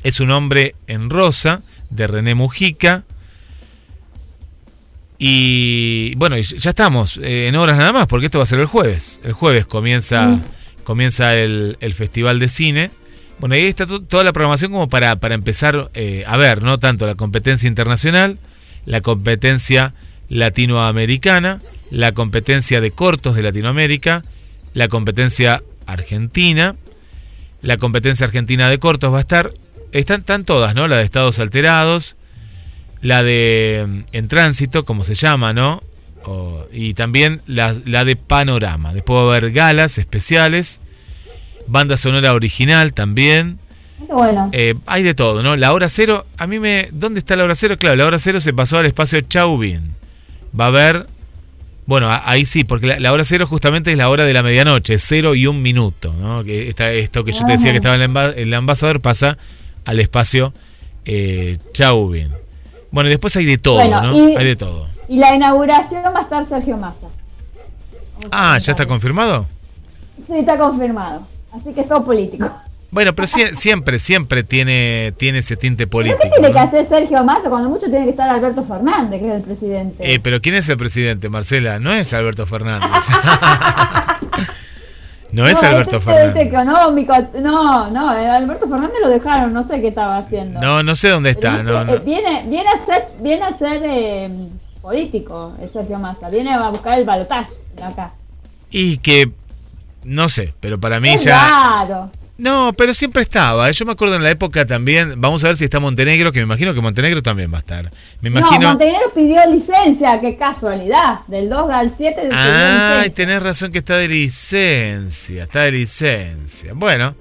es 0.03 0.19
Un 0.19 0.31
hombre 0.31 0.75
en 0.87 1.09
rosa, 1.09 1.61
de 1.89 2.07
René 2.07 2.35
Mujica. 2.35 3.03
Y 5.19 6.13
bueno, 6.15 6.37
ya 6.37 6.69
estamos 6.69 7.17
eh, 7.23 7.47
en 7.47 7.55
horas 7.55 7.77
nada 7.77 7.91
más, 7.91 8.07
porque 8.07 8.27
esto 8.27 8.37
va 8.37 8.43
a 8.43 8.47
ser 8.47 8.59
el 8.59 8.67
jueves. 8.67 9.19
El 9.23 9.33
jueves 9.33 9.65
comienza, 9.65 10.27
Mm. 10.27 10.41
comienza 10.83 11.35
el, 11.35 11.77
el 11.79 11.93
Festival 11.93 12.39
de 12.39 12.49
Cine. 12.49 12.91
Bueno, 13.39 13.55
ahí 13.55 13.65
está 13.67 13.85
to- 13.85 14.01
toda 14.01 14.23
la 14.23 14.33
programación 14.33 14.71
como 14.71 14.89
para, 14.89 15.15
para 15.17 15.35
empezar 15.35 15.89
eh, 15.93 16.23
a 16.25 16.37
ver, 16.37 16.63
¿no? 16.63 16.79
Tanto 16.79 17.05
la 17.05 17.15
competencia 17.15 17.67
internacional, 17.67 18.39
la 18.85 19.01
competencia 19.01 19.93
latinoamericana, 20.29 21.59
la 21.91 22.11
competencia 22.13 22.81
de 22.81 22.91
cortos 22.91 23.35
de 23.35 23.43
Latinoamérica, 23.43 24.23
la 24.73 24.87
competencia 24.87 25.61
argentina, 25.85 26.75
la 27.61 27.77
competencia 27.77 28.25
argentina 28.25 28.69
de 28.69 28.79
cortos 28.79 29.13
va 29.13 29.19
a 29.19 29.21
estar, 29.21 29.51
están, 29.91 30.21
están 30.21 30.43
todas, 30.43 30.73
¿no? 30.75 30.87
La 30.87 30.97
de 30.97 31.03
estados 31.03 31.39
alterados, 31.39 32.15
la 33.01 33.21
de 33.23 33.85
mm, 33.87 33.99
en 34.13 34.27
tránsito, 34.27 34.83
como 34.83 35.03
se 35.03 35.13
llama, 35.15 35.53
¿no? 35.53 35.81
Y 36.73 36.93
también 36.93 37.41
la, 37.47 37.73
la 37.85 38.03
de 38.03 38.17
panorama. 38.17 38.93
Después 38.93 39.17
va 39.17 39.33
a 39.33 39.37
haber 39.37 39.51
galas 39.53 39.97
especiales, 39.97 40.81
banda 41.67 41.97
sonora 41.97 42.33
original 42.33 42.93
también. 42.93 43.59
Bueno. 44.09 44.49
Eh, 44.53 44.75
hay 44.85 45.03
de 45.03 45.13
todo, 45.13 45.41
¿no? 45.43 45.55
La 45.55 45.73
hora 45.73 45.89
cero, 45.89 46.25
a 46.37 46.47
mí 46.47 46.59
me... 46.59 46.87
¿Dónde 46.91 47.19
está 47.19 47.35
la 47.35 47.43
hora 47.43 47.55
cero? 47.55 47.77
Claro, 47.79 47.95
la 47.95 48.05
hora 48.05 48.19
cero 48.19 48.39
se 48.39 48.53
pasó 48.53 48.77
al 48.77 48.85
espacio 48.85 49.19
Chauvin. 49.21 49.91
Va 50.59 50.65
a 50.65 50.67
haber... 50.67 51.05
Bueno, 51.85 52.09
a- 52.09 52.29
ahí 52.29 52.45
sí, 52.45 52.63
porque 52.63 52.85
la, 52.87 52.99
la 52.99 53.13
hora 53.13 53.23
cero 53.23 53.47
justamente 53.47 53.91
es 53.91 53.97
la 53.97 54.09
hora 54.09 54.25
de 54.25 54.33
la 54.33 54.43
medianoche, 54.43 54.99
cero 54.99 55.35
y 55.35 55.47
un 55.47 55.61
minuto, 55.61 56.13
¿no? 56.21 56.43
Que 56.43 56.69
está, 56.69 56.91
esto 56.91 57.23
que 57.23 57.31
yo 57.31 57.45
te 57.45 57.53
decía 57.53 57.71
que 57.71 57.77
estaba 57.77 57.95
en 57.95 58.15
el, 58.37 58.53
ambasador 58.53 58.99
pasa 59.01 59.37
al 59.85 59.99
espacio 60.01 60.53
eh, 61.05 61.57
Chauvin. 61.73 62.29
Bueno, 62.91 63.07
y 63.09 63.11
después 63.11 63.35
hay 63.37 63.45
de 63.45 63.57
todo, 63.57 63.75
Bueno, 63.75 64.01
¿no? 64.01 64.29
y- 64.31 64.35
Hay 64.35 64.45
de 64.45 64.55
todo. 64.57 64.87
Y 65.09 65.17
la 65.17 65.33
inauguración 65.33 66.03
va 66.13 66.19
a 66.19 66.23
estar 66.23 66.45
Sergio 66.45 66.75
Massa. 66.77 67.07
Ah, 68.31 68.57
¿ya 68.59 68.71
está 68.73 68.85
confirmado? 68.85 69.47
Sí, 70.27 70.33
está 70.39 70.57
confirmado. 70.57 71.25
Así 71.53 71.73
que 71.73 71.81
es 71.81 71.87
todo 71.87 72.03
político. 72.03 72.49
Bueno, 72.89 73.13
pero 73.13 73.27
sie- 73.27 73.53
siempre, 73.53 73.99
siempre 73.99 74.43
tiene, 74.43 75.13
tiene 75.17 75.39
ese 75.39 75.57
tinte 75.57 75.87
¿Pero 75.87 75.91
político. 75.91 76.19
qué 76.23 76.29
tiene 76.29 76.47
¿no? 76.47 76.53
que 76.53 76.59
hacer 76.59 76.85
Sergio 76.87 77.21
Massa? 77.23 77.49
Cuando 77.49 77.69
mucho 77.69 77.87
tiene 77.89 78.05
que 78.05 78.11
estar 78.11 78.29
Alberto 78.29 78.63
Fernández, 78.63 79.19
que 79.21 79.27
es 79.27 79.33
el 79.35 79.41
presidente. 79.41 80.13
Eh, 80.13 80.19
pero 80.21 80.41
¿quién 80.41 80.55
es 80.55 80.67
el 80.69 80.77
presidente, 80.77 81.27
Marcela? 81.29 81.79
No 81.79 81.93
es 81.93 82.13
Alberto 82.13 82.45
Fernández. 82.45 82.89
no 85.33 85.45
es 85.45 85.61
Alberto 85.61 85.97
este- 85.97 86.11
Fernández. 86.11 86.47
económico. 86.47 87.13
No, 87.41 87.89
no, 87.91 88.17
eh, 88.17 88.25
Alberto 88.27 88.67
Fernández 88.69 88.95
lo 89.01 89.09
dejaron, 89.09 89.53
no 89.53 89.63
sé 89.67 89.81
qué 89.81 89.89
estaba 89.89 90.17
haciendo. 90.17 90.61
No, 90.61 90.81
no 90.81 90.95
sé 90.95 91.09
dónde 91.09 91.35
Pero 91.35 91.49
está. 91.57 91.63
dice, 91.63 91.85
No, 91.85 91.93
eh, 91.93 92.01
Viene, 92.05 92.43
viene 92.47 92.69
a 92.69 92.85
ser, 92.85 93.07
viene 93.19 93.43
a 93.43 93.51
ser 93.53 93.81
eh, 93.85 94.29
político, 94.81 95.53
el 95.61 95.69
Sergio 95.69 95.99
Massa. 95.99 96.29
Viene 96.29 96.53
a 96.53 96.69
buscar 96.69 96.97
el 96.97 97.05
balotaje 97.05 97.51
de 97.75 97.83
acá. 97.83 98.13
Y 98.71 98.97
que, 98.99 99.29
no 100.07 100.29
sé, 100.29 100.53
pero 100.59 100.79
para 100.79 100.99
mí 100.99 101.09
Es 101.09 101.23
ya... 101.25 101.49
raro. 101.49 102.11
No, 102.39 102.71
pero 102.77 102.93
siempre 102.93 103.23
estaba. 103.23 103.71
Yo 103.71 103.83
me 103.85 103.93
acuerdo 103.93 104.15
en 104.15 104.21
la 104.23 104.29
época 104.29 104.63
también, 104.67 105.15
vamos 105.17 105.43
a 105.43 105.47
ver 105.47 105.57
si 105.57 105.63
está 105.63 105.79
Montenegro, 105.79 106.31
que 106.31 106.37
me 106.39 106.43
imagino 106.43 106.71
que 106.73 106.81
Montenegro 106.81 107.23
también 107.23 107.51
va 107.51 107.57
a 107.57 107.61
estar. 107.61 107.89
Me 108.21 108.29
No, 108.29 108.37
imagino... 108.39 108.67
Montenegro 108.69 109.11
pidió 109.15 109.39
licencia, 109.49 110.19
qué 110.21 110.37
casualidad. 110.37 111.21
Del 111.27 111.49
2 111.49 111.69
al 111.71 111.91
7 111.97 112.21
pidió 112.21 112.35
Ay, 112.37 112.51
licencia. 112.51 113.13
tenés 113.15 113.41
razón 113.41 113.71
que 113.71 113.79
está 113.79 113.95
de 113.97 114.07
licencia, 114.07 115.43
está 115.43 115.61
de 115.63 115.71
licencia. 115.71 116.73
Bueno, 116.75 117.15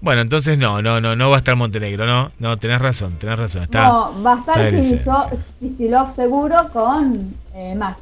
bueno, 0.00 0.22
entonces 0.22 0.56
no, 0.56 0.80
no, 0.80 1.02
no, 1.02 1.16
no 1.16 1.28
va 1.28 1.36
a 1.36 1.38
estar 1.40 1.54
Montenegro, 1.54 2.06
no, 2.06 2.32
no, 2.38 2.56
tenés 2.58 2.80
razón, 2.80 3.18
tenés 3.18 3.38
razón, 3.38 3.64
está. 3.64 3.84
No, 3.84 4.22
va 4.22 4.36
a 4.36 4.38
estar 4.38 4.72
Kicillof 5.60 6.16
seguro 6.16 6.56
con 6.72 7.34
eh, 7.54 7.74
más. 7.74 7.98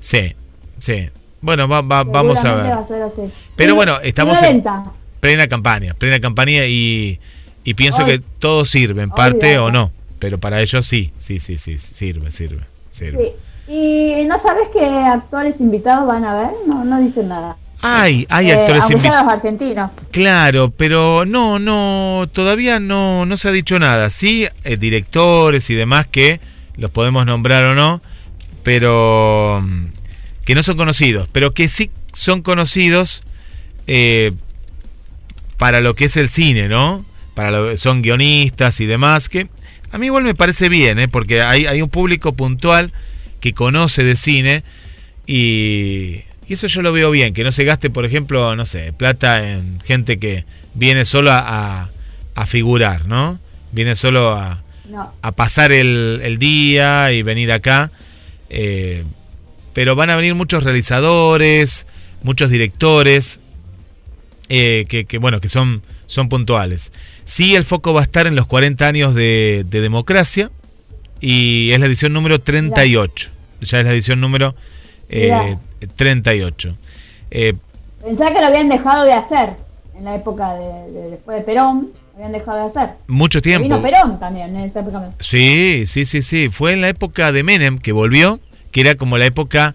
Sí, 0.00 0.34
sí. 0.78 1.10
Bueno, 1.42 1.68
va- 1.68 1.82
va- 1.82 2.04
vamos 2.04 2.42
a 2.44 2.54
ver. 2.54 2.70
va 2.72 2.78
a 2.78 2.86
ser 2.86 3.02
así. 3.02 3.22
Pero 3.56 3.74
bueno, 3.74 4.00
estamos 4.00 4.40
en-. 4.42 4.64
Plena 5.20 5.46
campaña, 5.46 5.94
plena 5.94 6.18
campaña 6.18 6.64
y, 6.66 7.20
y 7.62 7.74
pienso 7.74 8.04
que 8.04 8.20
todo 8.38 8.64
sirve, 8.64 9.02
en 9.02 9.10
parte 9.10 9.58
o 9.58 9.70
no, 9.70 9.92
pero 10.18 10.38
para 10.38 10.60
ellos 10.60 10.84
sí, 10.86 11.12
sí, 11.18 11.38
sí, 11.38 11.58
sí, 11.58 11.78
sirve, 11.78 12.32
sirve, 12.32 12.62
sirve. 12.90 13.32
Sí. 13.68 13.72
¿Y 13.72 14.24
no 14.26 14.36
sabes 14.40 14.68
qué 14.72 14.84
actores 14.84 15.60
invitados 15.60 16.08
van 16.08 16.24
a 16.24 16.34
ver? 16.34 16.50
No, 16.66 16.84
no 16.84 16.98
dicen 17.00 17.28
nada. 17.28 17.56
Hay, 17.82 18.26
hay 18.30 18.50
Eh, 18.50 18.54
actores 18.54 18.90
invitados. 18.90 19.32
argentinos. 19.32 19.90
Claro, 20.10 20.72
pero 20.76 21.24
no, 21.24 21.58
no, 21.60 22.28
todavía 22.32 22.80
no, 22.80 23.24
no 23.26 23.36
se 23.36 23.48
ha 23.48 23.52
dicho 23.52 23.78
nada. 23.78 24.10
Sí, 24.10 24.46
eh, 24.64 24.76
directores 24.76 25.70
y 25.70 25.74
demás 25.74 26.06
que 26.08 26.40
los 26.76 26.90
podemos 26.90 27.24
nombrar 27.26 27.64
o 27.64 27.74
no, 27.76 28.00
pero 28.62 29.60
mm, 29.62 29.84
que 30.44 30.54
no 30.54 30.62
son 30.62 30.76
conocidos, 30.76 31.28
pero 31.32 31.52
que 31.54 31.68
sí 31.68 31.90
son 32.12 32.42
conocidos 32.42 33.22
eh, 33.86 34.32
para 35.56 35.80
lo 35.80 35.94
que 35.94 36.06
es 36.06 36.16
el 36.16 36.28
cine, 36.28 36.68
¿no? 36.68 37.04
Para 37.34 37.50
lo 37.50 37.76
son 37.76 38.02
guionistas 38.02 38.80
y 38.80 38.86
demás, 38.86 39.28
que 39.28 39.48
a 39.90 39.98
mí 39.98 40.06
igual 40.06 40.24
me 40.24 40.34
parece 40.34 40.68
bien, 40.68 40.98
¿eh? 40.98 41.08
porque 41.08 41.42
hay, 41.42 41.66
hay 41.66 41.80
un 41.82 41.88
público 41.90 42.32
puntual 42.32 42.92
que 43.40 43.52
conoce 43.52 44.04
de 44.04 44.16
cine 44.16 44.62
y, 45.26 46.22
y 46.48 46.52
eso 46.54 46.66
yo 46.66 46.82
lo 46.82 46.92
veo 46.92 47.10
bien, 47.10 47.34
que 47.34 47.44
no 47.44 47.52
se 47.52 47.64
gaste, 47.64 47.90
por 47.90 48.04
ejemplo, 48.04 48.54
no 48.56 48.64
sé, 48.64 48.92
plata 48.92 49.48
en 49.50 49.80
gente 49.84 50.18
que 50.18 50.44
viene 50.74 51.04
solo 51.04 51.30
a, 51.32 51.38
a- 51.82 51.90
a 52.34 52.46
figurar, 52.46 53.06
¿no? 53.06 53.38
Viene 53.72 53.94
solo 53.94 54.32
a, 54.32 54.62
No. 54.88 55.12
a 55.22 55.32
pasar 55.32 55.70
el, 55.72 56.20
el 56.24 56.38
día 56.38 57.12
y 57.12 57.22
venir 57.22 57.52
acá. 57.52 57.90
eh, 58.50 59.04
pero 59.74 59.94
van 59.96 60.10
a 60.10 60.16
venir 60.16 60.34
muchos 60.34 60.62
realizadores, 60.64 61.86
muchos 62.22 62.50
directores, 62.50 63.40
eh, 64.48 64.84
que, 64.88 65.04
que, 65.04 65.18
bueno, 65.18 65.40
que 65.40 65.48
son, 65.48 65.82
son 66.06 66.28
puntuales. 66.28 66.92
Sí, 67.24 67.54
el 67.54 67.64
foco 67.64 67.94
va 67.94 68.00
a 68.00 68.04
estar 68.04 68.26
en 68.26 68.36
los 68.36 68.46
40 68.46 68.86
años 68.86 69.14
de, 69.14 69.64
de 69.68 69.80
democracia 69.80 70.50
y 71.20 71.70
es 71.72 71.80
la 71.80 71.86
edición 71.86 72.12
número 72.12 72.40
38. 72.40 73.30
Ya 73.62 73.78
es 73.80 73.84
la 73.86 73.92
edición 73.92 74.20
número 74.20 74.54
eh, 75.08 75.56
38. 75.96 76.76
Eh, 77.30 77.54
Pensá 78.04 78.32
que 78.32 78.40
lo 78.40 78.46
habían 78.46 78.68
dejado 78.68 79.04
de 79.04 79.12
hacer 79.12 79.50
en 79.96 80.04
la 80.04 80.16
época 80.16 80.54
de, 80.54 80.90
de- 80.92 81.10
después 81.10 81.38
de 81.38 81.44
Perón. 81.44 81.90
Habían 82.16 82.32
dejado 82.32 82.58
de 82.58 82.64
hacer. 82.66 82.94
mucho 83.06 83.40
tiempo. 83.40 83.62
Vino 83.62 83.80
Perón 83.80 84.18
también 84.20 84.54
en 84.54 84.62
esa 84.64 84.80
época. 84.80 85.10
Sí, 85.20 85.84
sí, 85.86 86.04
sí, 86.04 86.20
sí. 86.20 86.48
Fue 86.50 86.72
en 86.72 86.80
la 86.82 86.88
época 86.90 87.32
de 87.32 87.42
Menem 87.42 87.78
que 87.78 87.92
volvió, 87.92 88.38
que 88.72 88.80
era 88.80 88.94
como 88.96 89.16
la 89.18 89.26
época 89.26 89.74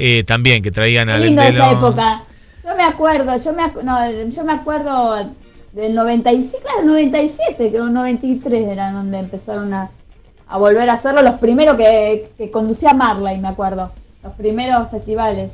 Eh, 0.00 0.22
también 0.24 0.62
que 0.62 0.70
traían 0.70 1.08
al 1.08 1.22
lindo 1.22 1.42
esa 1.42 1.72
época. 1.72 2.22
Yo 2.64 2.76
me 2.76 2.84
acuerdo, 2.84 3.36
yo 3.36 3.52
me, 3.52 3.62
no, 3.82 4.28
yo 4.30 4.44
me 4.44 4.52
acuerdo 4.52 5.16
del 5.72 5.94
95, 5.94 6.62
claro, 6.62 6.86
97, 6.86 7.70
creo 7.70 7.86
93 7.88 8.68
eran 8.68 8.94
donde 8.94 9.18
empezaron 9.18 9.72
a, 9.74 9.90
a 10.46 10.58
volver 10.58 10.88
a 10.88 10.92
hacerlo. 10.92 11.22
Los 11.22 11.40
primeros 11.40 11.76
que, 11.76 12.28
que 12.36 12.50
conducía 12.50 12.92
Marley, 12.94 13.38
me 13.38 13.48
acuerdo. 13.48 13.90
Los 14.22 14.34
primeros 14.34 14.88
festivales. 14.90 15.50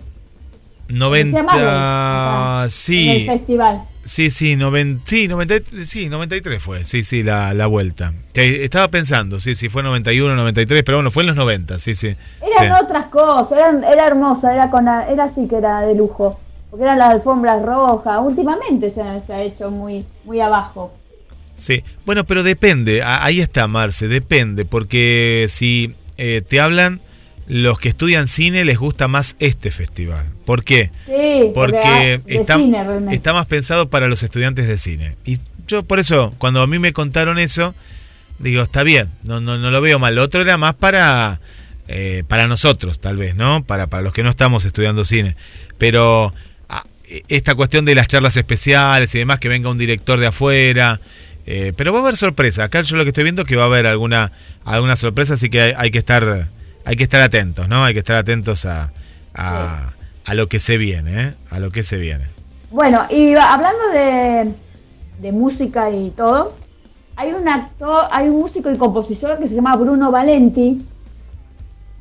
Conducía 0.88 1.42
Marley, 1.42 1.64
90, 1.64 2.58
acá, 2.60 2.64
En 2.64 2.70
sí, 2.70 3.10
el 3.10 3.26
festival. 3.26 3.82
sí, 4.04 4.30
sí, 4.30 4.56
90, 4.56 5.02
sí, 5.06 5.28
90, 5.28 5.54
sí, 5.84 6.08
93 6.08 6.62
fue, 6.62 6.84
sí, 6.84 7.04
sí, 7.04 7.22
la, 7.22 7.54
la 7.54 7.66
vuelta. 7.66 8.12
Estaba 8.34 8.88
pensando, 8.88 9.40
sí, 9.40 9.54
sí, 9.54 9.68
fue 9.68 9.82
91, 9.82 10.34
93, 10.36 10.82
pero 10.84 10.98
bueno, 10.98 11.10
fue 11.10 11.22
en 11.22 11.28
los 11.28 11.36
90, 11.36 11.78
sí, 11.78 11.94
sí. 11.94 12.14
Eran 12.42 12.76
sí. 12.78 12.84
otras 12.84 13.06
cosas, 13.06 13.58
eran, 13.58 13.82
era 13.84 14.06
hermosa, 14.06 14.52
era 14.52 14.70
con 14.70 14.84
la- 14.84 15.08
era 15.08 15.24
así 15.24 15.48
que 15.48 15.56
era 15.56 15.80
de 15.82 15.94
lujo. 15.94 16.38
Porque 16.70 16.82
eran 16.84 16.98
las 16.98 17.10
alfombras 17.14 17.62
rojas. 17.62 18.18
Últimamente 18.20 18.90
se, 18.90 19.00
ha- 19.00 19.20
se 19.20 19.32
ha 19.32 19.42
hecho 19.42 19.70
muy, 19.70 20.04
muy 20.24 20.40
abajo. 20.40 20.92
Sí, 21.56 21.84
bueno, 22.04 22.24
pero 22.24 22.42
depende, 22.42 23.00
ahí 23.04 23.40
está 23.40 23.68
Marce, 23.68 24.08
depende, 24.08 24.64
porque 24.64 25.46
si 25.48 25.94
eh, 26.18 26.42
te 26.46 26.60
hablan 26.60 27.00
los 27.46 27.78
que 27.78 27.88
estudian 27.90 28.26
cine 28.28 28.64
les 28.64 28.78
gusta 28.78 29.06
más 29.08 29.36
este 29.38 29.70
festival. 29.70 30.24
¿Por 30.46 30.64
qué? 30.64 30.90
Sí, 31.06 31.50
Porque 31.54 32.20
de 32.24 32.34
está, 32.36 32.56
cine 32.56 32.82
realmente. 32.84 33.14
está 33.14 33.32
más 33.34 33.46
pensado 33.46 33.88
para 33.88 34.08
los 34.08 34.22
estudiantes 34.22 34.66
de 34.66 34.78
cine. 34.78 35.16
Y 35.24 35.38
yo 35.66 35.82
por 35.82 35.98
eso, 36.00 36.32
cuando 36.38 36.62
a 36.62 36.66
mí 36.66 36.78
me 36.78 36.92
contaron 36.92 37.38
eso, 37.38 37.74
digo, 38.38 38.62
está 38.62 38.82
bien, 38.82 39.08
no, 39.24 39.40
no, 39.40 39.58
no 39.58 39.70
lo 39.70 39.80
veo 39.80 39.98
mal. 39.98 40.14
Lo 40.14 40.22
otro 40.22 40.40
era 40.40 40.56
más 40.56 40.74
para, 40.74 41.40
eh, 41.88 42.24
para 42.28 42.46
nosotros, 42.46 42.98
tal 42.98 43.16
vez, 43.16 43.34
¿no? 43.36 43.62
Para, 43.64 43.86
para 43.88 44.02
los 44.02 44.12
que 44.14 44.22
no 44.22 44.30
estamos 44.30 44.64
estudiando 44.64 45.04
cine. 45.04 45.36
Pero 45.78 46.32
ah, 46.68 46.84
esta 47.28 47.54
cuestión 47.54 47.84
de 47.84 47.94
las 47.94 48.08
charlas 48.08 48.36
especiales 48.36 49.14
y 49.14 49.18
demás, 49.18 49.38
que 49.38 49.48
venga 49.48 49.68
un 49.70 49.78
director 49.78 50.18
de 50.18 50.26
afuera. 50.28 51.00
eh, 51.46 51.72
pero 51.76 51.92
va 51.92 51.98
a 51.98 52.02
haber 52.02 52.16
sorpresa. 52.16 52.64
Acá 52.64 52.80
yo 52.82 52.96
lo 52.96 53.04
que 53.04 53.10
estoy 53.10 53.24
viendo 53.24 53.42
es 53.42 53.48
que 53.48 53.56
va 53.56 53.64
a 53.64 53.66
haber 53.66 53.86
alguna, 53.86 54.32
alguna 54.64 54.96
sorpresa, 54.96 55.34
así 55.34 55.50
que 55.50 55.60
hay, 55.60 55.72
hay 55.76 55.90
que 55.90 55.98
estar 55.98 56.48
hay 56.84 56.96
que 56.96 57.04
estar 57.04 57.20
atentos, 57.22 57.68
¿no? 57.68 57.84
Hay 57.84 57.94
que 57.94 58.00
estar 58.00 58.16
atentos 58.16 58.64
a, 58.66 58.90
a, 59.34 59.90
a 60.24 60.34
lo 60.34 60.48
que 60.48 60.58
se 60.60 60.76
viene, 60.76 61.22
¿eh? 61.28 61.34
A 61.50 61.58
lo 61.58 61.70
que 61.70 61.82
se 61.82 61.96
viene. 61.96 62.24
Bueno, 62.70 63.02
y 63.10 63.34
hablando 63.34 63.88
de, 63.92 64.50
de 65.20 65.32
música 65.32 65.90
y 65.90 66.10
todo, 66.10 66.54
hay 67.16 67.32
un 67.32 67.46
actor, 67.48 68.04
hay 68.10 68.28
un 68.28 68.40
músico 68.40 68.70
y 68.70 68.76
compositor 68.76 69.38
que 69.38 69.48
se 69.48 69.54
llama 69.54 69.76
Bruno 69.76 70.10
Valenti, 70.10 70.84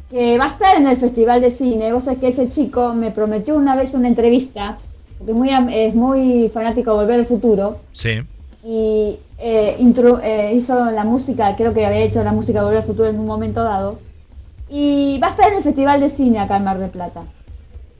que 0.10 0.38
va 0.38 0.45
a 0.45 0.49
estar 0.49 0.77
en 0.77 0.88
el 0.88 0.97
Festival 0.97 1.41
de 1.41 1.51
Cine. 1.51 1.93
Vos 1.93 2.05
sabés 2.05 2.19
que 2.19 2.27
ese 2.30 2.49
chico 2.49 2.93
me 2.93 3.11
prometió 3.11 3.55
una 3.55 3.76
vez 3.76 3.93
una 3.93 4.07
entrevista, 4.07 4.77
porque 5.18 5.34
muy, 5.34 5.49
es 5.73 5.95
muy 5.95 6.49
fanático 6.53 6.91
de 6.91 6.97
Volver 6.97 7.19
al 7.22 7.26
Futuro, 7.26 7.80
Sí. 7.93 8.22
y 8.65 9.15
eh, 9.38 9.76
intro- 9.80 10.19
eh, 10.23 10.53
hizo 10.55 10.89
la 10.91 11.03
música, 11.03 11.55
creo 11.55 11.73
que 11.73 11.85
había 11.85 11.99
hecho 12.01 12.23
la 12.23 12.31
música 12.31 12.60
de 12.60 12.65
Volver 12.65 12.81
al 12.81 12.88
Futuro 12.88 13.10
en 13.10 13.19
un 13.19 13.26
momento 13.26 13.64
dado, 13.64 13.99
y 14.69 15.19
va 15.22 15.27
a 15.27 15.31
estar 15.31 15.52
en 15.52 15.57
el 15.57 15.64
Festival 15.64 15.99
de 15.99 16.10
Cine 16.10 16.40
acá 16.40 16.57
en 16.57 16.64
Mar 16.64 16.80
del 16.80 16.90
Plata. 16.90 17.22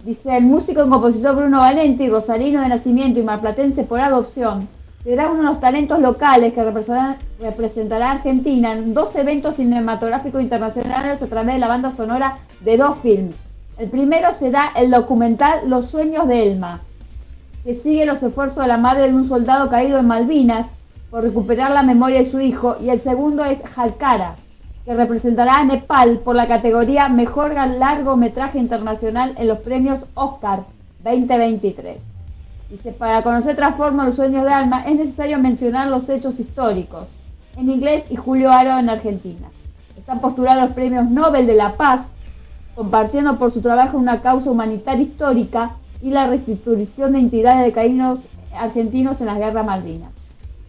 Dice, 0.03 0.35
el 0.35 0.44
músico 0.44 0.85
y 0.85 0.90
compositor 0.90 1.35
Bruno 1.35 1.60
Valenti, 1.60 2.10
rosarino 2.10 2.61
de 2.61 2.68
nacimiento 2.68 3.19
y 3.19 3.23
marplatense 3.23 3.84
por 3.84 4.02
adopción, 4.02 4.68
será 5.03 5.30
uno 5.30 5.44
de 5.44 5.49
los 5.49 5.60
talentos 5.60 5.99
locales 5.99 6.53
que 6.53 6.64
representará, 6.64 7.18
representará 7.40 8.10
a 8.10 8.11
Argentina 8.14 8.73
en 8.73 8.94
dos 8.94 9.15
eventos 9.15 9.56
cinematográficos 9.56 10.41
internacionales 10.41 11.22
a 11.22 11.27
través 11.27 11.56
de 11.56 11.60
la 11.60 11.68
banda 11.68 11.91
sonora 11.91 12.38
de 12.61 12.77
dos 12.77 12.98
films. 12.99 13.35
El 13.77 13.90
primero 13.90 14.34
será 14.34 14.72
el 14.76 14.91
documental 14.91 15.69
Los 15.69 15.88
sueños 15.88 16.27
de 16.27 16.48
Elma, 16.48 16.81
que 17.64 17.76
sigue 17.76 18.06
los 18.06 18.22
esfuerzos 18.22 18.64
de 18.64 18.68
la 18.68 18.77
madre 18.77 19.07
de 19.07 19.14
un 19.14 19.27
soldado 19.27 19.69
caído 19.69 19.98
en 19.99 20.07
Malvinas 20.07 20.68
por 21.10 21.23
recuperar 21.23 21.72
la 21.72 21.84
memoria 21.84 22.19
de 22.19 22.30
su 22.30 22.40
hijo, 22.40 22.76
y 22.81 22.90
el 22.90 22.99
segundo 22.99 23.45
es 23.45 23.61
Jalcara, 23.64 24.35
que 24.85 24.93
representará 24.93 25.60
a 25.60 25.64
Nepal 25.64 26.19
por 26.19 26.35
la 26.35 26.47
categoría 26.47 27.07
Mejor 27.07 27.53
Largometraje 27.53 28.60
Internacional 28.60 29.34
en 29.38 29.47
los 29.47 29.60
premios 29.60 30.01
Oscar 30.14 30.64
2023. 31.03 31.97
Dice, 32.69 32.91
para 32.91 33.22
conocer 33.22 33.55
Transforma 33.55 34.05
los 34.05 34.15
sueños 34.15 34.43
de 34.43 34.51
Alma 34.51 34.84
es 34.85 34.95
necesario 34.95 35.38
mencionar 35.39 35.88
los 35.88 36.10
hechos 36.10 36.39
históricos, 36.39 37.07
en 37.57 37.69
inglés 37.69 38.03
y 38.10 38.15
Julio 38.15 38.51
Aro 38.51 38.77
en 38.77 38.89
Argentina. 38.89 39.47
Están 39.97 40.19
postulados 40.19 40.64
los 40.65 40.73
premios 40.73 41.10
Nobel 41.10 41.47
de 41.47 41.53
la 41.53 41.73
Paz, 41.73 42.07
compartiendo 42.76 43.38
por 43.38 43.53
su 43.53 43.61
trabajo 43.61 43.97
una 43.97 44.22
causa 44.22 44.49
humanitaria 44.49 45.03
histórica 45.03 45.72
y 46.01 46.10
la 46.10 46.27
restitución 46.27 47.14
de 47.14 47.19
entidades 47.19 47.64
de 47.64 47.72
caídos 47.72 48.19
argentinos 48.57 49.22
en 49.22 49.27
las 49.27 49.38
guerras 49.38 49.65
Malvinas. 49.65 50.10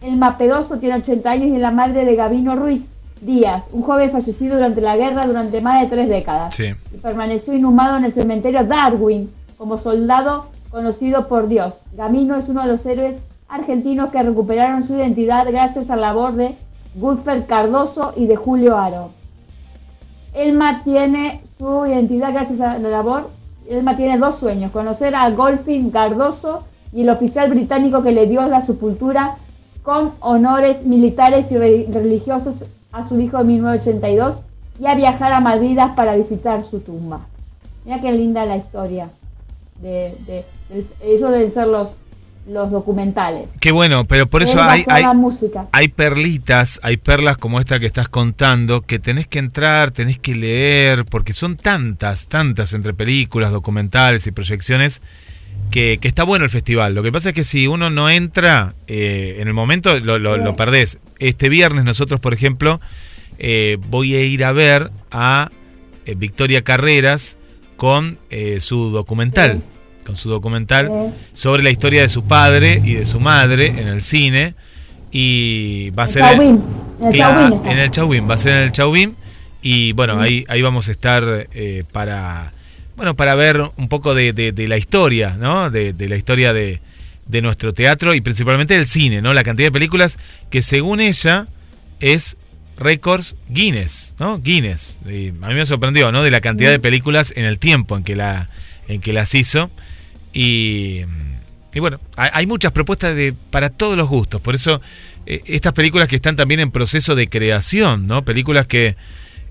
El 0.01 0.15
Mapedoso 0.15 0.77
tiene 0.77 0.97
80 0.97 1.29
años 1.29 1.47
y 1.47 1.55
es 1.55 1.61
la 1.61 1.71
madre 1.71 2.05
de 2.05 2.15
Gabino 2.15 2.55
Ruiz 2.55 2.89
Díaz, 3.21 3.63
un 3.71 3.81
joven 3.81 4.11
fallecido 4.11 4.55
durante 4.55 4.81
la 4.81 4.97
guerra 4.97 5.25
durante 5.25 5.61
más 5.61 5.81
de 5.81 5.87
tres 5.87 6.09
décadas. 6.09 6.53
Sí. 6.55 6.73
Y 6.93 6.97
permaneció 6.97 7.53
inhumado 7.53 7.97
en 7.97 8.05
el 8.05 8.13
cementerio 8.13 8.63
Darwin 8.63 9.31
como 9.57 9.77
soldado 9.77 10.47
conocido 10.69 11.27
por 11.27 11.47
Dios. 11.47 11.75
Gabino 11.93 12.35
es 12.35 12.49
uno 12.49 12.61
de 12.61 12.67
los 12.67 12.85
héroes 12.85 13.17
argentinos 13.47 14.11
que 14.11 14.21
recuperaron 14.21 14.85
su 14.85 14.95
identidad 14.95 15.45
gracias 15.47 15.89
a 15.89 15.95
la 15.95 16.07
labor 16.07 16.33
de 16.33 16.55
Gulfer 16.95 17.45
Cardoso 17.45 18.13
y 18.17 18.25
de 18.25 18.35
Julio 18.35 18.77
Aro. 18.77 19.11
Elma 20.33 20.81
tiene 20.83 21.41
su 21.57 21.85
identidad 21.85 22.33
gracias 22.33 22.59
a 22.59 22.77
la 22.77 22.89
labor. 22.89 23.29
Elma 23.69 23.95
tiene 23.95 24.17
dos 24.17 24.35
sueños: 24.35 24.71
conocer 24.71 25.15
a 25.15 25.29
Golfin 25.31 25.89
Cardoso 25.89 26.63
y 26.91 27.01
el 27.03 27.09
oficial 27.09 27.49
británico 27.49 28.03
que 28.03 28.11
le 28.11 28.27
dio 28.27 28.45
la 28.47 28.61
sepultura 28.61 29.37
con 29.83 30.11
honores 30.19 30.85
militares 30.85 31.51
y 31.51 31.57
re- 31.57 31.87
religiosos 31.91 32.65
a 32.95 33.07
su 33.07 33.19
hijo 33.19 33.39
en 33.41 33.47
1982 33.47 34.35
y 34.79 34.87
a 34.87 34.95
viajar 34.95 35.31
a 35.33 35.39
Malvinas 35.41 35.95
para 35.95 36.15
visitar 36.15 36.63
su 36.63 36.79
tumba. 36.79 37.21
Mira 37.85 38.01
qué 38.01 38.11
linda 38.11 38.45
la 38.45 38.57
historia. 38.57 39.09
De, 39.81 40.13
de- 40.25 40.45
del- 40.69 40.87
eso 41.03 41.29
deben 41.29 41.53
ser 41.53 41.67
los, 41.67 41.89
los 42.47 42.71
documentales. 42.71 43.47
Qué 43.59 43.71
bueno, 43.73 44.05
pero 44.05 44.27
por 44.27 44.41
eso 44.41 44.61
hay, 44.61 44.85
hay, 44.87 45.05
música. 45.15 45.67
hay 45.73 45.89
perlitas, 45.89 46.79
hay 46.83 46.95
perlas 46.97 47.35
como 47.37 47.59
esta 47.59 47.79
que 47.79 47.85
estás 47.85 48.07
contando, 48.07 48.81
que 48.81 48.99
tenés 48.99 49.27
que 49.27 49.39
entrar, 49.39 49.91
tenés 49.91 50.17
que 50.17 50.33
leer, 50.35 51.03
porque 51.05 51.33
son 51.33 51.57
tantas, 51.57 52.27
tantas 52.27 52.73
entre 52.73 52.93
películas, 52.93 53.51
documentales 53.51 54.25
y 54.27 54.31
proyecciones, 54.31 55.01
que, 55.71 55.97
que 56.01 56.07
está 56.07 56.23
bueno 56.23 56.45
el 56.45 56.51
festival. 56.51 56.95
Lo 56.95 57.03
que 57.03 57.11
pasa 57.11 57.29
es 57.29 57.35
que 57.35 57.43
si 57.43 57.67
uno 57.67 57.89
no 57.89 58.09
entra 58.09 58.73
eh, 58.87 59.37
en 59.39 59.47
el 59.47 59.53
momento, 59.53 59.99
lo, 59.99 60.19
lo- 60.19 60.37
lo 60.37 60.55
perdés. 60.55 60.97
Este 61.19 61.49
viernes 61.49 61.83
nosotros, 61.85 62.19
por 62.19 62.33
ejemplo, 62.33 62.79
eh, 63.39 63.77
voy 63.89 64.15
a 64.15 64.23
ir 64.23 64.43
a 64.45 64.51
ver 64.53 64.91
a 65.11 65.49
eh, 66.05 66.15
Victoria 66.17 66.63
Carreras 66.63 67.37
con 67.77 68.17
su 68.59 68.89
documental, 68.91 69.61
con 70.05 70.15
su 70.15 70.29
documental 70.29 70.89
sobre 71.33 71.61
la 71.61 71.71
historia 71.71 72.01
de 72.01 72.09
su 72.09 72.23
padre 72.25 72.81
y 72.83 72.93
de 72.93 73.05
su 73.05 73.19
madre 73.19 73.67
en 73.67 73.87
el 73.89 74.01
cine. 74.01 74.53
Y 75.11 75.89
va 75.91 76.03
a 76.03 76.05
El 76.07 76.11
ser 76.11 76.21
Chauvin. 76.23 76.63
En 77.01 77.07
el 77.07 77.13
Chauvin 77.19 77.53
está. 77.53 77.71
en 77.71 77.77
el 77.79 77.91
Chauvin, 77.91 78.29
va 78.29 78.33
a 78.33 78.37
ser 78.37 78.51
en 78.53 78.59
el 78.63 78.71
Chauvin. 78.71 79.15
Y 79.61 79.91
bueno, 79.93 80.19
ahí, 80.19 80.45
ahí 80.47 80.61
vamos 80.61 80.87
a 80.87 80.91
estar 80.91 81.47
para 81.91 82.53
bueno 82.95 83.15
para 83.15 83.35
ver 83.35 83.61
un 83.77 83.89
poco 83.89 84.13
de, 84.15 84.33
de- 84.33 84.51
de 84.51 84.67
la 84.67 84.77
historia, 84.77 85.35
¿no? 85.39 85.69
De, 85.69 85.93
de 85.93 86.09
la 86.09 86.15
historia 86.15 86.53
de, 86.53 86.79
de 87.27 87.41
nuestro 87.41 87.73
teatro 87.73 88.13
y 88.13 88.21
principalmente 88.21 88.75
del 88.75 88.87
cine, 88.87 89.21
¿no? 89.21 89.33
La 89.33 89.43
cantidad 89.43 89.67
de 89.67 89.71
películas 89.71 90.17
que 90.49 90.61
según 90.61 91.01
ella 91.01 91.47
es 91.99 92.37
récords 92.77 93.35
Guinness, 93.49 94.15
¿no? 94.19 94.37
Guinness. 94.39 94.99
Y 95.09 95.29
a 95.29 95.47
mí 95.49 95.53
me 95.53 95.65
sorprendió, 95.65 96.11
¿no? 96.11 96.23
De 96.23 96.31
la 96.31 96.41
cantidad 96.41 96.71
de 96.71 96.79
películas 96.79 97.33
en 97.35 97.45
el 97.45 97.57
tiempo 97.59 97.95
en 97.97 98.03
que 98.03 98.15
la 98.15 98.49
en 98.87 99.01
que 99.01 99.13
las 99.13 99.33
hizo 99.33 99.71
y, 100.33 101.01
y 101.73 101.79
bueno, 101.79 101.99
hay, 102.17 102.29
hay 102.33 102.45
muchas 102.47 102.71
propuestas 102.71 103.15
de 103.15 103.33
para 103.49 103.69
todos 103.69 103.97
los 103.97 104.07
gustos, 104.07 104.41
por 104.41 104.53
eso 104.55 104.79
eh, 105.25 105.41
estas 105.47 105.73
películas 105.73 106.07
que 106.07 106.15
están 106.17 106.35
también 106.35 106.59
en 106.59 106.69
proceso 106.71 107.15
de 107.15 107.27
creación, 107.27 108.05
¿no? 108.07 108.23
Películas 108.23 108.67
que 108.67 108.95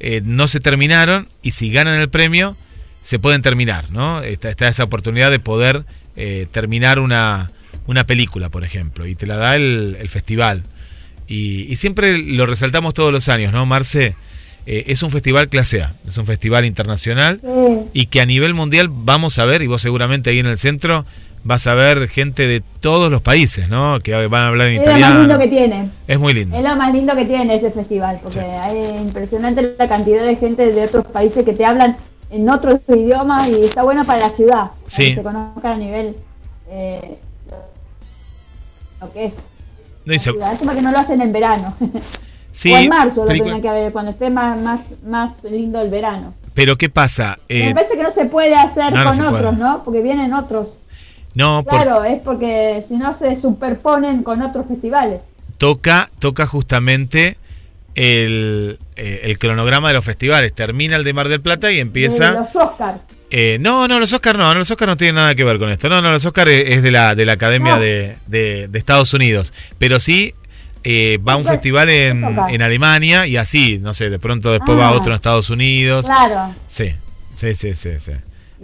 eh, 0.00 0.20
no 0.24 0.46
se 0.48 0.60
terminaron 0.60 1.26
y 1.42 1.50
si 1.52 1.70
ganan 1.70 2.00
el 2.00 2.08
premio 2.10 2.56
se 3.04 3.18
pueden 3.20 3.42
terminar, 3.42 3.84
¿no? 3.90 4.22
Está, 4.22 4.48
está 4.50 4.66
esa 4.66 4.82
oportunidad 4.82 5.30
de 5.30 5.38
poder 5.38 5.84
eh, 6.16 6.46
terminar 6.50 6.98
una, 6.98 7.50
una 7.86 8.02
película, 8.04 8.48
por 8.48 8.64
ejemplo, 8.64 9.06
y 9.06 9.14
te 9.14 9.26
la 9.26 9.36
da 9.36 9.54
el, 9.56 9.96
el 10.00 10.08
festival. 10.08 10.62
Y, 11.28 11.70
y 11.70 11.76
siempre 11.76 12.18
lo 12.18 12.46
resaltamos 12.46 12.94
todos 12.94 13.12
los 13.12 13.28
años, 13.28 13.52
¿no, 13.52 13.66
Marce? 13.66 14.16
Eh, 14.66 14.84
es 14.86 15.02
un 15.02 15.10
festival 15.10 15.50
clase 15.50 15.82
A, 15.82 15.92
es 16.08 16.16
un 16.16 16.24
festival 16.24 16.64
internacional 16.64 17.38
y 17.92 18.06
que 18.06 18.22
a 18.22 18.26
nivel 18.26 18.54
mundial 18.54 18.88
vamos 18.90 19.38
a 19.38 19.44
ver, 19.44 19.60
y 19.60 19.66
vos 19.66 19.82
seguramente 19.82 20.30
ahí 20.30 20.38
en 20.38 20.46
el 20.46 20.56
centro 20.56 21.04
vas 21.42 21.66
a 21.66 21.74
ver 21.74 22.08
gente 22.08 22.46
de 22.46 22.62
todos 22.80 23.12
los 23.12 23.20
países, 23.20 23.68
¿no? 23.68 24.00
Que 24.00 24.14
van 24.26 24.42
a 24.42 24.48
hablar 24.48 24.68
en 24.68 24.80
Es 24.80 24.86
lo 24.86 24.92
más 24.92 25.00
lindo 25.00 25.34
italiano. 25.34 25.38
que 25.38 25.48
tiene. 25.48 25.90
Es 26.08 26.18
muy 26.18 26.32
lindo. 26.32 26.56
Es 26.56 26.62
lo 26.62 26.76
más 26.76 26.94
lindo 26.94 27.14
que 27.14 27.26
tiene 27.26 27.54
ese 27.54 27.70
festival, 27.70 28.18
porque 28.22 28.40
hay 28.40 28.96
impresionante 28.96 29.74
la 29.78 29.86
cantidad 29.86 30.24
de 30.24 30.36
gente 30.36 30.72
de 30.72 30.82
otros 30.82 31.06
países 31.08 31.44
que 31.44 31.52
te 31.52 31.66
hablan 31.66 31.98
en 32.34 32.48
otros 32.50 32.80
idiomas 32.88 33.48
y 33.48 33.64
está 33.64 33.82
bueno 33.82 34.04
para 34.04 34.28
la 34.28 34.30
ciudad, 34.30 34.70
Sí. 34.86 35.10
que 35.10 35.14
se 35.16 35.22
conozca 35.22 35.72
a 35.72 35.76
nivel 35.76 36.16
eh, 36.68 37.18
lo 39.00 39.12
que 39.12 39.26
es. 39.26 39.36
No, 40.04 40.12
se- 40.14 40.18
ciudad. 40.18 40.50
Lástima 40.52 40.74
que 40.74 40.82
no 40.82 40.90
lo 40.90 40.98
hacen 40.98 41.20
en 41.20 41.32
verano. 41.32 41.74
sí, 42.52 42.72
o 42.72 42.76
en 42.78 42.88
marzo 42.88 43.24
lo 43.24 43.32
tienen 43.32 43.62
que 43.62 43.68
haber, 43.68 43.92
cuando 43.92 44.10
esté 44.10 44.30
más, 44.30 44.58
más, 44.60 44.80
más 45.06 45.32
lindo 45.44 45.80
el 45.80 45.90
verano. 45.90 46.34
Pero 46.54 46.76
¿qué 46.76 46.88
pasa? 46.88 47.38
Eh, 47.48 47.66
Me 47.68 47.74
parece 47.74 47.96
que 47.96 48.02
no 48.02 48.10
se 48.10 48.26
puede 48.26 48.54
hacer 48.54 48.92
no, 48.92 49.02
no 49.04 49.10
con 49.10 49.16
puede. 49.18 49.28
otros, 49.36 49.58
¿no? 49.58 49.82
Porque 49.84 50.02
vienen 50.02 50.32
otros. 50.34 50.68
no, 51.34 51.64
por- 51.64 51.72
Claro, 51.74 52.04
es 52.04 52.20
porque 52.20 52.84
si 52.86 52.96
no 52.96 53.12
se 53.16 53.34
superponen 53.40 54.22
con 54.22 54.40
otros 54.42 54.66
festivales. 54.66 55.20
toca, 55.58 56.10
toca 56.18 56.46
justamente 56.46 57.36
el, 57.94 58.78
eh, 58.96 59.20
el 59.24 59.38
cronograma 59.38 59.88
de 59.88 59.94
los 59.94 60.04
festivales. 60.04 60.52
Termina 60.52 60.96
el 60.96 61.04
de 61.04 61.12
Mar 61.12 61.28
del 61.28 61.40
Plata 61.40 61.70
y 61.70 61.76
De 61.76 61.80
empieza... 61.80 62.32
los 62.32 62.54
Oscars. 62.56 62.98
Eh, 63.30 63.58
no, 63.60 63.88
no, 63.88 63.98
los 63.98 64.12
Oscars 64.12 64.38
no, 64.38 64.54
los 64.54 64.70
Oscars 64.70 64.88
no 64.88 64.96
tienen 64.96 65.16
nada 65.16 65.34
que 65.34 65.42
ver 65.44 65.58
con 65.58 65.68
esto. 65.70 65.88
No, 65.88 66.00
no, 66.00 66.12
los 66.12 66.24
Oscars 66.24 66.50
es 66.52 66.82
de 66.82 66.90
la, 66.90 67.14
de 67.14 67.24
la 67.24 67.32
Academia 67.32 67.74
No. 67.76 67.80
de, 67.80 68.16
de- 68.26 68.68
de 68.68 68.78
Estados 68.78 69.12
Unidos. 69.12 69.52
Pero 69.78 69.98
sí 69.98 70.34
eh, 70.84 71.18
va 71.26 71.32
a 71.32 71.36
un 71.36 71.44
festival 71.46 71.88
en, 71.90 72.24
en 72.50 72.62
Alemania 72.62 73.26
y 73.26 73.36
así, 73.36 73.78
no 73.80 73.92
sé, 73.94 74.10
de 74.10 74.18
pronto 74.18 74.52
después 74.52 74.78
va 74.78 74.88
Ah. 74.88 74.92
otro 74.92 75.08
en 75.10 75.16
Estados 75.16 75.50
Unidos. 75.50 76.06
Claro. 76.06 76.54
Sí, 76.68 76.92
sí, 77.34 77.54
sí, 77.54 77.74
sí, 77.74 77.90
sí. 77.98 78.12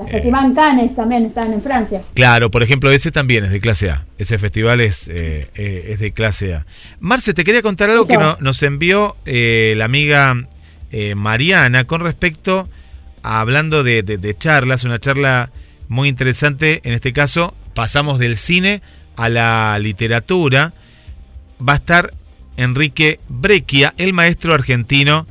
Los 0.01 0.09
Eh. 0.09 0.12
Festival 0.12 0.55
Cannes 0.55 0.97
también 0.97 1.27
están 1.27 1.52
en 1.52 1.62
Francia. 1.62 2.02
Claro, 2.14 2.51
por 2.51 2.62
ejemplo, 2.62 2.90
ese 2.90 3.10
también 3.10 3.44
es 3.44 3.51
de 3.52 3.60
clase 3.60 3.90
A. 3.90 4.05
Ese 4.18 4.39
festival 4.39 4.81
es, 4.81 5.09
eh, 5.09 5.48
eh, 5.55 5.89
es 5.90 5.98
de 6.01 6.12
clase 6.12 6.55
A. 6.55 6.66
Marce, 7.01 7.35
te 7.35 7.44
quería 7.44 7.62
contar 7.62 7.90
algo 7.90 8.06
que 8.06 8.16
no- 8.16 8.36
nos 8.40 8.62
envió 8.62 9.16
eh, 9.27 9.74
la 9.77 9.85
amiga 9.85 10.35
Mariana 11.14 11.85
con 11.85 12.01
respecto 12.01 12.68
hablando 13.22 13.85
de, 13.85 14.02
de- 14.02 14.18
de 14.18 14.36
charlas, 14.36 14.82
una 14.85 14.98
charla 14.98 15.51
muy 15.89 16.09
interesante. 16.09 16.81
En 16.85 16.94
este 16.94 17.12
caso, 17.12 17.55
pasamos 17.74 18.18
del 18.18 18.36
cine 18.36 18.82
a 19.16 19.28
la 19.28 19.78
literatura. 19.78 20.72
Va 21.66 21.74
a 21.74 21.77
estar 21.77 22.10
Enrique 22.56 23.20
Breccia, 23.28 23.94
el 23.98 24.12
maestro 24.12 24.52
argentino 24.55 25.27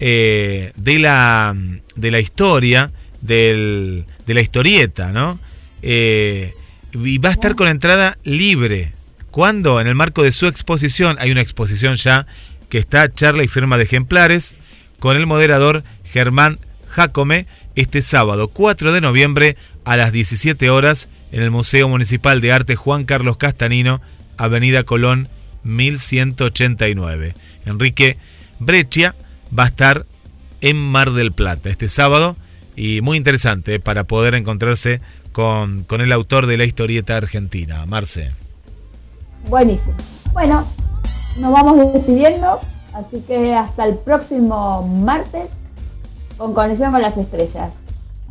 eh, 0.00 0.72
de, 0.76 0.98
la, 0.98 1.54
de 1.96 2.10
la 2.10 2.20
historia, 2.20 2.90
del- 3.20 4.04
de 4.26 4.34
la 4.34 4.40
historieta, 4.40 5.12
¿no? 5.12 5.38
Eh, 5.82 6.52
y 6.92 7.18
va 7.18 7.28
a 7.30 7.32
estar 7.32 7.54
con 7.54 7.68
entrada 7.68 8.16
libre. 8.24 8.92
Cuando 9.30 9.80
en 9.80 9.86
el 9.86 9.94
marco 9.94 10.22
de 10.22 10.32
su 10.32 10.46
exposición, 10.46 11.16
hay 11.20 11.30
una 11.30 11.42
exposición 11.42 11.96
ya 11.96 12.26
que 12.70 12.78
está 12.78 13.12
charla 13.12 13.44
y 13.44 13.48
firma 13.48 13.76
de 13.78 13.84
ejemplares, 13.84 14.54
con 14.98 15.16
el 15.16 15.26
moderador 15.26 15.84
Germán 16.10 16.58
Jacome, 16.88 17.46
este 17.76 18.02
sábado 18.02 18.48
4 18.48 18.92
de 18.92 19.00
noviembre 19.00 19.56
a 19.84 19.96
las 19.96 20.12
17 20.12 20.68
horas 20.70 21.08
en 21.30 21.42
el 21.42 21.50
Museo 21.50 21.88
Municipal 21.88 22.40
de 22.40 22.52
Arte 22.52 22.74
Juan 22.74 23.04
Carlos 23.04 23.36
Castanino, 23.36 24.00
Avenida 24.36 24.82
Colón 24.84 25.28
1189. 25.62 27.34
Enrique 27.66 28.18
Breccia 28.58 29.14
va 29.56 29.64
a 29.64 29.68
estar 29.68 30.04
en 30.60 30.76
Mar 30.76 31.12
del 31.12 31.32
Plata 31.32 31.70
este 31.70 31.88
sábado 31.88 32.36
y 32.78 33.00
muy 33.00 33.16
interesante 33.16 33.80
para 33.80 34.04
poder 34.04 34.34
encontrarse 34.34 35.00
con, 35.32 35.82
con 35.84 36.00
el 36.00 36.12
autor 36.12 36.46
de 36.46 36.56
la 36.56 36.64
historieta 36.64 37.16
argentina, 37.16 37.84
Marce. 37.86 38.30
Buenísimo. 39.48 39.96
Bueno, 40.32 40.64
nos 41.40 41.52
vamos 41.52 41.92
despidiendo, 41.92 42.60
así 42.94 43.20
que 43.26 43.54
hasta 43.54 43.84
el 43.84 43.96
próximo 43.98 44.86
martes 44.86 45.50
con 46.36 46.54
Conexión 46.54 46.92
con 46.92 47.02
las 47.02 47.16
Estrellas. 47.16 47.72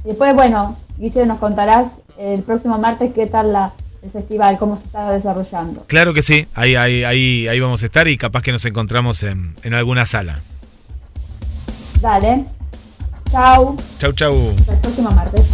Después, 0.05 0.33
bueno, 0.33 0.77
Guille, 0.97 1.25
nos 1.25 1.39
contarás 1.39 1.91
el 2.17 2.41
próximo 2.41 2.77
martes 2.77 3.11
qué 3.13 3.27
tal 3.27 3.51
la, 3.51 3.73
el 4.01 4.11
festival, 4.11 4.57
cómo 4.57 4.79
se 4.79 4.85
está 4.85 5.11
desarrollando. 5.11 5.83
Claro 5.87 6.13
que 6.13 6.23
sí, 6.23 6.47
ahí, 6.55 6.75
ahí, 6.75 7.03
ahí, 7.03 7.47
ahí 7.49 7.59
vamos 7.59 7.83
a 7.83 7.87
estar 7.87 8.07
y 8.07 8.17
capaz 8.17 8.43
que 8.43 8.53
nos 8.53 8.63
encontramos 8.63 9.23
en, 9.23 9.55
en 9.63 9.73
alguna 9.73 10.05
sala. 10.05 10.39
Dale. 12.01 12.45
Chau. 13.31 13.75
Chau, 13.99 14.11
chau. 14.13 14.35
Hasta 14.59 14.73
el 14.73 14.79
próximo 14.79 15.11
martes. 15.11 15.45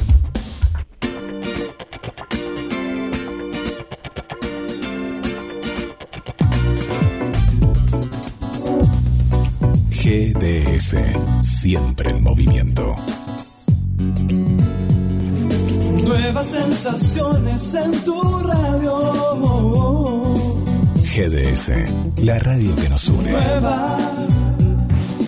GDS, 10.03 10.95
siempre 11.41 12.09
en 12.11 12.23
movimiento. 12.23 12.95
Nuevas 16.03 16.45
sensaciones 16.45 17.73
en 17.73 17.91
tu 18.03 18.39
radio. 18.39 19.13
GDS, 21.15 22.23
la 22.23 22.37
radio 22.39 22.75
que 22.75 22.89
nos 22.89 23.07
une. 23.07 23.31
Nuevas 23.31 24.01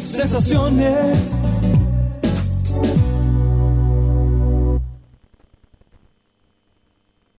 sensaciones 0.03 1.31